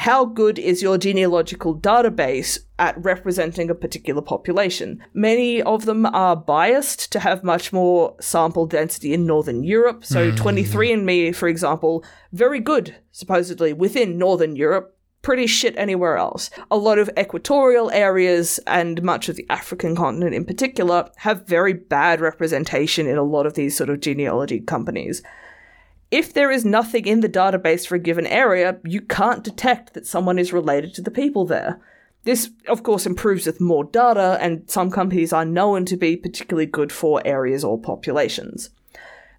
[0.00, 5.04] how good is your genealogical database at representing a particular population?
[5.12, 10.06] Many of them are biased to have much more sample density in Northern Europe.
[10.06, 10.38] So, mm.
[10.38, 16.50] 23andMe, for example, very good, supposedly, within Northern Europe, pretty shit anywhere else.
[16.70, 21.72] A lot of equatorial areas and much of the African continent in particular have very
[21.72, 25.22] bad representation in a lot of these sort of genealogy companies.
[26.10, 30.06] If there is nothing in the database for a given area, you can't detect that
[30.06, 31.80] someone is related to the people there.
[32.24, 36.66] This, of course, improves with more data, and some companies are known to be particularly
[36.66, 38.70] good for areas or populations.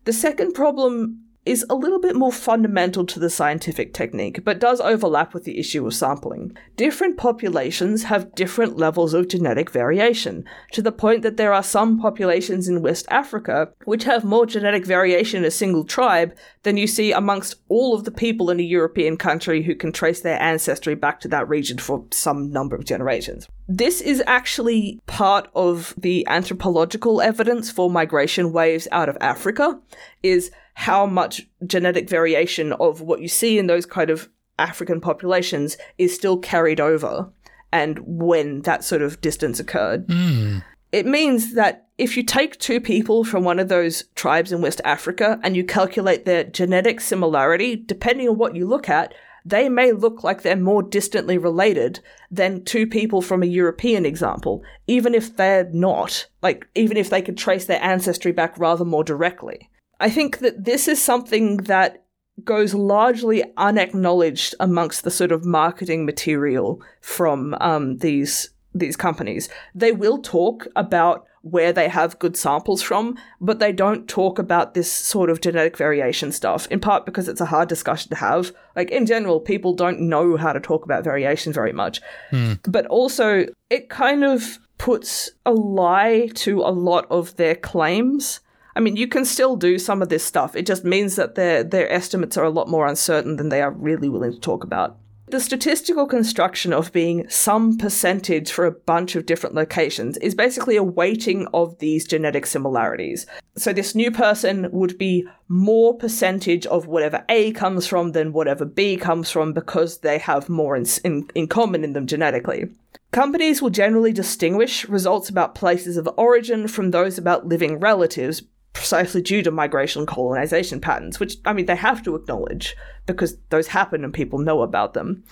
[0.05, 4.79] The second problem is a little bit more fundamental to the scientific technique, but does
[4.79, 6.55] overlap with the issue of sampling.
[6.77, 11.99] Different populations have different levels of genetic variation, to the point that there are some
[11.99, 16.85] populations in West Africa which have more genetic variation in a single tribe than you
[16.85, 20.93] see amongst all of the people in a European country who can trace their ancestry
[20.93, 23.47] back to that region for some number of generations.
[23.67, 29.79] This is actually part of the anthropological evidence for migration waves out of Africa
[30.21, 35.77] is how much genetic variation of what you see in those kind of African populations
[35.97, 37.29] is still carried over
[37.71, 40.07] and when that sort of distance occurred.
[40.07, 40.63] Mm.
[40.91, 44.81] It means that if you take two people from one of those tribes in West
[44.83, 49.13] Africa and you calculate their genetic similarity, depending on what you look at,
[49.45, 51.99] they may look like they're more distantly related
[52.29, 56.27] than two people from a European example, even if they're not.
[56.41, 59.69] Like, even if they could trace their ancestry back rather more directly.
[60.01, 62.03] I think that this is something that
[62.43, 69.49] goes largely unacknowledged amongst the sort of marketing material from um, these these companies.
[69.75, 74.73] They will talk about where they have good samples from, but they don't talk about
[74.73, 78.51] this sort of genetic variation stuff, in part because it's a hard discussion to have.
[78.75, 81.99] Like, in general, people don't know how to talk about variation very much.
[82.29, 82.53] Hmm.
[82.63, 88.39] But also, it kind of puts a lie to a lot of their claims
[88.75, 90.55] I mean, you can still do some of this stuff.
[90.55, 93.71] It just means that their their estimates are a lot more uncertain than they are
[93.71, 94.97] really willing to talk about.
[95.31, 100.75] The statistical construction of being some percentage for a bunch of different locations is basically
[100.75, 103.25] a weighting of these genetic similarities.
[103.55, 108.65] So this new person would be more percentage of whatever A comes from than whatever
[108.65, 112.65] B comes from because they have more in, in, in common in them genetically.
[113.13, 118.41] Companies will generally distinguish results about places of origin from those about living relatives
[118.73, 122.75] precisely due to migration and colonization patterns, which, I mean, they have to acknowledge
[123.05, 125.23] because those happen and people know about them.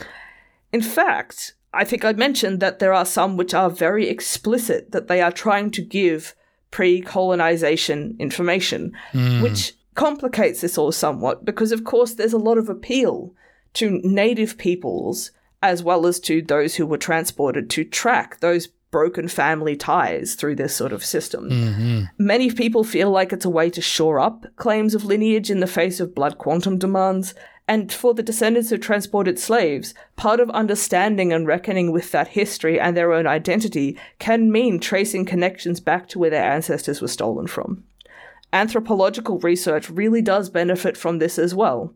[0.72, 5.08] In fact, I think I mentioned that there are some which are very explicit that
[5.08, 6.36] they are trying to give
[6.72, 9.42] pre colonization information, mm.
[9.42, 13.34] which complicates this all somewhat because, of course, there's a lot of appeal
[13.74, 19.28] to native peoples as well as to those who were transported to track those broken
[19.28, 21.50] family ties through this sort of system.
[21.50, 22.04] Mm-hmm.
[22.18, 25.68] Many people feel like it's a way to shore up claims of lineage in the
[25.68, 27.34] face of blood quantum demands.
[27.68, 32.80] And for the descendants of transported slaves, part of understanding and reckoning with that history
[32.80, 37.46] and their own identity can mean tracing connections back to where their ancestors were stolen
[37.46, 37.84] from.
[38.52, 41.94] Anthropological research really does benefit from this as well.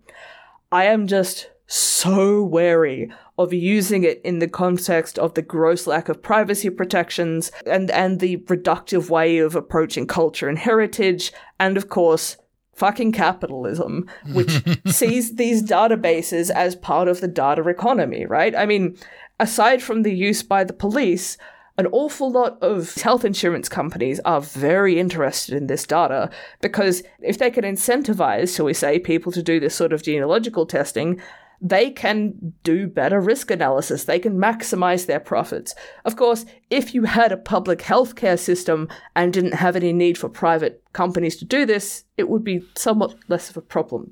[0.71, 6.07] I am just so wary of using it in the context of the gross lack
[6.07, 11.89] of privacy protections and, and the reductive way of approaching culture and heritage, and of
[11.89, 12.37] course,
[12.73, 18.55] fucking capitalism, which sees these databases as part of the data economy, right?
[18.55, 18.97] I mean,
[19.39, 21.37] aside from the use by the police,
[21.77, 26.29] an awful lot of health insurance companies are very interested in this data
[26.61, 30.67] because if they can incentivize, shall we say, people to do this sort of genealogical
[30.67, 31.19] testing,
[31.63, 34.03] they can do better risk analysis.
[34.03, 35.73] They can maximize their profits.
[36.03, 40.27] Of course, if you had a public healthcare system and didn't have any need for
[40.27, 44.11] private companies to do this, it would be somewhat less of a problem.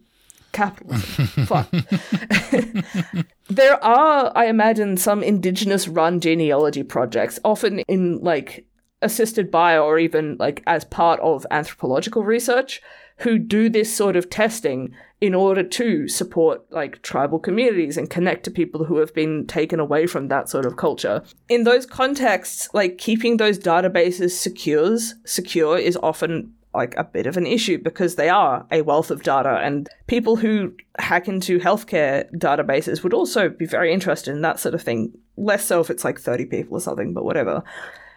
[0.53, 1.27] Capitalism.
[1.45, 1.69] Fuck.
[3.49, 8.65] there are, I imagine, some indigenous run genealogy projects, often in like
[9.01, 12.81] assisted by or even like as part of anthropological research,
[13.21, 18.43] who do this sort of testing in order to support like tribal communities and connect
[18.43, 21.23] to people who have been taken away from that sort of culture.
[21.47, 27.37] In those contexts, like keeping those databases secures secure is often like a bit of
[27.37, 32.31] an issue because they are a wealth of data and people who hack into healthcare
[32.35, 36.05] databases would also be very interested in that sort of thing less so if it's
[36.05, 37.61] like 30 people or something but whatever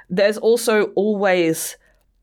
[0.08, 1.76] there's also always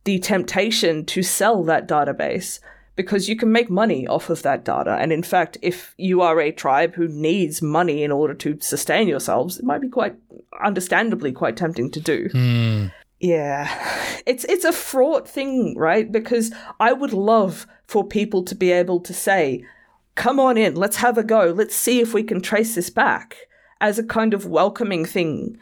[0.04, 2.60] the temptation to sell that database
[2.96, 6.40] because you can make money off of that data and in fact if you are
[6.40, 10.16] a tribe who needs money in order to sustain yourselves it might be quite
[10.64, 12.92] understandably quite tempting to do Mm.
[13.20, 13.70] yeah.
[14.26, 16.12] It's it's a fraught thing, right?
[16.12, 19.66] Because I would love for people to be able to say,
[20.16, 21.46] "Come on in, let's have a go.
[21.56, 23.48] Let's see if we can trace this back."
[23.80, 25.58] As a kind of welcoming thing.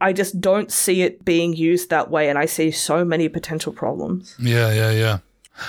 [0.00, 3.72] I just don't see it being used that way and I see so many potential
[3.72, 4.34] problems.
[4.38, 5.18] Yeah, yeah, yeah.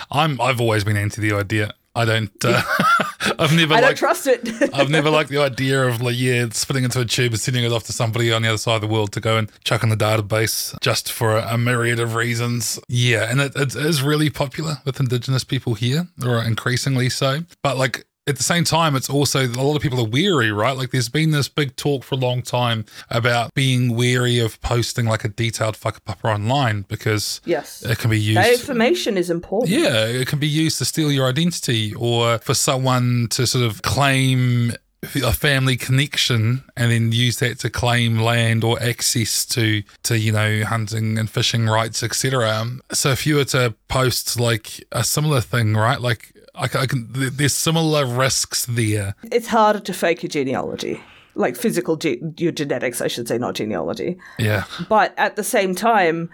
[0.09, 0.39] I'm.
[0.39, 1.73] I've always been anti the idea.
[1.93, 2.31] I don't.
[2.43, 2.61] Uh,
[3.39, 4.47] I've never I don't trust it.
[4.73, 7.71] I've never liked the idea of like yeah, spitting into a tube and sending it
[7.71, 9.89] off to somebody on the other side of the world to go and chuck on
[9.89, 12.79] the database just for a, a myriad of reasons.
[12.87, 17.41] Yeah, and it, it is really popular with Indigenous people here, or increasingly so.
[17.61, 20.77] But like at the same time, it's also a lot of people are weary, right?
[20.77, 25.05] Like there's been this big talk for a long time about being weary of posting
[25.07, 27.81] like a detailed fuck whakapapa online because yes.
[27.83, 28.37] it can be used.
[28.37, 29.71] That information is important.
[29.71, 33.81] Yeah, it can be used to steal your identity or for someone to sort of
[33.81, 34.73] claim
[35.15, 40.31] a family connection and then use that to claim land or access to to you
[40.31, 45.41] know hunting and fishing rights etc so if you were to post like a similar
[45.41, 50.29] thing right like I, I can there's similar risks there It's harder to fake your
[50.29, 51.01] genealogy.
[51.33, 54.17] Like physical ge- your genetics, I should say, not genealogy.
[54.37, 56.29] yeah But at the same time,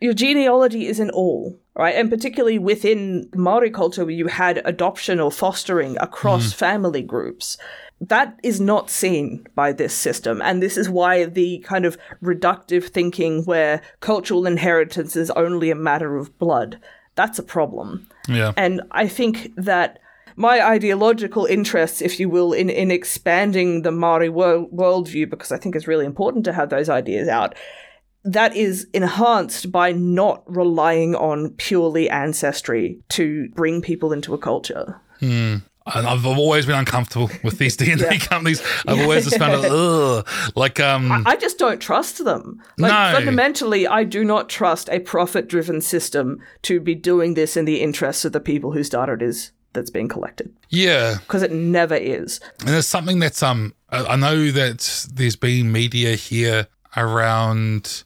[0.00, 1.94] your genealogy isn't all, right?
[1.94, 6.54] And particularly within Maori culture, where you had adoption or fostering across mm.
[6.54, 7.58] family groups,
[8.00, 10.40] that is not seen by this system.
[10.40, 15.74] And this is why the kind of reductive thinking where cultural inheritance is only a
[15.74, 16.80] matter of blood,
[17.16, 18.08] that's a problem.
[18.28, 19.98] Yeah And I think that
[20.36, 25.58] my ideological interests, if you will, in, in expanding the Maori world, worldview, because I
[25.58, 27.56] think it's really important to have those ideas out,
[28.24, 35.00] that is enhanced by not relying on purely ancestry to bring people into a culture.
[35.18, 35.56] Hmm.
[35.94, 38.62] And I've always been uncomfortable with these DNA companies.
[38.86, 40.26] I've always just found it, ugh.
[40.54, 42.62] Like, um, I just don't trust them.
[42.78, 43.16] Like No.
[43.16, 48.24] fundamentally, I do not trust a profit-driven system to be doing this in the interests
[48.24, 51.18] of the people whose data it is that's being collected, yeah.
[51.20, 52.40] because it never is.
[52.60, 56.66] And there's something that's um I I know that there's been media here
[56.96, 58.04] around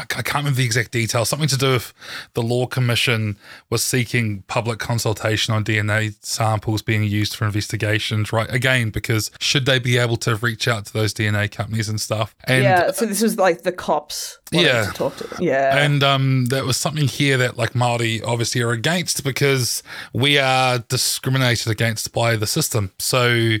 [0.00, 1.28] I can't remember the exact details.
[1.28, 1.92] Something to do with
[2.34, 3.36] the Law Commission
[3.70, 8.50] was seeking public consultation on DNA samples being used for investigations, right?
[8.52, 12.34] Again, because should they be able to reach out to those DNA companies and stuff?
[12.44, 14.86] And yeah, so this was like the cops Yeah.
[14.86, 15.28] to talk to.
[15.40, 15.76] Yeah.
[15.78, 20.78] and um, that was something here that like Maori obviously are against because we are
[20.78, 22.92] discriminated against by the system.
[22.98, 23.56] So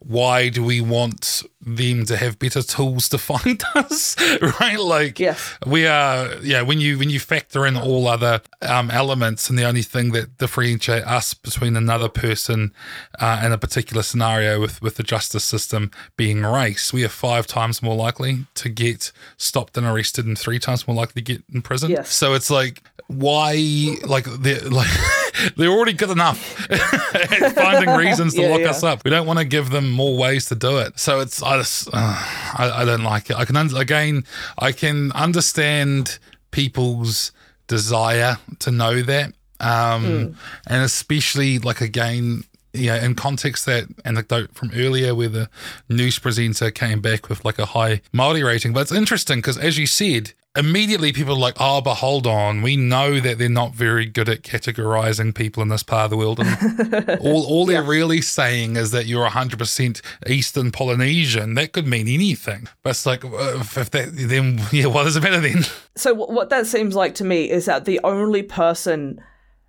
[0.00, 4.16] why do we want them to have better tools to find us?
[4.60, 4.78] right?
[4.80, 5.54] Like Yes.
[5.66, 9.64] we are yeah, when you when you factor in all other um, elements and the
[9.64, 12.72] only thing that differentiate us between another person
[13.18, 17.46] uh, in a particular scenario with with the justice system being race, we are five
[17.46, 21.44] times more likely to get stopped and arrested and three times more likely to get
[21.52, 21.90] in prison.
[21.90, 22.10] Yes.
[22.12, 24.88] So it's like why like they're like
[25.56, 28.70] they're already good enough at finding reasons to Yeah, lock yeah.
[28.70, 29.02] us up.
[29.04, 30.98] We don't want to give them more ways to do it.
[30.98, 33.36] So it's I just uh, I, I don't like it.
[33.36, 34.24] I can un- again
[34.58, 36.18] I can understand
[36.50, 37.32] people's
[37.66, 42.44] desire to know that, um, and especially like again.
[42.72, 45.50] Yeah, in context that anecdote from earlier where the
[45.88, 48.72] news presenter came back with like a high Maori rating.
[48.72, 52.62] But it's interesting because as you said, immediately people are like, oh, but hold on.
[52.62, 56.16] We know that they're not very good at categorizing people in this part of the
[56.16, 56.40] world.
[56.40, 61.54] And all, all they're really saying is that you're 100% Eastern Polynesian.
[61.54, 62.68] That could mean anything.
[62.82, 65.64] But it's like, uh, if that, then, yeah, what does it matter then?
[65.96, 69.20] So, what that seems like to me is that the only person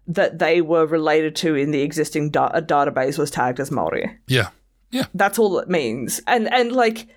[0.08, 4.18] that they were related to in the existing da- database was tagged as Maori.
[4.28, 4.49] Yeah.
[4.91, 5.08] Yeah.
[5.14, 6.22] That's all it means.
[6.28, 7.08] And and like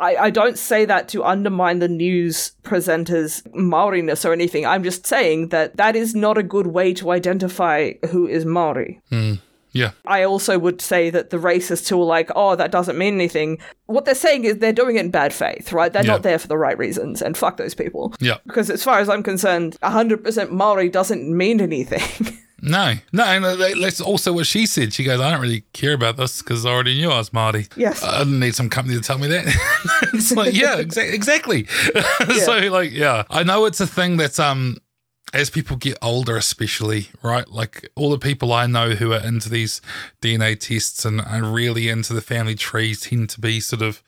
[0.00, 4.64] I, I don't say that to undermine the news presenters' Maoriness or anything.
[4.64, 9.00] I'm just saying that that is not a good way to identify who is Maori.
[9.10, 9.34] Hmm.
[9.72, 9.90] Yeah.
[10.06, 13.58] I also would say that the racists who are like, oh, that doesn't mean anything,
[13.86, 15.92] what they're saying is they're doing it in bad faith, right?
[15.92, 16.12] They're Yeah.
[16.12, 18.14] not there for the right reasons, and fuck those people.
[18.18, 18.38] Yeah.
[18.46, 22.38] Because as far as I'm concerned, 100% Maori doesn't mean anything.
[22.60, 24.92] No, no, and uh, that- that's also what she said.
[24.92, 27.68] She goes, I don't really care about this because I already knew I was Maori.
[27.76, 28.02] Yes.
[28.02, 29.44] I didn't need some company to tell me that.
[30.14, 31.66] it's like, yeah, exa- exactly.
[32.44, 34.78] so, like, yeah, I know it's a thing that's, um,
[35.34, 37.46] as people get older, especially, right?
[37.48, 39.82] Like all the people I know who are into these
[40.22, 44.02] DNA tests and are really into the family trees tend to be sort of,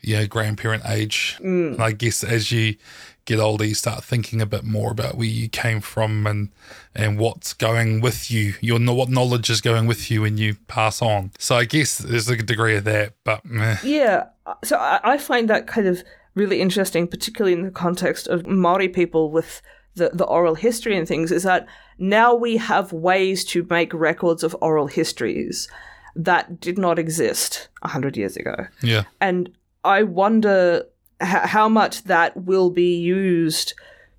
[0.00, 1.36] you know, grandparent age.
[1.40, 2.76] And I guess as you
[3.24, 6.50] get older, you start thinking a bit more about where you came from and
[6.94, 8.54] and what's going with you.
[8.60, 11.32] Your what knowledge is going with you when you pass on.
[11.38, 13.76] So I guess there's a degree of that, but meh.
[13.82, 14.26] Yeah,
[14.64, 16.02] so I, I find that kind of
[16.34, 19.62] really interesting, particularly in the context of Maori people with
[19.94, 21.66] the, the oral history and things, is that
[21.98, 25.68] now we have ways to make records of oral histories
[26.16, 28.54] that did not exist 100 years ago.
[28.82, 29.50] yeah, And
[29.84, 30.84] I wonder
[31.22, 33.74] h- how much that will be used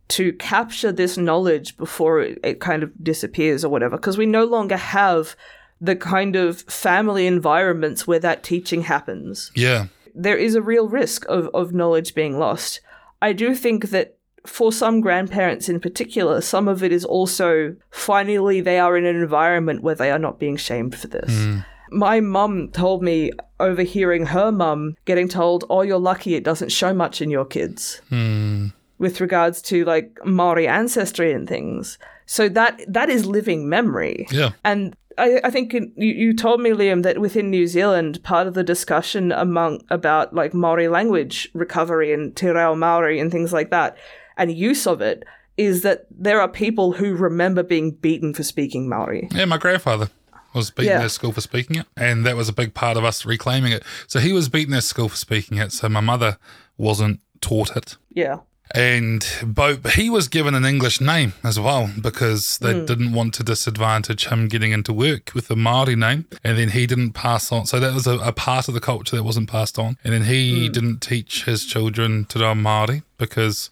[0.10, 4.46] to capture this knowledge before it, it kind of disappears or whatever, because we no
[4.46, 5.36] longer have
[5.82, 11.26] the kind of family environments where that teaching happens yeah, there is a real risk
[11.28, 12.80] of, of knowledge being lost.
[13.22, 18.62] I do think that for some grandparents in particular, some of it is also finally
[18.62, 21.32] they are in an environment where they are not being shamed for this.
[21.32, 21.66] Mm.
[21.94, 26.94] My mum told me overhearing her mum getting told, Oh, you're lucky it doesn't show
[26.94, 28.68] much in your kids hmm.
[28.98, 31.98] with regards to like Maori ancestry and things.
[32.26, 34.28] So that that is living memory.
[34.32, 38.24] yeah, And I, I think in- you, you told me, Liam, that within New Zealand,
[38.24, 43.32] part of the discussion among about like Maori language recovery and te reo Maori and
[43.32, 43.98] things like that,
[44.38, 45.24] and use of it,
[45.58, 49.28] is that there are people who remember being beaten for speaking Maori.
[49.32, 49.46] yeah.
[49.46, 50.10] My grandfather
[50.54, 51.06] was beaten Yeah.
[51.06, 53.84] at school for speaking it, and that was a big part of us reclaiming it.
[54.08, 55.72] So he was beaten at school for speaking it.
[55.72, 56.38] So my mother
[56.78, 57.98] wasn't taught it.
[58.14, 58.40] Yeah.
[58.74, 63.44] And both he was given an English name as well because they didn't want to
[63.44, 66.26] disadvantage him getting into work with the Maori name.
[66.44, 67.68] And then he didn't pass on.
[67.68, 69.98] So that was a, a part of the culture that wasn't passed on.
[70.04, 73.70] And then he didn't teach his children to know Maori because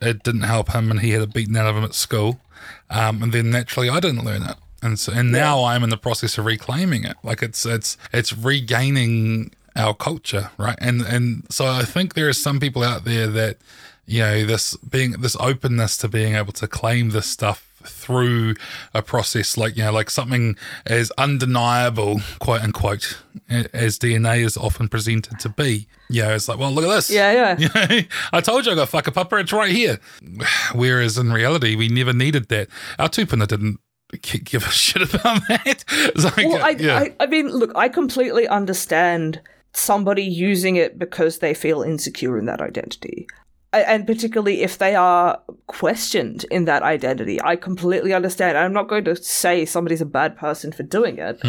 [0.00, 2.38] it didn't help him and he had it beaten out of him at school.
[2.90, 4.56] Um, and then naturally I didn't learn it.
[4.84, 7.16] And so, and now I'm in the process of reclaiming it.
[7.22, 10.76] Like it's it's it's regaining our culture, right?
[10.80, 13.56] And and so I think there are some people out there that
[14.06, 18.54] you know this being this openness to being able to claim this stuff through
[18.94, 20.56] a process like you know like something
[20.86, 25.86] as undeniable quote unquote as DNA is often presented to be.
[26.10, 27.10] Yeah, it's like, well, look at this.
[27.10, 27.58] Yeah, yeah.
[27.58, 28.02] You know,
[28.32, 29.98] I told you I got whakapapa, it's right here.
[30.74, 32.68] Whereas in reality, we never needed that.
[32.98, 33.80] Our tupuna didn't
[34.22, 35.84] give a shit about that.
[36.16, 36.98] Like, Well, I, yeah.
[36.98, 39.40] I, I mean, look, I completely understand
[39.72, 43.26] somebody using it because they feel insecure in that identity.
[43.72, 48.56] And particularly if they are questioned in that identity, I completely understand.
[48.56, 51.40] I'm not going to say somebody's a bad person for doing it,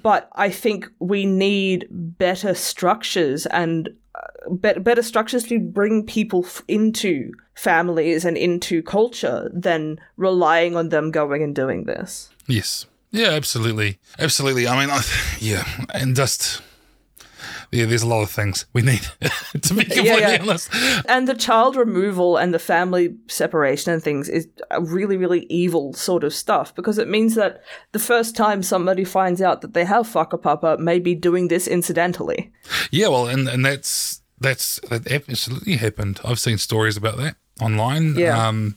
[0.00, 4.20] but I think we need better structures and uh,
[4.50, 10.90] bet- better structures to bring people f- into families and into culture than relying on
[10.90, 12.30] them going and doing this.
[12.46, 12.86] Yes.
[13.10, 13.98] Yeah, absolutely.
[14.18, 14.68] Absolutely.
[14.68, 15.02] I mean, I,
[15.40, 16.60] yeah, and just
[17.72, 19.00] yeah, there's a lot of things we need
[19.62, 20.38] to be completely yeah.
[20.40, 20.70] honest.
[21.08, 25.92] And the child removal and the family separation and things is a really, really evil
[25.92, 27.62] sort of stuff because it means that
[27.92, 32.52] the first time somebody finds out that they have whakapapa may be doing this incidentally.
[32.90, 36.20] Yeah, well, and and that's that's that absolutely happened.
[36.24, 38.14] I've seen stories about that online.
[38.16, 38.48] Yeah.
[38.48, 38.76] Um,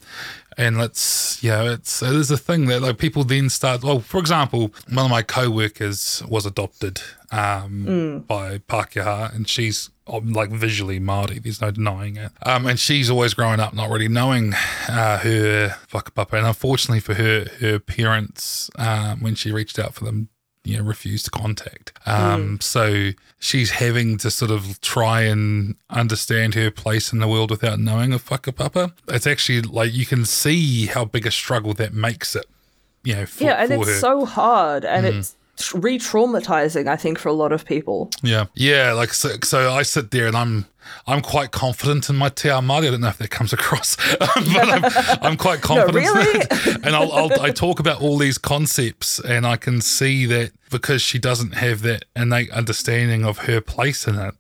[0.58, 3.82] and let's yeah, it's it is a thing that like people then start.
[3.82, 7.02] Well, for example, one of my co-workers was adopted
[7.32, 11.42] um, by Pākehā, and she's um, like visually Māori.
[11.42, 12.32] There's no denying it.
[12.44, 14.54] Um, and she's always growing up not really knowing
[14.90, 16.34] uh, her whakapapa.
[16.38, 20.28] And unfortunately for her, her parents, um, when she reached out for them,
[20.66, 21.94] you know, refused to contact.
[22.06, 27.50] Um, So she's having to sort of try and understand her place in the world
[27.50, 28.92] without knowing a whakapapa.
[29.08, 32.46] It's actually like you can see how big a struggle that makes it.
[33.04, 34.00] You know, for, yeah, and it's her.
[34.00, 35.20] so hard and Mm-hmm.
[35.20, 35.36] it's
[35.74, 38.10] re-traumatizing I think for a lot of people.
[38.24, 38.94] Yeah, yeah.
[38.94, 40.66] Like so, so I sit there and I'm
[41.08, 42.50] I'm quite confident in my te.
[42.50, 45.96] I don't know if that comes across, but I'm, I'm quite confident.
[45.96, 46.42] really?
[46.84, 51.02] and I'll, I'll I talk about all these concepts, and I can see that because
[51.02, 54.36] she doesn't have that innate understanding of her place in it,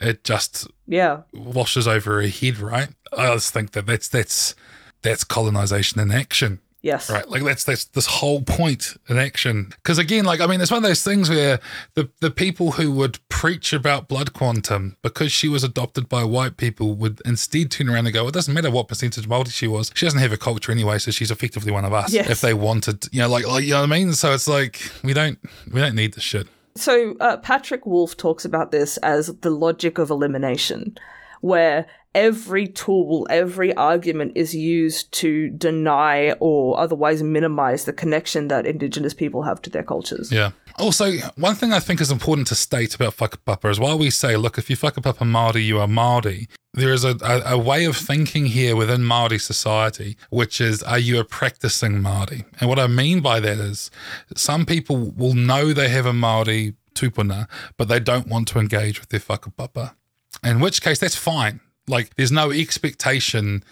[0.00, 1.22] it just Yeah.
[1.32, 2.58] washes over her head.
[2.58, 2.88] Right?
[3.16, 4.54] I just think that that's that's
[5.02, 6.60] that's colonization in action.
[6.84, 7.08] Yes.
[7.08, 9.72] Right, like that's that's this whole point in action.
[9.76, 11.58] Because again, like I mean, it's one of those things where
[11.94, 16.58] the the people who would preach about blood quantum because she was adopted by white
[16.58, 19.92] people would instead turn around and go, "It doesn't matter what percentage multi she was.
[19.94, 22.28] She doesn't have a culture anyway, so she's effectively one of us." Yes.
[22.28, 24.12] If they wanted, you know, like like you know what I mean.
[24.12, 25.38] So it's like we don't
[25.72, 26.48] we don't need this shit.
[26.76, 30.98] So uh, Patrick Wolfe talks about this as the logic of elimination,
[31.40, 38.66] where every tool, every argument is used to deny or otherwise minimize the connection that
[38.66, 40.30] Indigenous people have to their cultures.
[40.30, 40.52] Yeah.
[40.78, 44.36] Also, one thing I think is important to state about whakapapa is while we say,
[44.36, 47.96] look, if you whakapapa Māori, you are Māori, there is a, a, a way of
[47.96, 52.44] thinking here within Māori society, which is, are you a practicing Māori?
[52.60, 53.90] And what I mean by that is
[54.36, 59.00] some people will know they have a Māori tupuna, but they don't want to engage
[59.00, 59.94] with their whakapapa.
[60.42, 61.60] In which case, that's fine.
[61.86, 63.62] Like, there's no expectation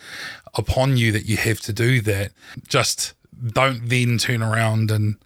[0.54, 2.32] upon you that you have to do that.
[2.68, 3.14] Just
[3.46, 5.16] don't then turn around and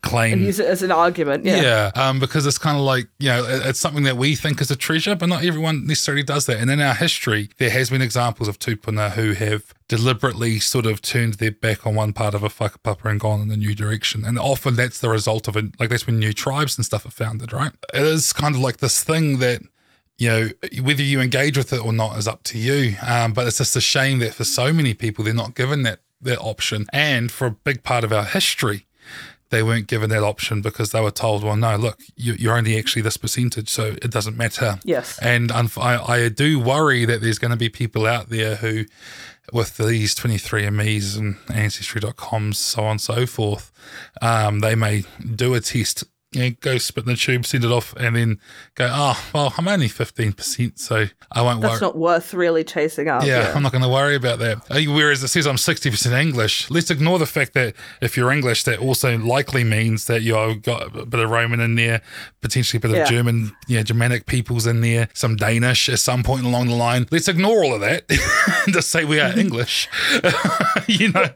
[0.00, 1.44] claim And use it as an argument.
[1.44, 1.60] Yeah.
[1.60, 4.60] yeah, um, because it's kind of like you know it- it's something that we think
[4.60, 6.58] is a treasure, but not everyone necessarily does that.
[6.58, 11.02] And in our history, there has been examples of tupuna who have deliberately sort of
[11.02, 14.24] turned their back on one part of a whakapapa and gone in a new direction.
[14.24, 15.64] And often that's the result of it.
[15.80, 17.72] Like that's when new tribes and stuff are founded, right?
[17.92, 19.62] It is kind of like this thing that
[20.18, 20.48] you know,
[20.82, 22.96] whether you engage with it or not is up to you.
[23.06, 26.00] Um, but it's just a shame that for so many people, they're not given that
[26.20, 26.86] that option.
[26.92, 28.86] And for a big part of our history,
[29.50, 32.78] they weren't given that option because they were told, well, no, look, you, you're only
[32.78, 34.78] actually this percentage, so it doesn't matter.
[34.84, 35.18] Yes.
[35.20, 38.84] And unf- I, I do worry that there's going to be people out there who,
[39.52, 43.72] with these 23andMe's and Ancestry.coms, so on and so forth,
[44.20, 45.04] um, they may
[45.34, 46.04] do a test,
[46.34, 48.38] know, go spit in the tube, send it off, and then
[48.74, 51.70] go, oh, well, I'm only 15%, so I won't worry.
[51.70, 53.24] That's not worth really chasing up.
[53.24, 54.58] Yeah, I'm not going to worry about that.
[54.70, 56.70] Uh, Whereas it says I'm 60% English.
[56.70, 60.94] Let's ignore the fact that if you're English, that also likely means that you've got
[60.96, 62.02] a bit of Roman in there,
[62.42, 63.02] potentially a bit Yeah.
[63.04, 67.06] of German, yeah, Germanic peoples in there, some Danish at some point along the line.
[67.10, 68.04] Let's ignore all of that
[68.66, 69.88] and just say we are English.
[70.86, 71.26] you know,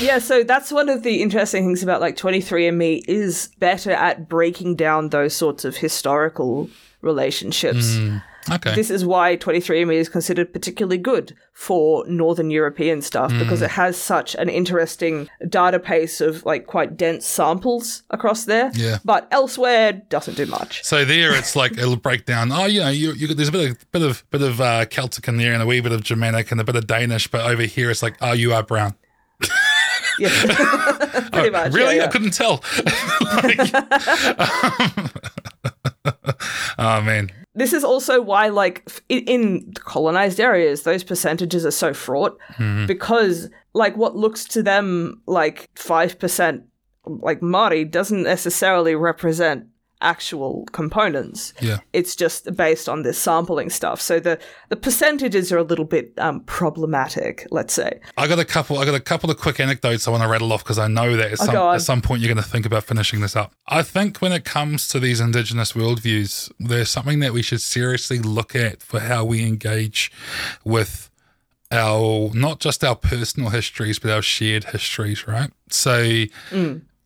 [0.00, 4.76] Yeah, so that's one of the interesting things about like 23andMe is better at breaking
[4.76, 6.68] down those sorts of historical
[7.02, 7.98] relationships.
[8.50, 8.74] okay.
[8.74, 13.96] This is why 23andMe is considered particularly good for Northern European stuff because it has
[13.96, 18.70] such an interesting data database of like quite dense samples across there.
[18.74, 18.98] Yeah.
[19.04, 20.84] But elsewhere doesn't do much.
[20.84, 22.52] So there, it's like it'll break down.
[22.52, 25.28] Oh, you know, you, you there's a bit of bit of bit of uh, Celtic
[25.28, 27.28] in there, and a wee bit of Germanic, and a bit of Danish.
[27.28, 28.94] But over here, it's like, oh, you are brown.
[30.20, 30.28] Yeah.
[31.32, 31.72] Pretty much.
[31.72, 32.62] Really, yeah, I couldn't tell.
[33.20, 35.10] Like, um,
[36.78, 41.94] oh man, this is also why like in, in colonized areas those percentages are so
[41.94, 42.36] fraught
[42.86, 46.62] because like what looks to them like 5%
[47.06, 49.66] like Māori doesn't necessarily represent
[50.02, 51.78] actual components yeah.
[51.92, 56.12] it's just based on this sampling stuff so the the percentages are a little bit
[56.18, 58.78] um, problematic let's say I got a couple.
[58.78, 61.16] I got a couple of quick anecdotes I want to rattle off because I know
[61.16, 61.74] that at some, go on.
[61.74, 63.52] at some point you're going to think about finishing this up.
[63.66, 68.18] I think when it comes to these indigenous worldviews, there's something that we should seriously
[68.18, 70.12] look at for how we engage
[70.64, 71.10] with
[71.72, 75.50] our not just our personal histories but our shared histories, right?
[75.70, 76.24] So,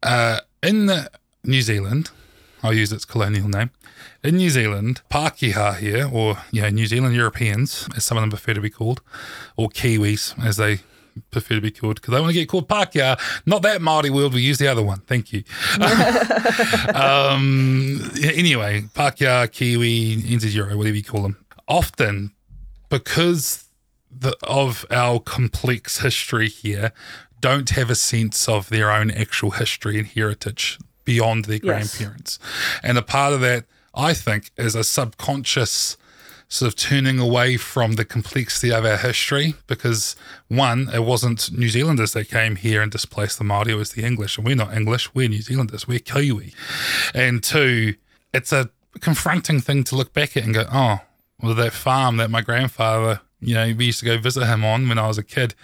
[0.03, 1.11] uh, in the
[1.45, 2.11] New Zealand,
[2.65, 3.71] I'll use its colonial name.
[4.23, 8.31] In New Zealand, Pākehā here, or you know, New Zealand Europeans, as some of them
[8.31, 9.03] prefer to be called,
[9.55, 10.79] or Kiwis, as they
[11.31, 13.21] prefer to be called, because they want to get called Pākehā.
[13.45, 15.01] Not that Māori world, we use the other one.
[15.01, 15.45] Thank you.
[16.95, 21.45] um, anyway, Pākehā, Kiwi, NZ Euro, whatever you call them.
[21.69, 22.33] Often,
[22.89, 23.67] because
[24.11, 26.93] the, of our complex history here,
[27.43, 31.97] don't have a sense of their own actual history and heritage beyond their Yes.
[31.97, 32.39] grandparents.
[32.83, 33.65] And a part of that,
[33.95, 35.97] I think, is a subconscious
[36.49, 40.15] sort of turning away from the complexity of our history because
[40.49, 44.05] one, it wasn't New Zealanders that came here and displaced the Māori, it was the
[44.05, 46.53] English, and we're not English, we're New Zealanders, we're Kiwi.
[47.15, 47.95] And two,
[48.33, 48.71] it's a
[49.01, 51.01] confronting thing to look back at and go, oh,
[51.43, 54.89] well, that farm that my grandfather, you know, we used to go visit him on
[54.89, 55.55] when I was a kid,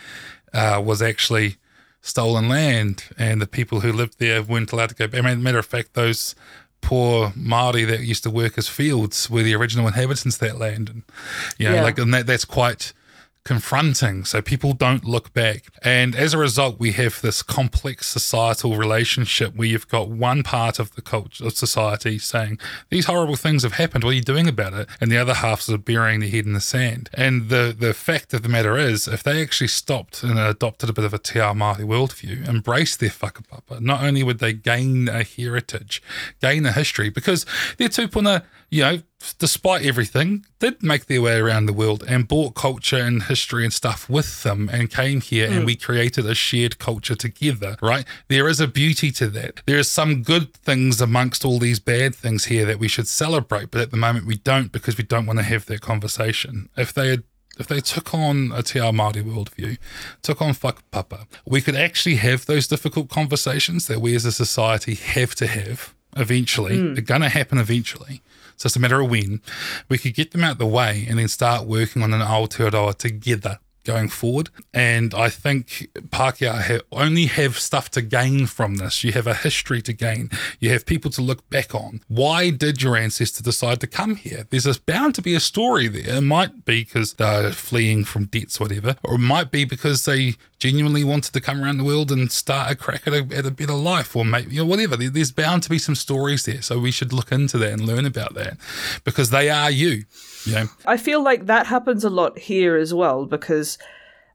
[0.52, 1.56] uh, was actually
[2.02, 5.18] stolen land, and the people who lived there weren't allowed to go.
[5.18, 6.34] I mean, matter of fact, those
[6.80, 10.88] poor Maori that used to work as fields were the original inhabitants of that land,
[10.88, 11.02] and
[11.58, 11.82] you know, Yeah.
[11.82, 12.92] like and that that's quite
[13.50, 14.24] confronting.
[14.24, 19.56] So people don't look back, and as a result, we have this complex societal relationship
[19.56, 22.60] where you've got one part of the culture of society saying
[22.90, 24.04] these horrible things have happened.
[24.04, 24.88] What are you doing about it?
[25.00, 27.10] And the other half of burying their head in the sand.
[27.12, 30.92] And the the fact of the matter is, if they actually stopped and adopted a
[30.92, 35.08] bit of a Te Ao Māori worldview, embraced their whakapapa, not only would they gain
[35.08, 36.00] a heritage,
[36.40, 37.44] gain a history, because
[37.78, 39.02] their tupuna, you know,
[39.38, 43.72] despite everything, did make their way around the world and brought culture and history and
[43.72, 45.64] stuff with them and came here and hmm.
[45.64, 48.04] we created a shared culture together, right?
[48.28, 49.62] There is a beauty to that.
[49.66, 53.72] There is some good things amongst all these bad things here that we should celebrate,
[53.72, 56.68] but at the moment we don't because we don't want to have that conversation.
[56.76, 57.24] If they had
[57.58, 59.76] if they took on a Te Ao Māori worldview,
[60.22, 64.94] took on whakapapa, we could actually have those difficult conversations that we as a society
[64.94, 66.78] have to have eventually.
[66.78, 66.94] Hmm.
[66.94, 68.22] They're going to happen eventually.
[68.60, 69.40] So it's a matter of when.
[69.88, 72.94] We could get them out of the way and then start working on an Aotearoa
[72.96, 74.50] together going forward.
[74.74, 79.02] And I think Pākehā ha- only have stuff to gain from this.
[79.04, 80.30] You have a history to gain.
[80.58, 82.00] You have people to look back on.
[82.08, 84.46] Why did your ancestor decide to come here?
[84.50, 86.16] There's a, bound to be a story there.
[86.16, 90.34] It might be because they're fleeing from debts, whatever, or it might be because they
[90.58, 93.50] genuinely wanted to come around the world and start a crack at a, at a
[93.50, 94.96] better life, or maybe you know, whatever.
[94.96, 97.86] There- There's bound to be some stories there, so we should look into that and
[97.86, 98.56] learn about that
[99.04, 100.04] because they are you.
[100.46, 103.78] Know, I feel like that happens a lot here as well because,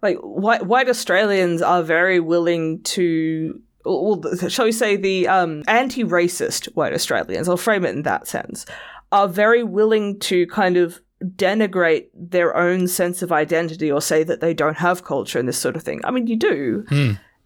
[0.01, 6.65] like, white, white Australians are very willing to, well, shall we say, the um, anti-racist
[6.75, 8.65] white Australians, I'll frame it in that sense,
[9.11, 14.41] are very willing to kind of denigrate their own sense of identity or say that
[14.41, 16.01] they don't have culture and this sort of thing.
[16.03, 16.85] I mean, you do.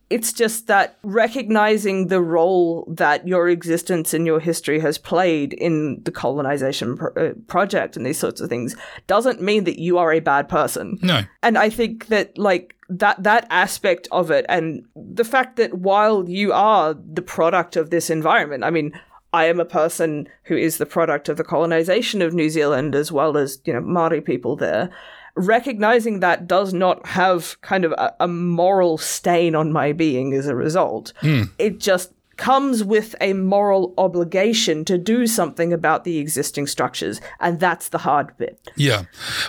[0.09, 6.01] It's just that recognizing the role that your existence and your history has played in
[6.03, 8.75] the colonization pro- uh, project and these sorts of things
[9.07, 10.97] doesn't mean that you are a bad person.
[11.01, 15.75] no, And I think that like that that aspect of it and the fact that
[15.75, 18.99] while you are the product of this environment, I mean,
[19.31, 23.11] I am a person who is the product of the colonization of New Zealand as
[23.11, 24.89] well as, you know, Maori people there.
[25.35, 30.47] Recognizing that does not have kind of a, a moral stain on my being as
[30.47, 31.13] a result.
[31.21, 31.43] Hmm.
[31.57, 37.19] It just comes with a moral obligation to do something about the existing structures.
[37.39, 38.71] And that's the hard bit.
[38.75, 39.03] Yeah.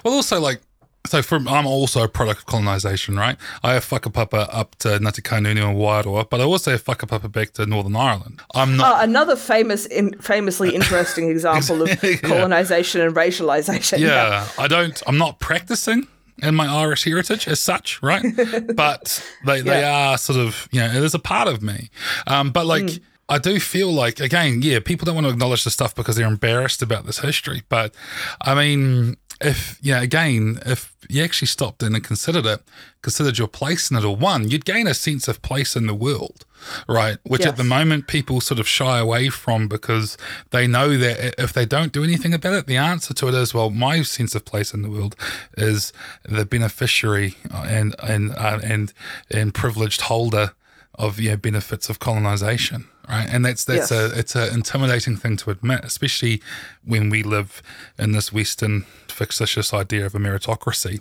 [0.05, 0.61] Well, also like.
[1.11, 3.37] So from I'm also a product of colonization, right?
[3.65, 7.53] I have whakapapa up to Ngāti Kahungunu and Wairoa, but I also have papa back
[7.55, 8.43] to Northern Ireland.
[8.55, 12.15] I'm not Uh, another famous, in, famously interesting example of Yeah.
[12.19, 13.99] colonization and racialization.
[13.99, 15.03] yeah, I don't.
[15.09, 16.07] I'm not practicing
[16.45, 18.25] in my Irish heritage as such, right?
[18.77, 19.05] but
[19.45, 21.91] they they are sort of you know it is a part of me.
[22.29, 23.01] Um, but like.
[23.31, 26.27] I do feel like again, yeah, people don't want to acknowledge the stuff because they're
[26.27, 27.63] embarrassed about this history.
[27.69, 27.95] But
[28.41, 32.61] I mean, if yeah, again, if you actually stopped in and considered it,
[33.03, 35.95] considered your place in it, or one, you'd gain a sense of place in the
[35.95, 36.45] world,
[36.89, 37.19] right?
[37.23, 40.19] Which at the moment people sort of shy away from because
[40.51, 43.55] they know that if they don't do anything about it, the answer to it is
[43.55, 45.15] well, my sense of place in the world
[45.57, 45.93] is
[46.25, 48.93] the beneficiary and and uh, and
[49.31, 50.53] and privileged holder
[50.95, 53.27] of you know, benefits of colonization, right?
[53.31, 54.13] And that's that's Yes.
[54.13, 56.43] a it's an intimidating thing to admit, especially
[56.85, 57.63] when we live
[57.99, 61.01] in this Western fictitious idea of a meritocracy.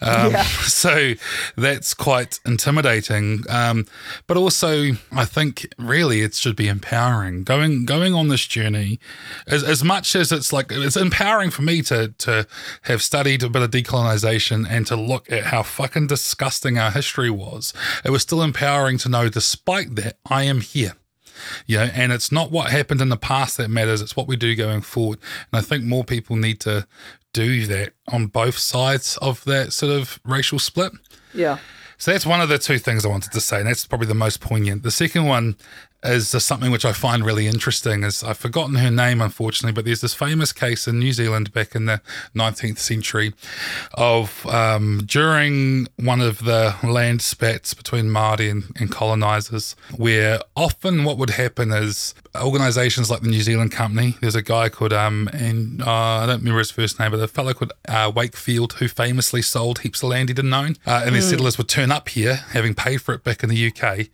[0.00, 0.44] Um, Yeah.
[0.82, 1.14] So
[1.56, 3.44] that's quite intimidating.
[3.48, 3.86] Um,
[4.26, 7.44] but also, I think really it should be empowering.
[7.44, 8.98] Going going on this journey,
[9.46, 12.46] as, as much as it's like it's empowering for me to to
[12.82, 17.30] have studied a bit of decolonization and to look at how fucking disgusting our history
[17.30, 17.72] was.
[18.04, 20.94] It was still empowering to know, despite that, I am here.
[21.66, 24.54] Yeah, and it's not what happened in the past that matters, it's what we do
[24.54, 25.18] going forward.
[25.52, 26.86] And I think more people need to
[27.32, 30.92] do that on both sides of that sort of racial split.
[31.34, 31.58] Yeah.
[31.98, 34.14] So that's one of the two things I wanted to say, and that's probably the
[34.14, 34.82] most poignant.
[34.82, 35.56] The second one
[36.04, 38.02] is something which I find really interesting.
[38.04, 41.74] Is I've forgotten her name, unfortunately, but there's this famous case in New Zealand back
[41.74, 42.00] in the
[42.34, 43.34] 19th century
[43.94, 51.04] of um, during one of the land spats between Māori and, and colonizers, where often
[51.04, 54.16] what would happen is organisations like the New Zealand Company.
[54.20, 57.28] There's a guy called um, and uh, I don't remember his first name, but a
[57.28, 61.14] fellow called uh, Wakefield who famously sold heaps of land he didn't own, uh, and
[61.14, 64.08] these settlers would turn up here, having paid for it back in the UK,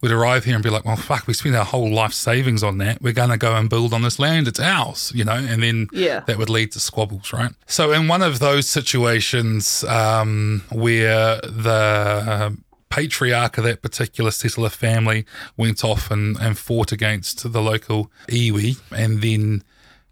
[0.00, 2.78] would arrive here and be like, "Well, fuck, we spent our whole life savings on
[2.78, 3.02] that.
[3.02, 4.48] We're going to go and build on this land.
[4.48, 6.20] It's ours," you know, and then Yeah.
[6.26, 7.50] that would lead to squabbles, right?
[7.66, 12.63] So, in one of those situations um, where the um,
[12.94, 15.26] patriarch of that particular settler family
[15.56, 19.64] went off and, and fought against the local iwi, and then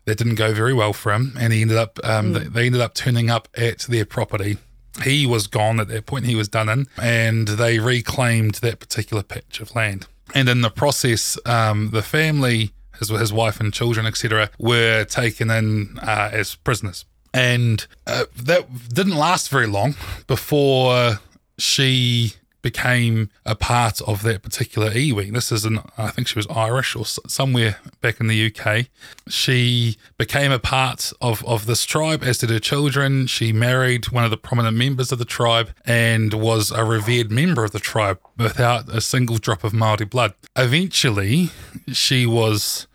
[0.04, 2.80] that didn't go very well for him, and he ended up um, they, they ended
[2.80, 4.58] up turning up at their property.
[5.04, 9.22] He was gone at that point; he was done in, and they reclaimed that particular
[9.22, 10.08] patch of land.
[10.34, 15.50] And in the process, um, the family, his, his wife and children, etc., were taken
[15.50, 17.04] in uh, as prisoners.
[17.32, 19.94] And uh, that didn't last very long
[20.26, 21.20] before
[21.58, 25.32] she became a part of that particular iwi.
[25.32, 28.86] This is an, I think she was Irish or somewhere back in the UK.
[29.28, 33.26] She became a part of, of this tribe, as did her children.
[33.26, 37.64] She married one of the prominent members of the tribe and was a revered member
[37.64, 40.34] of the tribe without a single drop of Maori blood.
[40.56, 41.50] Eventually,
[41.92, 42.86] she was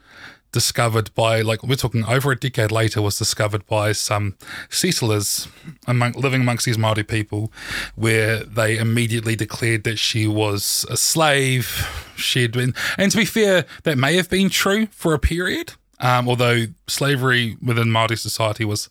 [0.52, 4.36] discovered by like we're talking over a decade later was discovered by some
[4.70, 5.48] settlers
[5.88, 7.52] among living amongst these Maori people
[7.96, 13.66] where they immediately declared that she was a slave she'd been and to be fair
[13.84, 18.90] that may have been true for a period um, although slavery within Maori society was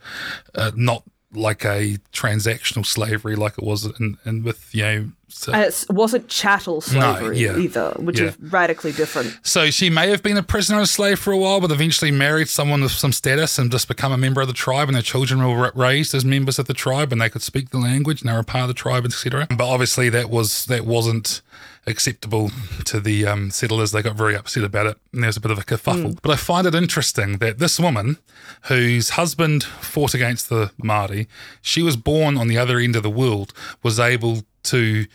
[0.54, 1.04] uh, not
[1.36, 5.84] like a transactional slavery like it was in, in with you know so- uh, it
[5.90, 7.58] wasn't chattel slavery yeah.
[7.58, 8.28] either, which Yeah.
[8.28, 9.36] is radically different.
[9.42, 12.48] So she may have been a prisoner and slave for a while, but eventually married
[12.48, 14.88] someone with some status and just become a member of the tribe.
[14.88, 17.78] And their children were raised as members of the tribe, and they could speak the
[17.78, 19.46] language, and they were a part of the tribe, etc.
[19.50, 21.42] But obviously, that was that wasn't
[21.86, 22.50] acceptable
[22.84, 23.92] to the um, settlers.
[23.92, 26.18] They got very upset about it, and there was a bit of a kerfuffle.
[26.22, 28.18] But I find it interesting that this woman,
[28.62, 31.26] whose husband fought against the Māori,
[31.62, 33.52] she was born on the other end of the world,
[33.82, 35.06] was able to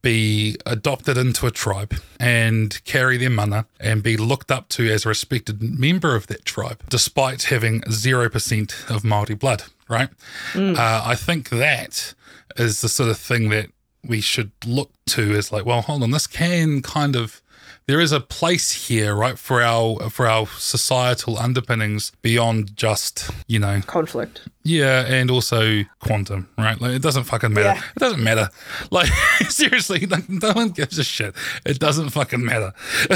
[0.00, 5.04] be adopted into a tribe and carry their mana and be looked up to as
[5.04, 10.08] a respected member of that tribe, despite having 0% of Maori blood, right?
[10.76, 12.14] Uh, I think that
[12.56, 13.70] is the sort of thing that
[14.04, 17.40] we should look to as like, well, hold on, this can kind of
[17.88, 23.58] there is a place here, right, for our for our societal underpinnings beyond just, you
[23.58, 24.42] know, Conflict.
[24.62, 26.78] yeah, and also quantum, right?
[26.80, 27.80] Like it doesn't fucking matter.
[27.80, 27.82] Yeah.
[27.96, 28.50] It doesn't matter.
[28.90, 29.08] Like
[29.48, 31.34] seriously, like, no one gives a shit.
[31.64, 32.72] It doesn't fucking matter.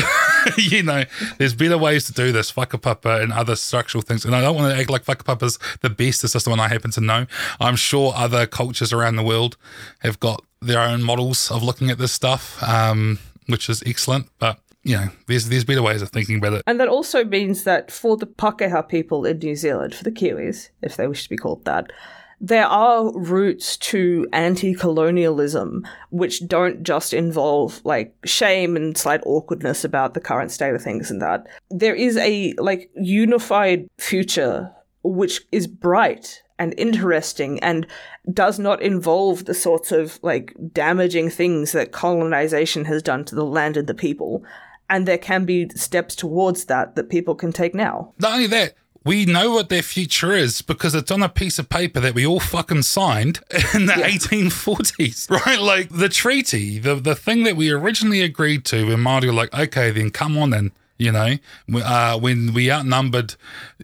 [0.59, 1.05] you know,
[1.39, 4.25] there's better ways to do this, whakapapa and other structural things.
[4.25, 6.25] And I don't want to act like whakapapa's the best.
[6.25, 7.27] It's just the one I happen to know.
[7.61, 9.57] I'm sure other cultures around the world
[10.01, 13.19] have got their own models of looking at this stuff, um,
[13.53, 14.27] which is excellent.
[14.41, 16.63] But you know, there's there's better ways of thinking about it.
[16.67, 20.71] And that also means that for the Pakeha people in New Zealand, for the Kiwis,
[20.83, 21.93] if they wish to be called that,
[22.41, 29.85] there are roots to anti colonialism which don't just involve like shame and slight awkwardness
[29.85, 31.47] about the current state of things and that.
[31.71, 34.73] There is a like unified future
[35.05, 37.87] which is bright and interesting and
[38.33, 43.45] does not involve the sorts of like damaging things that colonization has done to the
[43.45, 44.45] land and the people
[44.89, 48.13] and there can be steps towards that that people can take now.
[48.21, 48.75] Not only that,
[49.05, 52.25] we know what their future is because it's on a piece of paper that we
[52.25, 53.41] all fucking signed
[53.75, 55.61] in the 1840s, right?
[55.61, 59.53] Like the treaty, the the thing that we originally agreed to, when Māori were like,
[59.53, 60.71] okay, then come on then.
[61.03, 61.37] You know,
[61.83, 63.35] uh, when we outnumbered,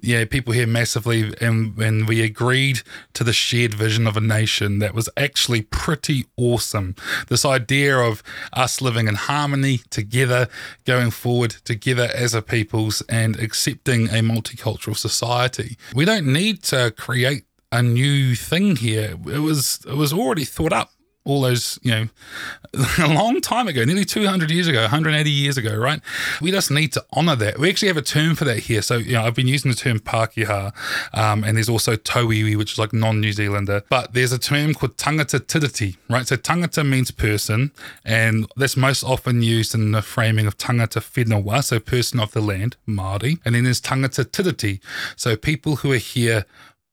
[0.01, 2.83] yeah, people here massively, and when we agreed
[3.15, 6.95] to the shared vision of a nation that was actually pretty awesome.
[7.27, 8.23] This idea of
[8.53, 10.49] us living in harmony together,
[10.85, 15.77] going forward together as a peoples, and accepting a multicultural society.
[15.93, 19.17] We don't need to create a new thing here.
[19.27, 20.93] It was it was already thought up
[21.29, 22.09] all those, you know,
[22.99, 26.01] a long time ago, nearly 200 years ago, 180 years ago, right?
[26.41, 27.59] We just need to honor that.
[27.59, 28.83] We actually have a term for that here.
[28.83, 30.73] So, you know, I've been using the term Pākehā,
[31.13, 34.75] um, and there's also Tauiwi, which is like non New Zealander, but there's a term
[34.75, 36.27] called tangata tiriti, right?
[36.27, 37.73] So, tangata means person,
[38.05, 42.41] and that's most often used in the framing of tangata whenua, so person of the
[42.41, 43.39] land, Māori.
[43.45, 44.81] And then there's tangata tiriti,
[45.17, 46.47] so people who are here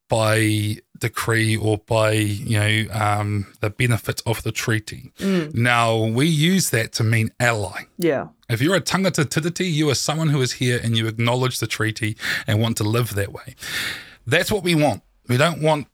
[0.08, 5.12] by decree or by you know um, the benefit of the treaty.
[5.20, 7.82] Now we use that to mean ally.
[7.98, 8.28] Yeah.
[8.48, 11.66] If you're a tangata tiriti, you are someone who is here and you acknowledge the
[11.66, 12.16] treaty
[12.46, 13.54] and want to live that way.
[14.26, 15.02] That's what we want.
[15.28, 15.88] We don't want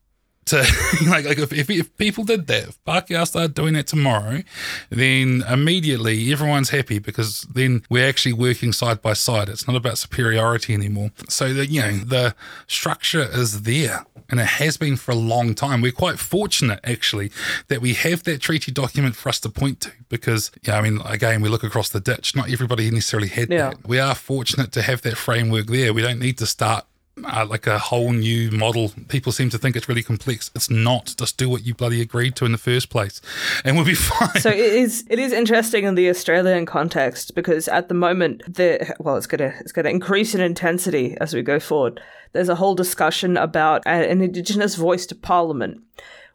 [0.47, 0.57] to
[1.07, 4.43] like, like if, if, if people did that, if Pākehā started doing that tomorrow,
[4.91, 9.49] then immediately everyone's happy because then we're actually working side by side.
[9.49, 11.11] It's not about superiority anymore.
[11.29, 12.35] So that you know the
[12.67, 15.81] structure is there and it has been for a long time.
[15.81, 17.31] We're quite fortunate actually
[17.69, 21.01] that we have that treaty document for us to point to because yeah, I mean
[21.05, 22.35] again we look across the ditch.
[22.35, 23.71] Not everybody necessarily had Yeah.
[23.71, 23.87] that.
[23.87, 25.93] We are fortunate to have that framework there.
[25.93, 26.85] We don't need to start
[27.25, 28.93] uh, like a whole new model.
[29.09, 30.51] People seem to think it's really complex.
[30.55, 31.15] It's not.
[31.19, 33.21] Just do what you bloody agreed to in the first place,
[33.65, 34.41] and we'll be fine.
[34.41, 38.95] So it is it is interesting in the Australian context because at the moment the
[38.99, 42.01] well it's gonna it's gonna increase in intensity as we go forward.
[42.33, 45.83] There's a whole discussion about an Indigenous voice to Parliament,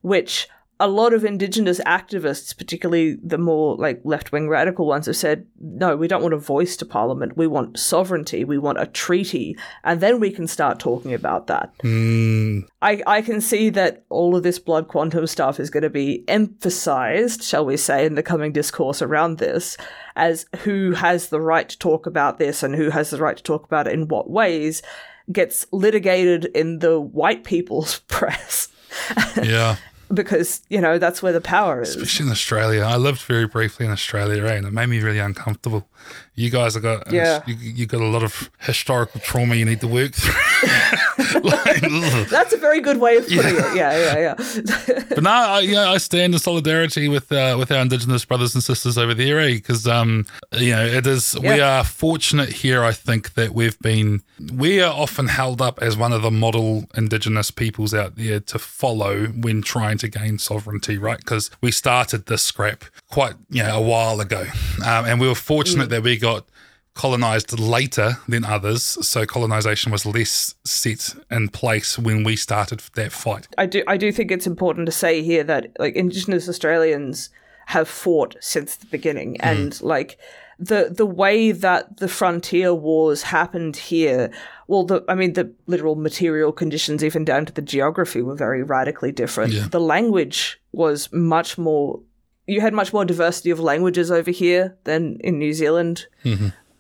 [0.02, 0.48] which
[0.80, 5.48] a lot of Indigenous activists, particularly the more like left wing radical ones, have said,
[5.60, 7.36] no, we don't want a voice to Parliament.
[7.36, 8.44] We want sovereignty.
[8.44, 11.74] We want a treaty, and then we can start talking about that.
[11.82, 12.60] Hmm.
[12.82, 16.24] I, I can see that all of this blood quantum stuff is going to be
[16.28, 19.78] emphasized, shall we say, in the coming discourse around this,
[20.16, 23.44] as who has the right to talk about this and who has the right to
[23.44, 24.84] talk about it in what ways
[25.32, 28.70] gets litigated in the white people's press.
[29.42, 29.78] yeah.
[30.14, 31.96] Because, you know, that's where the power is.
[31.96, 32.82] Especially in Australia.
[32.82, 35.88] I lived very briefly in Australia, eh, and it made me really uncomfortable.
[36.36, 37.42] You guys have got Yeah.
[37.48, 40.34] you, you got a lot of historical trauma you need to work through.
[41.44, 41.82] Like.
[42.30, 43.76] That's a very good way of putting it.
[43.76, 45.04] Yeah, yeah, yeah.
[45.10, 48.64] but no, I, yeah, I stand in solidarity with uh, with our Indigenous brothers and
[48.64, 49.54] sisters over there, eh?
[49.56, 52.84] Because um, you know, it is we are fortunate here.
[52.84, 54.22] I think that we've been
[54.54, 58.60] we are often held up as one of the model Indigenous peoples out there to
[58.60, 61.18] follow when trying to gain sovereignty, right?
[61.20, 64.46] Because we started this scrap quite you know a while ago,
[64.86, 66.46] um, and we were fortunate that we got
[66.94, 68.84] colonized later than others.
[69.08, 73.48] So colonization was less set in place when we started that fight.
[73.58, 77.30] I do I do think it's important to say here that like Indigenous Australians
[77.68, 79.40] have fought since the beginning.
[79.42, 80.18] And like
[80.58, 84.32] the the way that the frontier wars happened here
[84.68, 88.64] well the I mean the literal material conditions even down to the geography were very
[88.64, 89.54] radically different.
[89.54, 89.68] Yeah.
[89.70, 92.00] the language was much more
[92.48, 96.08] you had much more diversity of languages over here than in New Zealand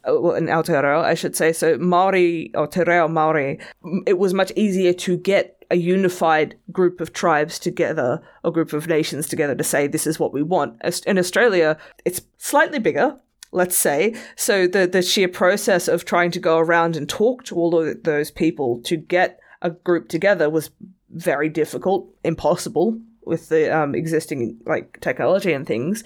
[0.07, 1.51] uh, well, in Aotearoa, I should say.
[1.51, 3.59] So Maori or Te Reo Maori,
[4.05, 8.87] it was much easier to get a unified group of tribes together, a group of
[8.87, 10.81] nations together to say this is what we want.
[11.05, 13.17] In Australia, it's slightly bigger.
[13.51, 14.67] Let's say so.
[14.67, 18.29] The the sheer process of trying to go around and talk to all of those
[18.29, 20.69] people to get a group together was
[21.09, 26.03] very difficult, impossible with the um, existing like technology and things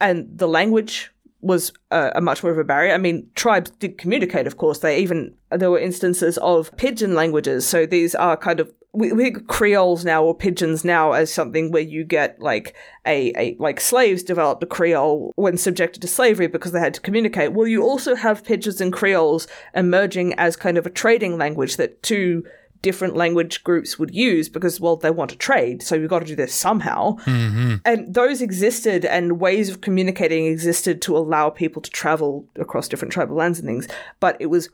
[0.00, 1.10] and the language
[1.40, 2.92] was uh, a much more of a barrier.
[2.92, 4.78] I mean, tribes did communicate, of course.
[4.80, 7.66] They even there were instances of pidgin languages.
[7.66, 11.82] So these are kind of we, we Creoles now or pidgins now as something where
[11.82, 12.74] you get like
[13.06, 17.00] a, a like slaves developed a Creole when subjected to slavery because they had to
[17.00, 17.52] communicate.
[17.52, 22.02] Well, you also have pidgins and Creoles emerging as kind of a trading language that
[22.02, 22.44] two
[22.82, 26.26] different language groups would use because well they want to trade so we've got to
[26.26, 27.16] do this somehow.
[27.24, 27.76] Mm-hmm.
[27.84, 33.12] And those existed and ways of communicating existed to allow people to travel across different
[33.12, 33.88] tribal lands and things.
[34.20, 34.68] But it was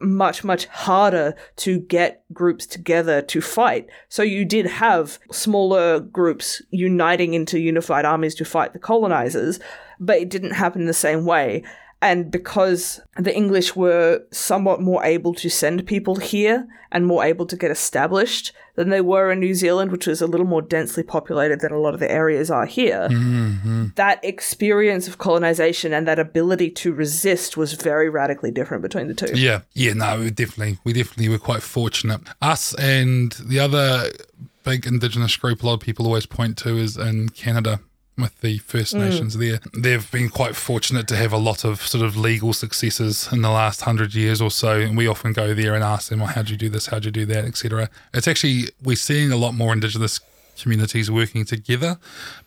[0.00, 3.88] much much harder to get groups together to fight.
[4.08, 9.58] So you did have smaller groups uniting into unified armies to fight the colonizers
[10.00, 11.62] but it didn't happen the same way
[12.00, 17.44] and because the English were somewhat more able to send people here and more able
[17.46, 21.02] to get established than they were in New Zealand, which was a little more densely
[21.02, 23.86] populated than a lot of the areas are here, mm-hmm.
[23.96, 29.14] that experience of colonization and that ability to resist was very radically different between the
[29.14, 29.36] two.
[29.36, 32.20] Yeah, yeah, no, we definitely, we definitely were quite fortunate.
[32.40, 34.10] Us and the other
[34.62, 37.80] big Indigenous group, a lot of people always point to is in Canada
[38.18, 39.00] with the First mm.
[39.00, 39.60] Nations there.
[39.76, 43.50] They've been quite fortunate to have a lot of sort of legal successes in the
[43.50, 46.50] last hundred years or so, and we often go there and ask them, "Well, how'd
[46.50, 46.86] you do this?
[46.86, 47.88] How'd you do that?" Etc.
[48.12, 50.20] It's actually we're seeing a lot more Indigenous
[50.58, 51.98] communities working together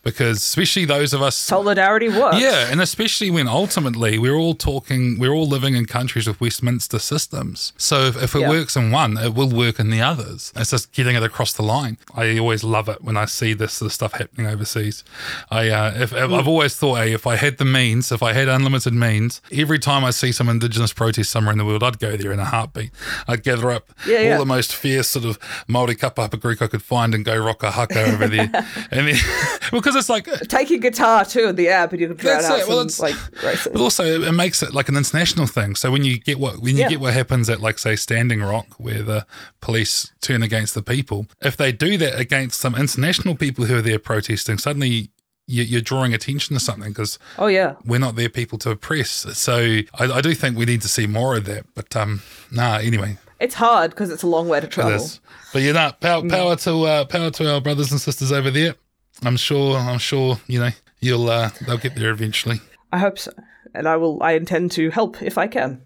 [0.03, 2.40] because especially those of us Solidarity works.
[2.40, 6.98] yeah, and especially when ultimately we're all talking, we're all living in countries with Westminster
[6.99, 7.73] systems.
[7.78, 8.49] So if, if it Yeah.
[8.49, 10.52] works in one, it will work in the others.
[10.56, 11.98] It's just getting it across the line.
[12.15, 15.03] I always love it when I see this of stuff happening overseas.
[15.49, 18.34] I, uh, if, if- I've always thought, hey, if I had the means, if I
[18.34, 21.99] had unlimited means, every time I see some Indigenous protest somewhere in the world, I'd
[21.99, 22.91] go there in a heartbeat.
[23.28, 24.38] I'd gather up Yeah, all yeah.
[24.40, 27.72] the most fierce sort of Māori kapapa Greek I could find and go rock a
[27.72, 28.49] haka over there,
[28.91, 29.15] and then
[29.72, 32.49] because it's like Take your guitar too in the app, and you can drown That's
[32.49, 32.68] out it.
[32.68, 33.80] Well, it's- like But racists.
[33.80, 35.76] also, it makes it like an international thing.
[35.76, 36.89] So when you get what when you Yeah.
[36.89, 39.26] get what happens at like say Standing Rock, where the
[39.61, 43.81] police turn against the people, if they do that against some international people who are
[43.81, 45.09] there protesting, suddenly
[45.47, 49.26] you- you're drawing attention to something because Oh yeah, we're not their people to oppress.
[49.34, 49.55] So
[49.99, 51.65] I, I do think we need to see more of that.
[51.76, 52.77] But um, nah.
[52.77, 55.05] Anyway, it's hard because it's a long way to travel.
[55.51, 58.76] But you know, power, power to uh, power to our brothers and sisters over there.
[59.24, 59.78] I'm sure.
[59.78, 60.40] I'm sure.
[60.48, 60.70] You know,
[61.00, 62.60] you'll uh, they'll get there eventually.
[62.92, 63.32] I hope so,
[63.74, 64.22] and I will.
[64.22, 65.82] I intend to help if I can.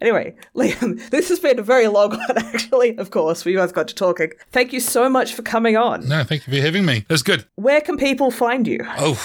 [0.00, 2.96] Anyway, Liam, this has been a very long one, actually.
[2.98, 4.32] Of course, we both got to talking.
[4.52, 6.06] Thank you so much for coming on.
[6.08, 6.98] No, thank you for having me.
[6.98, 7.46] It was good.
[7.54, 8.80] Where can people find you?
[8.98, 9.18] Oh,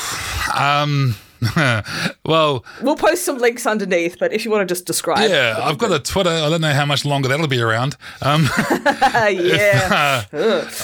[0.58, 1.16] um,
[2.26, 5.78] well, We'll post some links underneath, but if you want to just describe, yeah, I've
[5.78, 6.30] got a Twitter.
[6.30, 7.95] I don't know how much longer that'll be around.
[8.22, 10.24] Um, Uh, yeah,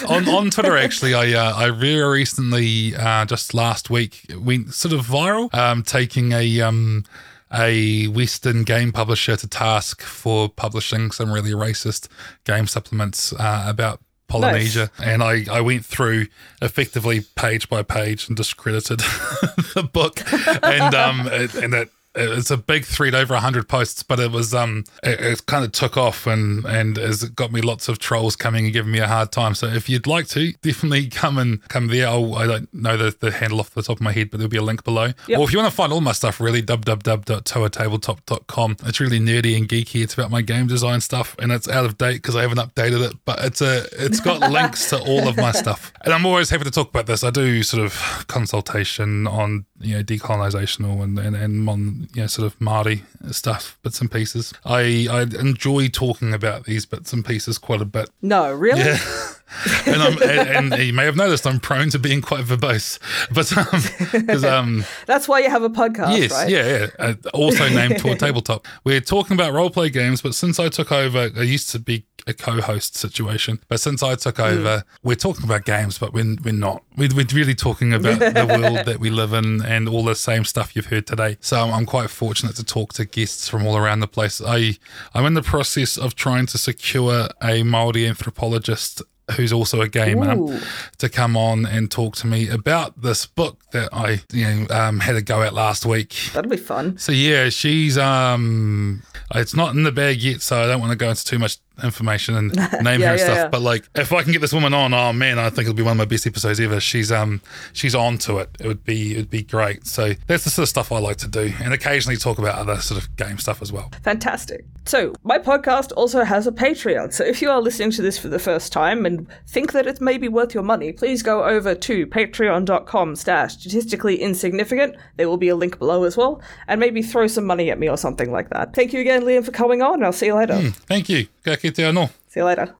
[0.07, 4.94] on on Twitter, actually, I uh, I very recently, uh, just last week, went sort
[4.94, 7.06] of viral, um, taking a um
[7.53, 12.07] a Western game publisher to task for publishing some really racist
[12.44, 14.02] game supplements uh, about.
[14.27, 16.27] Polynesia, and I, I went through
[16.61, 18.99] effectively page by page and discredited
[19.76, 20.22] the book,
[20.64, 24.54] and um it, and it it's a big thread over 100 posts but it was
[24.54, 28.36] um it, it kind of took off and and has got me lots of trolls
[28.36, 29.56] coming and giving me a hard time.
[29.56, 32.08] So if you'd like to definitely come and come there.
[32.08, 34.50] I'll, i don't know the, the handle off the top of my head but there'll
[34.50, 35.14] be a link below.
[35.28, 35.40] Yep.
[35.40, 39.68] or if you want to find all my stuff really www.toatabletop.com it's really nerdy and
[39.68, 40.04] geeky.
[40.04, 43.10] It's about my game design stuff and it's out of date because i haven't updated
[43.10, 45.92] it but it's a it's got links to all of my stuff.
[46.04, 47.24] And i'm always happy to talk about this.
[47.24, 52.27] I do sort of consultation on you know decolonizational and and, and on you know
[52.27, 53.02] sort of Māori
[53.34, 57.86] stuff bits and pieces i i enjoy talking about these bits and pieces quite a
[57.86, 58.80] bit no, really.
[58.82, 58.98] yeah.
[59.85, 62.99] and, I'm, and, and you may have noticed I'm prone to being quite verbose,
[63.31, 66.49] but um, because um, That's why you have a podcast, yes, right?
[66.49, 68.67] yeah, yeah, uh, also named Toa Tabletop.
[68.84, 72.05] We're talking about role play games, but since I took over, it used to be
[72.27, 76.53] a co-host situation, but since I took over, we're talking about games, but we're we're
[76.53, 76.84] not.
[76.97, 80.43] We're, we're really talking about the world that we live in and all the same
[80.43, 81.38] stuff you've heard today.
[81.39, 84.41] So I'm, I'm quite fortunate to talk to guests from all around the place.
[84.43, 84.77] I
[85.13, 90.35] I'm in the process of trying to secure a Maori anthropologist who's also a gamer
[90.35, 90.60] Ooh.
[90.97, 94.99] to come on and talk to me about this book that I you know um,
[94.99, 96.15] had a go at last week.
[96.34, 96.97] That'll be fun.
[96.97, 99.03] So yeah, she's um,
[99.34, 101.57] it's not in the bag yet, so I don't want to go into too much
[101.84, 103.35] information and name Yeah, her yeah, stuff.
[103.38, 103.47] yeah.
[103.49, 105.84] But like, if I can get this woman on, oh man, I think it'll be
[105.84, 106.80] one of my best episodes ever.
[106.80, 107.41] She's um,
[107.73, 108.49] she's on to it.
[108.60, 109.85] It would be it would be great.
[109.88, 112.77] So that's the sort of stuff I like to do, and occasionally talk about other
[112.81, 113.91] sort of game stuff as well.
[114.03, 114.65] Fantastic.
[114.88, 117.11] So, my podcast also has a Patreon.
[117.11, 119.99] So, if you are listening to this for the first time and think that it
[119.99, 124.95] may be worth your money, please go over to patreon.com slash statistically insignificant.
[125.18, 126.39] There will be a link below as well.
[126.68, 128.76] And maybe throw some money at me or something like that.
[128.76, 130.03] Thank you again, Liam, for coming on.
[130.03, 130.60] I'll see you later.
[130.88, 131.27] Thank you.
[131.45, 132.09] Ka kite anō.
[132.27, 132.73] See you later.